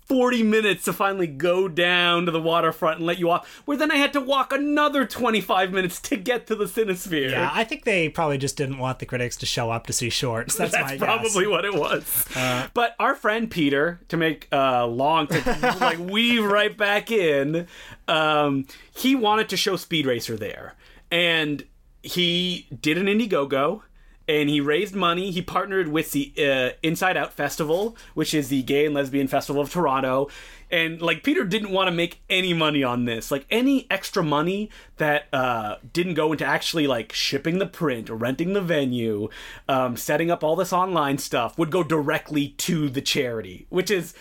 40 0.07 0.43
minutes 0.43 0.85
to 0.85 0.93
finally 0.93 1.27
go 1.27 1.67
down 1.67 2.27
to 2.27 2.31
the 2.31 2.41
waterfront 2.41 2.99
and 2.99 3.07
let 3.07 3.19
you 3.19 3.31
off, 3.31 3.49
where 3.65 3.77
then 3.77 3.91
I 3.91 3.97
had 3.97 4.13
to 4.13 4.21
walk 4.21 4.53
another 4.53 5.07
25 5.07 5.73
minutes 5.73 5.99
to 6.03 6.17
get 6.17 6.47
to 6.49 6.55
the 6.55 6.67
Cinesphere. 6.67 7.31
Yeah, 7.31 7.51
I 7.53 7.65
think 7.65 7.85
they 7.85 8.09
probably 8.09 8.37
just 8.37 8.57
didn't 8.57 8.79
want 8.79 8.99
the 8.99 9.07
critics 9.07 9.37
to 9.39 9.47
show 9.47 9.71
up 9.71 9.87
to 9.87 9.93
see 9.93 10.11
shorts. 10.11 10.57
That's, 10.57 10.73
That's 10.73 10.99
probably 10.99 11.45
guess. 11.45 11.51
what 11.51 11.65
it 11.65 11.75
was. 11.75 12.27
but 12.75 12.95
our 12.99 13.15
friend 13.15 13.51
Peter, 13.51 14.01
to 14.09 14.17
make 14.17 14.47
uh, 14.53 14.87
long 14.87 15.27
to 15.29 15.77
like 15.81 15.99
weave 15.99 16.45
right 16.45 16.77
back 16.77 17.11
in, 17.11 17.67
um, 18.07 18.67
he 18.95 19.15
wanted 19.15 19.49
to 19.49 19.57
show 19.57 19.77
Speed 19.77 20.05
Racer 20.05 20.37
there, 20.37 20.75
and 21.11 21.65
he 22.03 22.69
did 22.81 22.99
an 22.99 23.07
Indiegogo. 23.07 23.83
And 24.27 24.49
he 24.49 24.61
raised 24.61 24.95
money. 24.95 25.31
He 25.31 25.43
partnered 25.43 25.89
with 25.89 26.13
the 26.13 26.33
uh, 26.39 26.77
Inside 26.83 27.17
Out 27.17 27.33
Festival, 27.33 27.97
which 28.15 28.33
is 28.33 28.49
the 28.49 28.63
gay 28.63 28.87
and 28.87 28.95
lesbian 28.95 29.29
festival 29.29 29.61
of 29.61 29.71
Toronto. 29.71 30.29
And 30.71 31.01
like 31.03 31.23
Peter 31.23 31.45
didn't 31.45 31.71
want 31.71 31.89
to 31.89 31.93
make 31.93 32.23
any 32.31 32.53
money 32.55 32.83
on 32.83 33.05
this. 33.05 33.31
Like 33.31 33.47
any 33.51 33.87
extra 33.91 34.23
money 34.23 34.71
that 34.97 35.27
uh, 35.33 35.77
didn't 35.93 36.15
go 36.15 36.33
into 36.33 36.45
actually 36.45 36.87
like 36.87 37.13
shipping 37.13 37.59
the 37.59 37.67
print, 37.67 38.09
renting 38.09 38.55
the 38.55 38.63
venue, 38.63 39.29
um, 39.69 39.97
setting 39.97 40.31
up 40.31 40.43
all 40.43 40.57
this 40.57 40.73
online 40.73 41.19
stuff 41.19 41.59
would 41.59 41.71
go 41.71 41.83
directly 41.83 42.49
to 42.49 42.89
the 42.89 43.03
charity, 43.03 43.67
which 43.69 43.91
is 43.91 44.15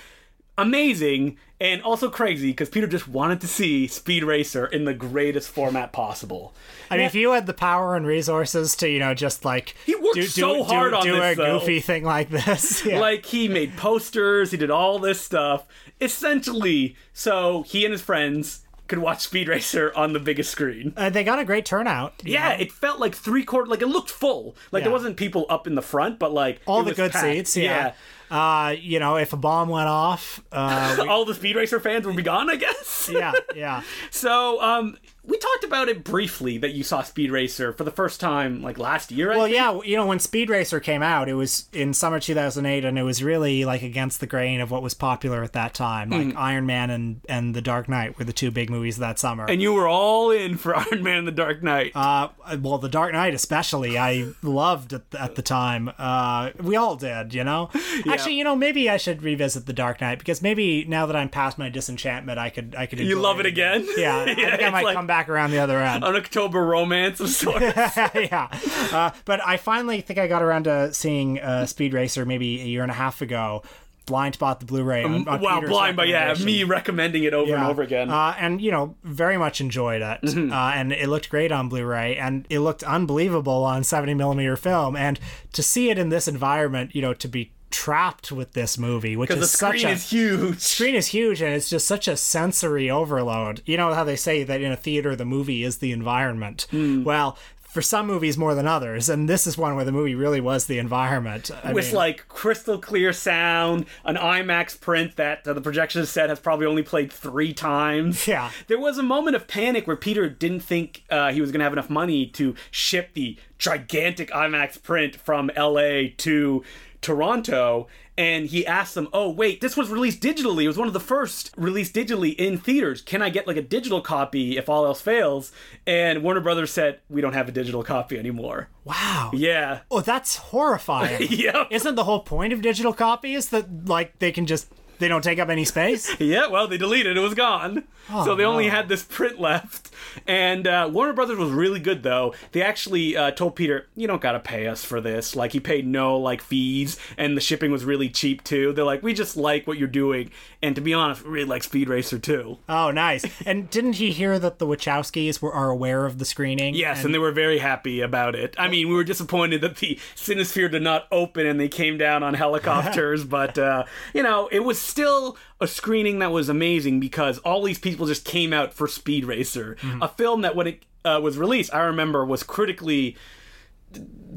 amazing 0.57 1.37
and 1.59 1.81
also 1.81 2.09
crazy 2.09 2.51
because 2.51 2.69
Peter 2.69 2.87
just 2.87 3.07
wanted 3.07 3.39
to 3.41 3.47
see 3.47 3.87
Speed 3.87 4.23
Racer 4.23 4.65
in 4.65 4.85
the 4.85 4.93
greatest 4.93 5.49
format 5.49 5.91
possible. 5.93 6.53
I 6.91 6.97
mean, 6.97 7.05
if 7.05 7.15
you 7.15 7.31
had 7.31 7.45
the 7.45 7.53
power 7.53 7.95
and 7.95 8.05
resources 8.05 8.75
to, 8.77 8.89
you 8.89 8.99
know, 8.99 9.13
just 9.13 9.45
like 9.45 9.75
He 9.85 9.95
worked 9.95 10.15
do, 10.15 10.21
do, 10.23 10.27
so 10.27 10.55
do- 10.57 10.63
hard 10.63 10.93
on 10.93 11.03
do 11.03 11.13
this, 11.13 11.33
a 11.37 11.41
though. 11.41 11.59
goofy 11.59 11.79
thing 11.79 12.03
like 12.03 12.29
this, 12.29 12.85
yeah. 12.85 12.99
Like 12.99 13.25
he 13.25 13.47
made 13.47 13.77
posters, 13.77 14.51
he 14.51 14.57
did 14.57 14.71
all 14.71 14.99
this 14.99 15.21
stuff 15.21 15.65
essentially 16.01 16.95
so 17.13 17.63
he 17.63 17.85
and 17.85 17.91
his 17.91 18.01
friends 18.01 18.61
could 18.87 18.99
watch 18.99 19.21
Speed 19.21 19.47
Racer 19.47 19.93
on 19.95 20.11
the 20.11 20.19
biggest 20.19 20.51
screen. 20.51 20.93
Uh, 20.97 21.09
they 21.09 21.23
got 21.23 21.39
a 21.39 21.45
great 21.45 21.65
turnout. 21.65 22.21
Yeah, 22.25 22.49
know? 22.49 22.55
it 22.55 22.71
felt 22.71 22.99
like 22.99 23.15
three 23.15 23.45
quarter, 23.45 23.69
like 23.69 23.81
it 23.81 23.87
looked 23.87 24.09
full. 24.09 24.55
Like 24.71 24.81
Yeah. 24.81 24.85
there 24.85 24.91
wasn't 24.91 25.15
people 25.15 25.45
up 25.49 25.65
in 25.67 25.75
the 25.75 25.81
front, 25.81 26.19
but 26.19 26.33
like 26.33 26.59
all 26.65 26.83
the 26.83 26.93
good 26.93 27.11
packed. 27.13 27.23
seats. 27.23 27.55
Yeah. 27.57 27.93
Uh, 28.33 28.75
you 28.81 28.97
know, 28.99 29.15
if 29.17 29.31
a 29.31 29.37
bomb 29.37 29.69
went 29.69 29.87
off, 29.87 30.41
uh, 30.51 30.95
we- 31.01 31.07
all 31.07 31.23
the 31.23 31.35
Speed 31.35 31.55
Racer 31.55 31.79
fans 31.79 32.05
would 32.07 32.15
be 32.15 32.23
gone, 32.23 32.49
I 32.49 32.55
guess. 32.55 33.07
yeah, 33.13 33.31
yeah. 33.55 33.83
So, 34.09 34.59
um, 34.59 34.97
we 35.25 35.37
talked 35.37 35.63
about 35.63 35.87
it 35.87 36.03
briefly 36.03 36.57
that 36.57 36.71
you 36.71 36.83
saw 36.83 37.01
Speed 37.01 37.31
Racer 37.31 37.71
for 37.71 37.83
the 37.85 37.91
first 37.91 38.19
time 38.19 38.61
like 38.61 38.77
last 38.77 39.09
year. 39.11 39.31
I 39.31 39.37
Well, 39.37 39.45
think. 39.45 39.55
yeah, 39.55 39.79
you 39.83 39.95
know, 39.95 40.05
when 40.05 40.19
Speed 40.19 40.49
Racer 40.49 40.81
came 40.81 41.01
out, 41.01 41.29
it 41.29 41.35
was 41.35 41.69
in 41.71 41.93
summer 41.93 42.19
2008, 42.19 42.83
and 42.83 42.99
it 42.99 43.03
was 43.03 43.23
really 43.23 43.63
like 43.63 43.81
against 43.83 44.19
the 44.19 44.27
grain 44.27 44.59
of 44.59 44.69
what 44.69 44.81
was 44.83 44.93
popular 44.93 45.41
at 45.41 45.53
that 45.53 45.73
time. 45.73 46.09
Like 46.09 46.35
Iron 46.35 46.65
Man 46.65 46.89
and 46.89 47.21
and 47.29 47.55
The 47.55 47.61
Dark 47.61 47.87
Knight 47.87 48.17
were 48.19 48.25
the 48.25 48.33
two 48.33 48.51
big 48.51 48.69
movies 48.69 48.97
that 48.97 49.17
summer. 49.17 49.45
And 49.49 49.61
you 49.61 49.71
were 49.73 49.87
all 49.87 50.29
in 50.31 50.57
for 50.57 50.75
Iron 50.77 51.01
Man: 51.03 51.19
and 51.19 51.27
The 51.27 51.31
Dark 51.31 51.63
Knight. 51.63 51.93
uh, 51.95 52.27
well, 52.59 52.77
The 52.77 52.89
Dark 52.89 53.13
Knight 53.13 53.33
especially, 53.33 53.97
I 53.97 54.27
loved 54.41 54.91
at 54.91 55.09
the, 55.11 55.21
at 55.21 55.35
the 55.35 55.41
time. 55.41 55.89
Uh, 55.97 56.51
we 56.61 56.75
all 56.75 56.97
did, 56.97 57.33
you 57.33 57.45
know. 57.45 57.69
Actually, 58.09 58.35
you 58.35 58.43
know, 58.43 58.57
maybe 58.57 58.89
I 58.89 58.97
should 58.97 59.23
revisit 59.23 59.67
The 59.67 59.73
Dark 59.73 60.01
Knight 60.01 60.19
because 60.19 60.41
maybe 60.41 60.83
now 60.83 61.05
that 61.05 61.15
I'm 61.15 61.29
past 61.29 61.57
my 61.57 61.69
disenchantment, 61.69 62.37
I 62.37 62.49
could 62.49 62.75
I 62.77 62.87
could. 62.87 62.99
you 62.99 63.15
love 63.19 63.39
it 63.39 63.45
again? 63.45 63.87
Yeah, 63.95 64.19
I 64.27 64.35
think 64.35 64.63
I 64.63 64.69
might 64.69 64.83
like 64.83 64.95
come 64.95 65.07
back 65.07 65.12
around 65.29 65.51
the 65.51 65.59
other 65.59 65.79
end. 65.79 66.03
An 66.03 66.15
October 66.15 66.63
romance 66.65 67.19
of 67.19 67.29
sorts. 67.41 67.61
yeah. 68.15 68.47
Uh, 68.91 69.11
but 69.25 69.39
I 69.45 69.57
finally 69.57 70.01
think 70.01 70.19
I 70.19 70.27
got 70.27 70.41
around 70.41 70.63
to 70.65 70.93
seeing 70.93 71.39
uh, 71.39 71.65
Speed 71.65 71.93
Racer 71.93 72.25
maybe 72.25 72.61
a 72.61 72.65
year 72.65 72.81
and 72.81 72.91
a 72.91 72.95
half 72.95 73.21
ago. 73.21 73.63
Blind 74.05 74.37
bought 74.37 74.59
the 74.59 74.65
Blu-ray. 74.65 75.03
On, 75.05 75.25
on 75.29 75.39
wow, 75.39 75.55
Peter's 75.55 75.69
blind, 75.69 75.95
but 75.95 76.09
yeah, 76.09 76.33
me 76.43 76.65
recommending 76.65 77.23
it 77.23 77.33
over 77.33 77.55
and 77.55 77.63
over 77.63 77.81
again. 77.81 78.09
Uh, 78.09 78.35
and 78.37 78.59
you 78.59 78.69
know, 78.69 78.95
very 79.03 79.37
much 79.37 79.61
enjoyed 79.61 80.01
it, 80.01 80.21
Mm-hmm. 80.23 80.51
uh, 80.51 80.71
and 80.75 80.91
it 80.91 81.07
looked 81.07 81.29
great 81.29 81.53
on 81.53 81.69
Blu-ray, 81.69 82.17
and 82.17 82.45
it 82.49 82.59
looked 82.59 82.83
unbelievable 82.83 83.63
on 83.63 83.81
70 83.85 84.13
millimeter 84.15 84.57
film. 84.57 84.97
And 84.97 85.21
to 85.53 85.63
see 85.63 85.89
it 85.89 85.97
in 85.97 86.09
this 86.09 86.27
environment, 86.27 86.93
you 86.93 87.01
know, 87.01 87.13
to 87.13 87.27
be 87.29 87.53
trapped 87.73 88.31
with 88.31 88.53
this 88.53 88.77
movie, 88.77 89.17
which 89.17 89.31
is 89.31 89.39
the 89.39 89.47
such 89.47 89.79
screen 89.79 89.91
a 89.91 89.95
is 89.95 90.09
huge. 90.09 90.59
screen 90.59 90.95
is 90.95 91.07
huge 91.07 91.41
and 91.41 91.53
it's 91.53 91.69
just 91.69 91.87
such 91.87 92.07
a 92.07 92.15
sensory 92.15 92.89
overload. 92.89 93.61
You 93.65 93.77
know 93.77 93.93
how 93.93 94.03
they 94.03 94.15
say 94.15 94.43
that 94.43 94.61
in 94.61 94.71
a 94.71 94.77
theater 94.77 95.15
the 95.15 95.25
movie 95.25 95.63
is 95.63 95.79
the 95.79 95.91
environment. 95.91 96.67
Hmm. 96.69 97.03
Well, 97.03 97.35
for 97.73 97.81
some 97.81 98.05
movies 98.05 98.37
more 98.37 98.53
than 98.53 98.67
others, 98.67 99.09
and 99.09 99.27
this 99.27 99.47
is 99.47 99.57
one 99.57 99.75
where 99.75 99.83
the 99.83 99.91
movie 99.91 100.13
really 100.13 100.39
was 100.39 100.67
the 100.67 100.77
environment. 100.77 101.49
I 101.63 101.73
with 101.73 101.87
mean, 101.87 101.95
like 101.95 102.27
crystal 102.27 102.77
clear 102.77 103.11
sound, 103.11 103.87
an 104.05 104.15
IMAX 104.15 104.79
print 104.79 105.15
that 105.15 105.47
uh, 105.47 105.53
the 105.53 105.61
projection 105.61 106.05
set 106.05 106.29
has 106.29 106.39
probably 106.39 106.67
only 106.67 106.83
played 106.83 107.11
three 107.11 107.53
times. 107.53 108.27
Yeah. 108.33 108.51
There 108.67 108.79
was 108.79 108.97
a 108.97 109.03
moment 109.03 109.35
of 109.35 109.47
panic 109.47 109.85
where 109.85 109.97
Peter 109.97 110.29
didn't 110.29 110.61
think 110.61 111.03
uh, 111.09 111.31
he 111.31 111.41
was 111.41 111.51
going 111.51 111.59
to 111.59 111.63
have 111.63 111.73
enough 111.73 111.89
money 111.89 112.25
to 112.27 112.55
ship 112.71 113.09
the 113.13 113.37
gigantic 113.57 114.29
IMAX 114.29 114.81
print 114.81 115.15
from 115.15 115.51
LA 115.57 116.03
to 116.17 116.63
Toronto. 117.03 117.87
And 118.15 118.45
he 118.45 118.63
asked 118.65 118.93
them, 118.93 119.07
"Oh, 119.11 119.29
wait, 119.31 119.59
this 119.59 119.75
was 119.75 119.89
released 119.89 120.21
digitally. 120.21 120.63
It 120.65 120.67
was 120.67 120.77
one 120.77 120.87
of 120.87 120.93
the 120.93 120.99
first 120.99 121.51
released 121.57 121.95
digitally 121.95 122.35
in 122.35 122.59
theaters. 122.59 123.01
Can 123.01 123.23
I 123.23 123.29
get 123.31 123.47
like 123.47 123.57
a 123.57 123.61
digital 123.63 124.01
copy 124.01 124.55
if 124.55 124.69
all 124.69 124.85
else 124.85 125.01
fails?" 125.01 125.51
And 125.87 126.21
Warner 126.21 126.39
Brothers 126.41 126.69
said, 126.71 126.99
"We 127.09 127.21
don't 127.21 127.33
have 127.33 127.49
a 127.49 127.51
digital 127.51 127.83
copy 127.83 128.17
anymore." 128.19 128.69
wow. 128.85 129.31
Yeah, 129.33 129.79
Oh, 129.89 130.01
that's 130.01 130.35
horrifying. 130.35 131.27
Yep. 131.31 131.67
Isn't 131.71 131.95
the 131.95 132.03
whole 132.03 132.19
point 132.19 132.53
of 132.53 132.61
digital 132.61 132.93
copies 132.93 133.49
that 133.49 133.87
like 133.87 134.19
they 134.19 134.31
can 134.31 134.45
just 134.45 134.67
they 134.99 135.07
don't 135.07 135.23
take 135.23 135.39
up 135.39 135.49
any 135.49 135.65
space? 135.65 136.15
Yeah, 136.23 136.47
well, 136.47 136.67
they 136.67 136.77
deleted 136.77 137.11
it. 137.11 137.17
It 137.17 137.21
was 137.21 137.33
gone. 137.33 137.83
so 138.09 138.33
they 138.33 138.45
only 138.45 138.69
had 138.69 138.87
this 138.87 139.03
print 139.03 139.39
left. 139.39 139.91
And 140.25 140.65
uh, 140.65 140.89
Warner 140.91 141.13
Brothers 141.13 141.37
was 141.37 141.51
really 141.51 141.79
good, 141.79 142.01
though. 142.01 142.33
They 142.53 142.61
actually 142.61 143.15
uh, 143.17 143.31
told 143.31 143.55
Peter, 143.55 143.87
"You 143.95 144.07
don't 144.07 144.21
gotta 144.21 144.39
pay 144.39 144.67
us 144.67 144.83
for 144.85 145.01
this." 145.01 145.35
Like 145.35 145.51
he 145.51 145.59
paid 145.59 145.85
no 145.85 146.17
like 146.17 146.41
fees, 146.41 146.97
and 147.17 147.35
the 147.35 147.41
shipping 147.41 147.71
was 147.71 147.83
really 147.83 148.09
cheap 148.09 148.43
too. 148.43 148.73
They're 148.73 148.85
like, 148.85 149.03
"We 149.03 149.13
just 149.13 149.35
like 149.35 149.67
what 149.67 149.77
you're 149.77 149.87
doing." 149.87 150.31
And 150.61 150.75
to 150.75 150.81
be 150.81 150.93
honest, 150.93 151.23
we 151.23 151.29
really 151.31 151.49
like 151.49 151.63
Speed 151.63 151.89
Racer 151.89 152.19
too. 152.19 152.57
Oh, 152.69 152.91
nice. 152.91 153.25
And 153.45 153.69
didn't 153.69 153.93
he 153.93 154.11
hear 154.11 154.39
that 154.39 154.59
the 154.59 154.65
Wachowskis 154.65 155.41
were 155.41 155.53
are 155.53 155.69
aware 155.69 156.05
of 156.05 156.19
the 156.19 156.25
screening? 156.25 156.75
Yes, 156.75 157.03
and, 157.03 157.13
they 157.13 157.19
were 157.19 157.31
very 157.33 157.57
happy 157.57 157.99
about 158.01 158.33
it. 158.35 158.55
I 158.57 158.69
mean, 158.69 158.87
we 158.87 158.95
were 158.95 159.03
disappointed 159.03 159.61
that 159.61 159.77
the 159.77 159.99
Cinesphere 160.15 160.71
did 160.71 160.81
not 160.81 161.07
open 161.11 161.45
and 161.45 161.59
they 161.59 161.67
came 161.67 161.97
down 161.97 162.23
on 162.23 162.33
helicopters, 162.33 163.23
but 163.25 163.57
uh, 163.57 163.83
you 164.13 164.23
know, 164.23 164.47
it 164.51 164.61
was 164.61 164.79
still 164.93 165.37
a 165.59 165.67
screening 165.67 166.19
that 166.19 166.31
was 166.31 166.49
amazing 166.49 166.99
because 166.99 167.39
all 167.39 167.63
these 167.63 167.79
people 167.79 168.05
just 168.05 168.23
came 168.23 168.53
out 168.53 168.73
for 168.73 168.87
Speed 168.87 169.25
Racer, 169.25 169.75
a 170.01 170.07
film 170.07 170.41
that 170.41 170.55
when 170.55 170.67
it 170.67 170.83
uh, 171.03 171.19
was 171.21 171.37
released, 171.37 171.73
I 171.73 171.79
remember 171.81 172.23
was 172.23 172.43
critically 172.43 173.17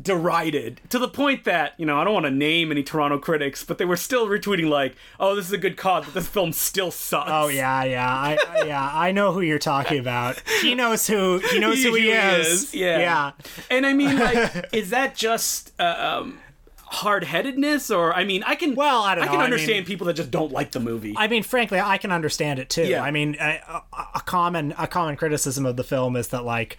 derided 0.02 0.80
to 0.90 0.98
the 0.98 1.08
point 1.08 1.44
that 1.44 1.72
you 1.78 1.86
know 1.86 1.98
I 1.98 2.04
don't 2.04 2.12
want 2.12 2.26
to 2.26 2.30
name 2.30 2.70
any 2.70 2.82
Toronto 2.82 3.18
critics, 3.18 3.64
but 3.64 3.78
they 3.78 3.84
were 3.84 3.96
still 3.96 4.26
retweeting 4.26 4.68
like, 4.68 4.94
"Oh, 5.18 5.34
this 5.34 5.46
is 5.46 5.52
a 5.52 5.58
good 5.58 5.76
cause, 5.76 6.04
but 6.04 6.14
this 6.14 6.28
film 6.28 6.52
still 6.52 6.90
sucks." 6.90 7.30
Oh 7.30 7.48
yeah, 7.48 7.84
yeah, 7.84 8.08
I, 8.08 8.38
I 8.48 8.64
yeah, 8.66 8.90
I 8.92 9.12
know 9.12 9.32
who 9.32 9.40
you're 9.40 9.58
talking 9.58 9.98
about. 9.98 10.42
He 10.62 10.74
knows 10.74 11.06
who 11.06 11.38
he 11.50 11.58
knows 11.58 11.82
who 11.82 11.94
he, 11.94 12.02
He 12.02 12.10
is. 12.10 12.74
Yeah. 12.74 12.98
yeah. 12.98 13.32
And 13.70 13.86
I 13.86 13.92
mean, 13.92 14.18
like, 14.18 14.68
is 14.72 14.90
that 14.90 15.14
just 15.14 15.72
uh, 15.80 16.20
um, 16.20 16.38
hard 16.86 17.24
headedness, 17.24 17.90
or 17.90 18.14
I 18.14 18.24
mean, 18.24 18.42
I 18.44 18.54
can. 18.54 18.74
Well, 18.74 19.02
I 19.02 19.14
don't 19.14 19.24
I 19.24 19.26
know. 19.26 19.32
can 19.32 19.40
I 19.40 19.44
understand 19.44 19.78
mean- 19.78 19.84
people 19.86 20.06
that 20.06 20.14
just 20.14 20.30
don't 20.30 20.52
like 20.52 20.72
the 20.72 20.80
movie. 20.80 21.14
I 21.16 21.28
mean, 21.28 21.42
frankly, 21.42 21.80
I 21.80 21.98
can 21.98 22.12
understand 22.12 22.58
it 22.58 22.68
too. 22.70 22.84
Yeah. 22.86 23.02
I 23.02 23.10
mean, 23.10 23.36
a, 23.40 23.60
a, 23.68 23.82
a 24.16 24.20
common 24.20 24.74
a 24.78 24.86
common 24.86 25.16
criticism 25.16 25.66
of 25.66 25.76
the 25.76 25.84
film 25.84 26.16
is 26.16 26.28
that 26.28 26.44
like 26.44 26.76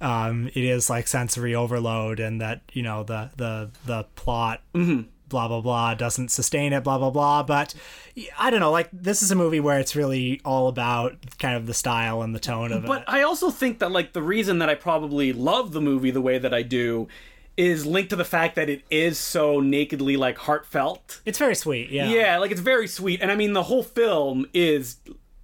um, 0.00 0.48
it 0.48 0.64
is 0.64 0.90
like 0.90 1.08
sensory 1.08 1.54
overload, 1.54 2.20
and 2.20 2.40
that 2.40 2.60
you 2.72 2.82
know 2.82 3.02
the 3.02 3.30
the 3.36 3.70
the 3.84 4.04
plot. 4.14 4.62
Mm-hmm. 4.74 5.08
Blah 5.28 5.48
blah 5.48 5.60
blah 5.60 5.94
doesn't 5.94 6.30
sustain 6.30 6.72
it. 6.72 6.84
Blah 6.84 6.98
blah 6.98 7.10
blah. 7.10 7.42
But 7.42 7.74
I 8.38 8.48
don't 8.48 8.60
know. 8.60 8.70
Like 8.70 8.88
this 8.92 9.24
is 9.24 9.32
a 9.32 9.34
movie 9.34 9.58
where 9.58 9.80
it's 9.80 9.96
really 9.96 10.40
all 10.44 10.68
about 10.68 11.16
kind 11.40 11.56
of 11.56 11.66
the 11.66 11.74
style 11.74 12.22
and 12.22 12.32
the 12.32 12.38
tone 12.38 12.70
of 12.70 12.82
but 12.86 13.00
it. 13.00 13.04
But 13.06 13.12
i 13.12 13.22
also 13.22 13.50
think 13.50 13.80
that 13.80 13.90
like 13.90 14.12
the 14.12 14.22
reason 14.22 14.60
that 14.60 14.68
I 14.68 14.76
probably 14.76 15.32
love 15.32 15.72
the 15.72 15.80
movie 15.80 16.12
the 16.12 16.20
way 16.20 16.38
that 16.38 16.54
I 16.54 16.62
do 16.62 17.08
is 17.56 17.86
linked 17.86 18.10
to 18.10 18.16
the 18.16 18.24
fact 18.24 18.54
that 18.56 18.68
it 18.68 18.82
is 18.90 19.18
so 19.18 19.60
nakedly 19.60 20.16
like 20.16 20.36
heartfelt. 20.38 21.20
It's 21.24 21.38
very 21.38 21.54
sweet. 21.54 21.90
Yeah. 21.90 22.08
Yeah, 22.08 22.38
like 22.38 22.50
it's 22.50 22.60
very 22.60 22.86
sweet. 22.88 23.20
And 23.22 23.30
I 23.32 23.36
mean, 23.36 23.52
the 23.54 23.62
whole 23.64 23.82
film 23.82 24.46
is 24.52 24.96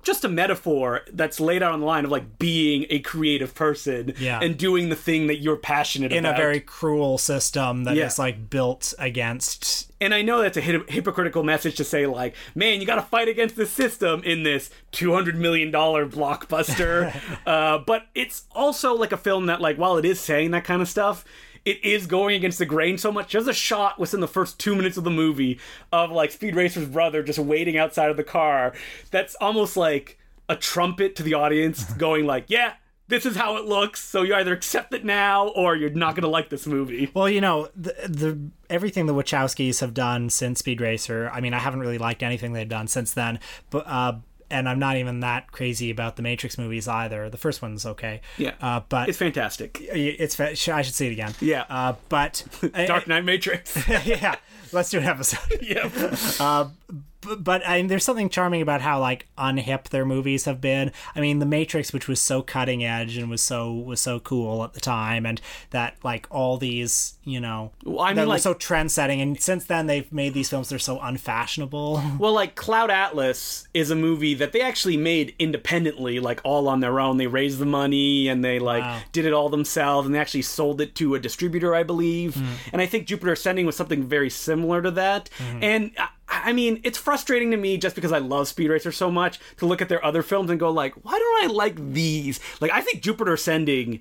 just 0.02 0.24
a 0.24 0.28
metaphor 0.28 1.02
that's 1.12 1.38
laid 1.38 1.62
out 1.62 1.70
on 1.72 1.78
the 1.78 1.86
line 1.86 2.04
of 2.04 2.10
like 2.10 2.36
being 2.40 2.86
a 2.90 2.98
creative 2.98 3.54
person 3.54 4.12
Yeah. 4.18 4.40
and 4.42 4.58
doing 4.58 4.88
the 4.88 4.96
thing 4.96 5.28
that 5.28 5.36
you're 5.36 5.56
passionate 5.56 6.10
In 6.12 6.24
about. 6.24 6.34
In 6.34 6.40
a 6.40 6.44
very 6.44 6.58
cruel 6.60 7.18
system 7.18 7.84
that 7.84 7.92
is 7.96 8.18
Yeah. 8.18 8.24
like 8.24 8.50
built 8.50 8.94
against. 8.98 9.88
and 10.00 10.12
I 10.12 10.22
know 10.22 10.42
that's 10.42 10.56
a 10.56 10.60
hip- 10.60 10.90
hypocritical 10.90 11.44
message 11.44 11.76
to 11.76 11.84
say 11.84 12.06
like, 12.06 12.34
man, 12.56 12.80
you 12.80 12.86
got 12.86 12.96
to 12.96 13.02
fight 13.02 13.28
against 13.28 13.54
the 13.54 13.64
system 13.64 14.24
in 14.24 14.42
this 14.42 14.70
200 14.90 15.36
million 15.38 15.70
dollar 15.70 16.04
blockbuster. 16.06 17.14
uh, 17.46 17.78
but 17.78 18.06
it's 18.14 18.42
also 18.50 18.94
like 18.94 19.12
a 19.12 19.16
film 19.16 19.46
that 19.46 19.60
like 19.60 19.76
while 19.76 19.96
it 19.98 20.04
is 20.04 20.18
saying 20.20 20.50
that 20.50 20.64
kind 20.64 20.82
of 20.82 20.88
stuff, 20.88 21.24
it 21.64 21.84
is 21.84 22.06
going 22.06 22.34
against 22.34 22.58
the 22.58 22.66
grain 22.66 22.98
so 22.98 23.12
much. 23.12 23.32
There's 23.32 23.48
a 23.48 23.52
shot 23.52 23.98
within 23.98 24.20
the 24.20 24.28
first 24.28 24.58
two 24.58 24.74
minutes 24.74 24.96
of 24.96 25.04
the 25.04 25.10
movie 25.10 25.60
of 25.92 26.10
like 26.10 26.32
Speed 26.32 26.56
Racer's 26.56 26.88
brother 26.88 27.22
just 27.22 27.38
waiting 27.38 27.76
outside 27.76 28.10
of 28.10 28.16
the 28.16 28.24
car. 28.24 28.72
That's 29.10 29.34
almost 29.36 29.76
like 29.76 30.18
a 30.48 30.56
trumpet 30.56 31.16
to 31.16 31.22
the 31.22 31.34
audience, 31.34 31.84
going 31.94 32.26
like, 32.26 32.46
"Yeah, 32.48 32.74
this 33.08 33.24
is 33.24 33.36
how 33.36 33.56
it 33.56 33.64
looks. 33.64 34.02
So 34.02 34.22
you 34.22 34.34
either 34.34 34.52
accept 34.52 34.92
it 34.92 35.04
now 35.04 35.48
or 35.48 35.76
you're 35.76 35.90
not 35.90 36.16
gonna 36.16 36.28
like 36.28 36.48
this 36.50 36.66
movie." 36.66 37.10
Well, 37.14 37.28
you 37.28 37.40
know, 37.40 37.68
the, 37.76 37.94
the 38.08 38.50
everything 38.68 39.06
the 39.06 39.14
Wachowskis 39.14 39.80
have 39.80 39.94
done 39.94 40.30
since 40.30 40.58
Speed 40.58 40.80
Racer. 40.80 41.30
I 41.32 41.40
mean, 41.40 41.54
I 41.54 41.58
haven't 41.58 41.80
really 41.80 41.98
liked 41.98 42.22
anything 42.22 42.52
they've 42.52 42.68
done 42.68 42.88
since 42.88 43.12
then, 43.12 43.38
but 43.70 43.86
uh, 43.86 44.14
and 44.52 44.68
I'm 44.68 44.78
not 44.78 44.96
even 44.96 45.20
that 45.20 45.50
crazy 45.50 45.90
about 45.90 46.16
the 46.16 46.22
Matrix 46.22 46.58
movies 46.58 46.86
either. 46.86 47.28
The 47.30 47.36
first 47.38 47.62
one's 47.62 47.84
okay. 47.86 48.20
Yeah. 48.38 48.52
Uh, 48.60 48.80
but 48.88 49.08
It's 49.08 49.18
fantastic. 49.18 49.78
it's 49.80 50.36
fa- 50.36 50.50
I 50.50 50.82
should 50.82 50.94
see 50.94 51.08
it 51.08 51.12
again. 51.12 51.34
Yeah. 51.40 51.64
Uh, 51.68 51.94
but 52.08 52.44
Dark 52.86 53.06
Knight 53.08 53.24
Matrix. 53.24 53.76
yeah, 54.06 54.36
let's 54.72 54.90
do 54.90 54.98
an 54.98 55.04
episode. 55.04 55.58
yep. 55.62 55.92
B- 55.92 56.96
but 57.38 57.66
I 57.66 57.78
mean, 57.78 57.86
there's 57.88 58.04
something 58.04 58.28
charming 58.28 58.62
about 58.62 58.80
how 58.80 59.00
like 59.00 59.26
unhip 59.38 59.88
their 59.90 60.04
movies 60.04 60.44
have 60.44 60.60
been. 60.60 60.92
I 61.14 61.20
mean, 61.20 61.38
The 61.38 61.46
Matrix, 61.46 61.92
which 61.92 62.08
was 62.08 62.20
so 62.20 62.42
cutting 62.42 62.84
edge 62.84 63.16
and 63.16 63.28
was 63.30 63.42
so 63.42 63.72
was 63.72 64.00
so 64.00 64.20
cool 64.20 64.64
at 64.64 64.72
the 64.74 64.80
time, 64.80 65.24
and 65.26 65.40
that 65.70 65.96
like 66.02 66.26
all 66.30 66.56
these, 66.58 67.14
you 67.24 67.40
know, 67.40 67.72
Well, 67.84 68.00
I 68.00 68.12
mean, 68.12 68.20
were 68.24 68.26
like- 68.26 68.40
so 68.42 68.54
trend 68.54 68.90
setting. 68.92 69.20
And 69.20 69.40
since 69.40 69.64
then, 69.64 69.86
they've 69.86 70.10
made 70.12 70.34
these 70.34 70.48
films 70.50 70.68
that 70.68 70.76
are 70.76 70.78
so 70.78 70.98
unfashionable. 71.00 72.02
Well, 72.18 72.32
like 72.32 72.54
Cloud 72.54 72.90
Atlas 72.90 73.66
is 73.74 73.90
a 73.90 73.96
movie 73.96 74.34
that 74.34 74.52
they 74.52 74.60
actually 74.60 74.96
made 74.96 75.34
independently, 75.38 76.20
like 76.20 76.40
all 76.44 76.68
on 76.68 76.80
their 76.80 77.00
own. 77.00 77.16
They 77.16 77.26
raised 77.26 77.58
the 77.58 77.66
money 77.66 78.28
and 78.28 78.44
they 78.44 78.58
like 78.58 78.82
Wow. 78.82 78.98
did 79.12 79.24
it 79.26 79.32
all 79.32 79.48
themselves, 79.48 80.06
and 80.06 80.14
they 80.14 80.18
actually 80.18 80.42
sold 80.42 80.80
it 80.80 80.94
to 80.96 81.14
a 81.14 81.18
distributor, 81.20 81.74
I 81.74 81.82
believe. 81.82 82.34
Hmm. 82.34 82.46
And 82.72 82.82
I 82.82 82.86
think 82.86 83.06
Jupiter 83.06 83.32
Ascending 83.32 83.66
was 83.66 83.76
something 83.76 84.04
very 84.04 84.30
similar 84.30 84.82
to 84.82 84.90
that. 84.92 85.28
Hmm. 85.38 85.62
And 85.62 85.90
uh, 85.98 86.06
I, 86.42 86.52
mean, 86.52 86.80
it's 86.84 86.98
frustrating 86.98 87.50
to 87.52 87.56
me 87.56 87.76
just 87.76 87.94
because 87.94 88.12
I 88.12 88.18
love 88.18 88.48
Speed 88.48 88.68
Racer 88.70 88.92
so 88.92 89.10
much 89.10 89.38
to 89.58 89.66
look 89.66 89.80
at 89.82 89.88
their 89.88 90.04
other 90.04 90.22
films 90.22 90.50
and 90.50 90.58
go 90.60 90.70
like, 90.70 90.94
why 91.04 91.12
don't 91.18 91.44
I 91.50 91.54
like 91.54 91.92
these? 91.92 92.40
Like, 92.60 92.70
I 92.72 92.80
think 92.80 93.02
Jupiter 93.02 93.34
Ascending 93.34 94.00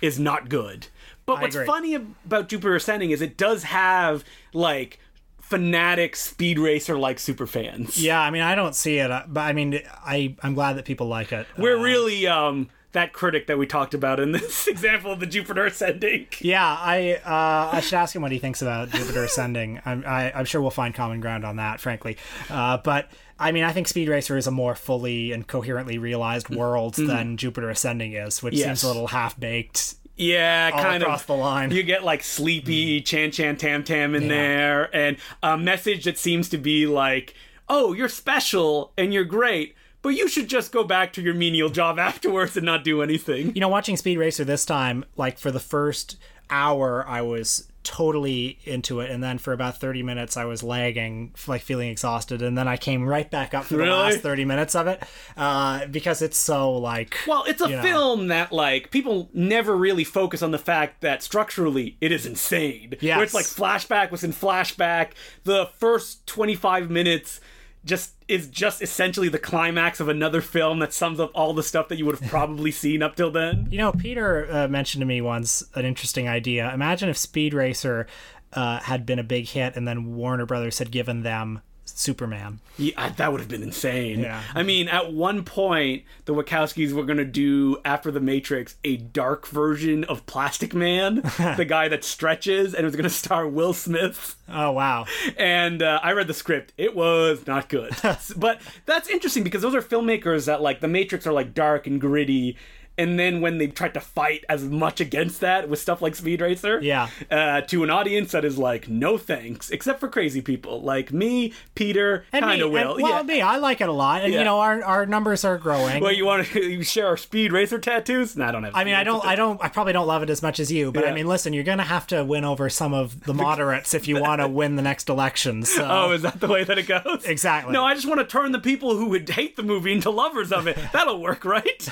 is 0.00 0.18
not 0.18 0.48
good. 0.48 0.86
But 1.26 1.40
what's 1.42 1.56
funny 1.66 1.94
about 1.94 2.48
Jupiter 2.48 2.74
Ascending 2.76 3.10
is 3.10 3.20
it 3.22 3.36
does 3.36 3.62
have 3.64 4.24
like 4.52 4.98
fanatic 5.40 6.16
speed 6.16 6.58
racer 6.58 6.96
like 6.98 7.18
super 7.18 7.46
fans. 7.46 8.02
yeah, 8.02 8.20
I 8.20 8.30
mean, 8.30 8.42
I 8.42 8.54
don't 8.54 8.74
see 8.74 8.98
it, 8.98 9.10
uh, 9.10 9.24
but 9.28 9.40
I 9.42 9.52
mean, 9.52 9.80
I 10.04 10.34
I'm 10.42 10.54
glad 10.54 10.74
that 10.76 10.84
people 10.84 11.06
like 11.08 11.32
it. 11.32 11.46
We're 11.58 11.78
Uh, 11.78 11.82
really 11.82 12.26
um 12.26 12.68
that 12.92 13.12
critic 13.12 13.46
that 13.46 13.56
we 13.58 13.66
talked 13.66 13.94
about 13.94 14.18
in 14.20 14.32
this 14.32 14.66
example 14.68 15.12
of 15.12 15.20
the 15.20 15.26
Jupiter 15.26 15.66
Ascending. 15.66 16.26
Yeah, 16.40 16.64
I 16.66 17.20
uh, 17.24 17.76
I 17.76 17.80
should 17.80 17.94
ask 17.94 18.14
him 18.14 18.22
what 18.22 18.32
he 18.32 18.38
thinks 18.38 18.62
about 18.62 18.90
Jupiter 18.90 19.24
Ascending. 19.24 19.80
I'm 19.84 20.04
I, 20.06 20.32
I'm 20.32 20.44
sure 20.44 20.60
we'll 20.60 20.70
find 20.70 20.94
common 20.94 21.20
ground 21.20 21.44
on 21.44 21.56
that, 21.56 21.80
frankly. 21.80 22.16
Uh, 22.48 22.78
but 22.78 23.08
I 23.38 23.52
mean, 23.52 23.64
I 23.64 23.72
think 23.72 23.88
Speed 23.88 24.08
Racer 24.08 24.36
is 24.36 24.46
a 24.46 24.50
more 24.50 24.74
fully 24.74 25.32
and 25.32 25.46
coherently 25.46 25.98
realized 25.98 26.48
world 26.50 26.94
than 26.94 27.36
Jupiter 27.36 27.70
Ascending 27.70 28.12
is, 28.12 28.42
which 28.42 28.54
Mm-hmm. 28.54 28.58
Yes. 28.58 28.80
seems 28.80 28.82
a 28.84 28.86
little 28.88 29.06
half 29.08 29.38
baked. 29.38 29.94
Yeah, 30.16 30.70
kind 30.72 31.02
across 31.02 31.22
of 31.22 31.26
the 31.28 31.36
line. 31.36 31.70
You 31.70 31.82
get 31.82 32.04
like 32.04 32.22
sleepy 32.22 33.00
Chan 33.00 33.30
Chan 33.30 33.56
Tam 33.56 33.82
Tam 33.84 34.14
in 34.14 34.28
there, 34.28 34.94
and 34.94 35.16
a 35.42 35.56
message 35.56 36.04
that 36.04 36.18
seems 36.18 36.50
to 36.50 36.58
be 36.58 36.86
like, 36.86 37.32
"Oh, 37.70 37.94
you're 37.94 38.08
special 38.10 38.92
and 38.98 39.14
you're 39.14 39.24
great." 39.24 39.74
But 40.02 40.10
you 40.10 40.28
should 40.28 40.48
just 40.48 40.72
go 40.72 40.84
back 40.84 41.12
to 41.14 41.22
your 41.22 41.34
menial 41.34 41.68
job 41.68 41.98
afterwards 42.10 42.56
and 42.56 42.66
not 42.66 42.84
do 42.84 43.02
anything. 43.02 43.54
You 43.54 43.60
know, 43.60 43.68
watching 43.68 43.96
Speed 43.96 44.18
Racer 44.18 44.44
this 44.44 44.64
time, 44.64 45.04
like 45.16 45.38
for 45.38 45.50
the 45.50 45.60
first 45.60 46.16
hour, 46.50 47.06
I 47.06 47.22
was 47.22 47.70
totally 47.82 48.58
into 48.64 49.00
it, 49.00 49.10
and 49.10 49.22
then 49.22 49.38
for 49.38 49.52
about 49.52 49.78
30 49.80 50.02
minutes, 50.02 50.36
I 50.36 50.44
was 50.44 50.62
lagging, 50.62 51.32
like 51.46 51.62
feeling 51.62 51.88
exhausted, 51.88 52.42
and 52.42 52.56
then 52.56 52.68
I 52.68 52.76
came 52.76 53.08
right 53.08 53.28
back 53.30 53.54
up 53.54 53.64
for 53.64 53.76
the 53.76 53.86
last 53.86 54.20
30 54.20 54.44
minutes 54.44 54.74
of 54.74 54.86
it 54.86 55.02
uh, 55.36 55.86
because 55.86 56.20
it's 56.22 56.36
so 56.36 56.72
like. 56.72 57.16
Well, 57.26 57.44
it's 57.44 57.62
a 57.62 57.68
you 57.68 57.76
know. 57.76 57.82
film 57.82 58.28
that 58.28 58.52
like 58.52 58.90
people 58.90 59.30
never 59.32 59.76
really 59.76 60.04
focus 60.04 60.42
on 60.42 60.50
the 60.50 60.58
fact 60.58 61.00
that 61.00 61.22
structurally 61.22 61.96
it 62.00 62.12
is 62.12 62.26
insane. 62.26 62.94
yeah 63.00 63.16
Where 63.16 63.24
it's 63.24 63.34
like 63.34 63.46
flashback 63.46 64.10
within 64.10 64.32
flashback. 64.32 65.12
The 65.44 65.66
first 65.78 66.26
25 66.26 66.90
minutes 66.90 67.40
just 67.84 68.14
is 68.28 68.48
just 68.48 68.82
essentially 68.82 69.28
the 69.28 69.38
climax 69.38 70.00
of 70.00 70.08
another 70.08 70.40
film 70.40 70.78
that 70.80 70.92
sums 70.92 71.18
up 71.18 71.30
all 71.34 71.54
the 71.54 71.62
stuff 71.62 71.88
that 71.88 71.96
you 71.96 72.06
would 72.06 72.18
have 72.18 72.30
probably 72.30 72.70
seen 72.70 73.02
up 73.02 73.16
till 73.16 73.30
then. 73.30 73.68
You 73.70 73.78
know, 73.78 73.92
Peter 73.92 74.46
uh, 74.50 74.68
mentioned 74.68 75.00
to 75.00 75.06
me 75.06 75.20
once 75.20 75.64
an 75.74 75.84
interesting 75.84 76.28
idea. 76.28 76.72
Imagine 76.72 77.08
if 77.08 77.16
Speed 77.16 77.54
Racer 77.54 78.06
uh, 78.52 78.80
had 78.80 79.06
been 79.06 79.18
a 79.18 79.24
big 79.24 79.48
hit, 79.48 79.76
and 79.76 79.86
then 79.86 80.14
Warner 80.14 80.46
Brothers 80.46 80.78
had 80.78 80.90
given 80.90 81.22
them 81.22 81.62
Superman. 82.00 82.60
Yeah, 82.78 83.10
that 83.10 83.30
would 83.30 83.40
have 83.40 83.50
been 83.50 83.62
insane. 83.62 84.20
Yeah. 84.20 84.42
I 84.54 84.62
mean, 84.62 84.88
at 84.88 85.12
one 85.12 85.44
point, 85.44 86.04
the 86.24 86.32
Wachowskis 86.32 86.92
were 86.92 87.04
going 87.04 87.18
to 87.18 87.26
do, 87.26 87.76
after 87.84 88.10
The 88.10 88.20
Matrix, 88.20 88.76
a 88.84 88.96
dark 88.96 89.46
version 89.46 90.04
of 90.04 90.24
Plastic 90.24 90.72
Man, 90.72 91.16
the 91.56 91.66
guy 91.68 91.88
that 91.88 92.02
stretches, 92.02 92.72
and 92.72 92.82
it 92.82 92.86
was 92.86 92.96
going 92.96 93.04
to 93.04 93.10
star 93.10 93.46
Will 93.46 93.74
Smith. 93.74 94.36
Oh 94.48 94.72
wow! 94.72 95.04
and 95.36 95.82
uh, 95.82 96.00
I 96.02 96.12
read 96.12 96.26
the 96.26 96.34
script. 96.34 96.72
It 96.78 96.96
was 96.96 97.46
not 97.46 97.68
good. 97.68 97.94
but 98.36 98.60
that's 98.86 99.08
interesting 99.10 99.44
because 99.44 99.60
those 99.60 99.74
are 99.74 99.82
filmmakers 99.82 100.46
that 100.46 100.62
like 100.62 100.80
The 100.80 100.88
Matrix 100.88 101.26
are 101.26 101.32
like 101.32 101.52
dark 101.52 101.86
and 101.86 102.00
gritty. 102.00 102.56
And 102.98 103.18
then 103.18 103.40
when 103.40 103.56
they 103.56 103.66
tried 103.68 103.94
to 103.94 104.00
fight 104.00 104.44
as 104.48 104.62
much 104.64 105.00
against 105.00 105.40
that 105.40 105.70
with 105.70 105.78
stuff 105.78 106.02
like 106.02 106.14
Speed 106.14 106.42
Racer, 106.42 106.80
Yeah. 106.82 107.08
uh, 107.30 107.62
to 107.62 107.82
an 107.82 107.88
audience 107.88 108.32
that 108.32 108.44
is 108.44 108.58
like, 108.58 108.88
no 108.88 109.16
thanks, 109.16 109.70
except 109.70 110.00
for 110.00 110.08
crazy 110.08 110.42
people 110.42 110.82
like 110.82 111.10
me, 111.10 111.54
Peter, 111.74 112.26
And 112.30 112.44
kind 112.44 112.60
of 112.60 112.70
will. 112.70 112.94
and- 112.94 113.02
well, 113.02 113.16
yeah. 113.18 113.22
me, 113.22 113.40
I 113.40 113.56
like 113.56 113.80
it 113.80 113.88
a 113.88 113.92
lot, 113.92 114.22
and 114.22 114.32
Yeah. 114.32 114.40
you 114.40 114.44
know, 114.44 114.60
our 114.60 114.82
our 114.84 115.06
numbers 115.06 115.44
are 115.46 115.56
growing. 115.56 116.02
Well, 116.02 116.12
you 116.12 116.26
want 116.26 116.46
to 116.48 116.82
share 116.82 117.06
our 117.06 117.16
Speed 117.16 117.52
Racer 117.52 117.78
tattoos? 117.78 118.36
No, 118.36 118.44
I 118.46 118.52
don't 118.52 118.64
have. 118.64 118.74
I 118.76 118.84
mean, 118.84 118.94
I 118.94 119.02
don't, 119.04 119.24
I 119.24 119.34
don't, 119.34 119.58
I 119.64 119.68
probably 119.68 119.94
don't 119.94 120.06
love 120.06 120.22
it 120.22 120.28
as 120.28 120.42
much 120.42 120.60
as 120.60 120.70
you, 120.70 120.92
but 120.92 121.06
I 121.08 121.12
mean, 121.12 121.26
listen, 121.26 121.54
you're 121.54 121.64
gonna 121.64 121.84
have 121.84 122.06
to 122.08 122.22
win 122.22 122.44
over 122.44 122.68
some 122.68 122.92
of 122.92 123.20
the 123.24 123.32
moderates 123.32 123.94
if 123.94 124.08
you 124.08 124.20
want 124.20 124.42
to 124.42 124.48
win 124.48 124.76
the 124.76 124.82
next 124.82 125.08
election. 125.08 125.62
So. 125.64 125.86
Oh, 125.90 126.12
is 126.12 126.20
that 126.22 126.38
the 126.40 126.48
way 126.48 126.64
that 126.64 126.76
it 126.78 126.86
goes? 126.86 127.24
Exactly. 127.24 127.72
No, 127.72 127.84
I 127.84 127.94
just 127.94 128.06
want 128.06 128.20
to 128.20 128.26
turn 128.26 128.52
the 128.52 128.58
people 128.58 128.96
who 128.96 129.06
would 129.06 129.28
hate 129.30 129.56
the 129.56 129.62
movie 129.62 129.92
into 129.92 130.10
lovers 130.10 130.52
of 130.52 130.66
it. 130.66 130.76
That'll 130.92 131.20
work, 131.22 131.44
right? 131.46 131.88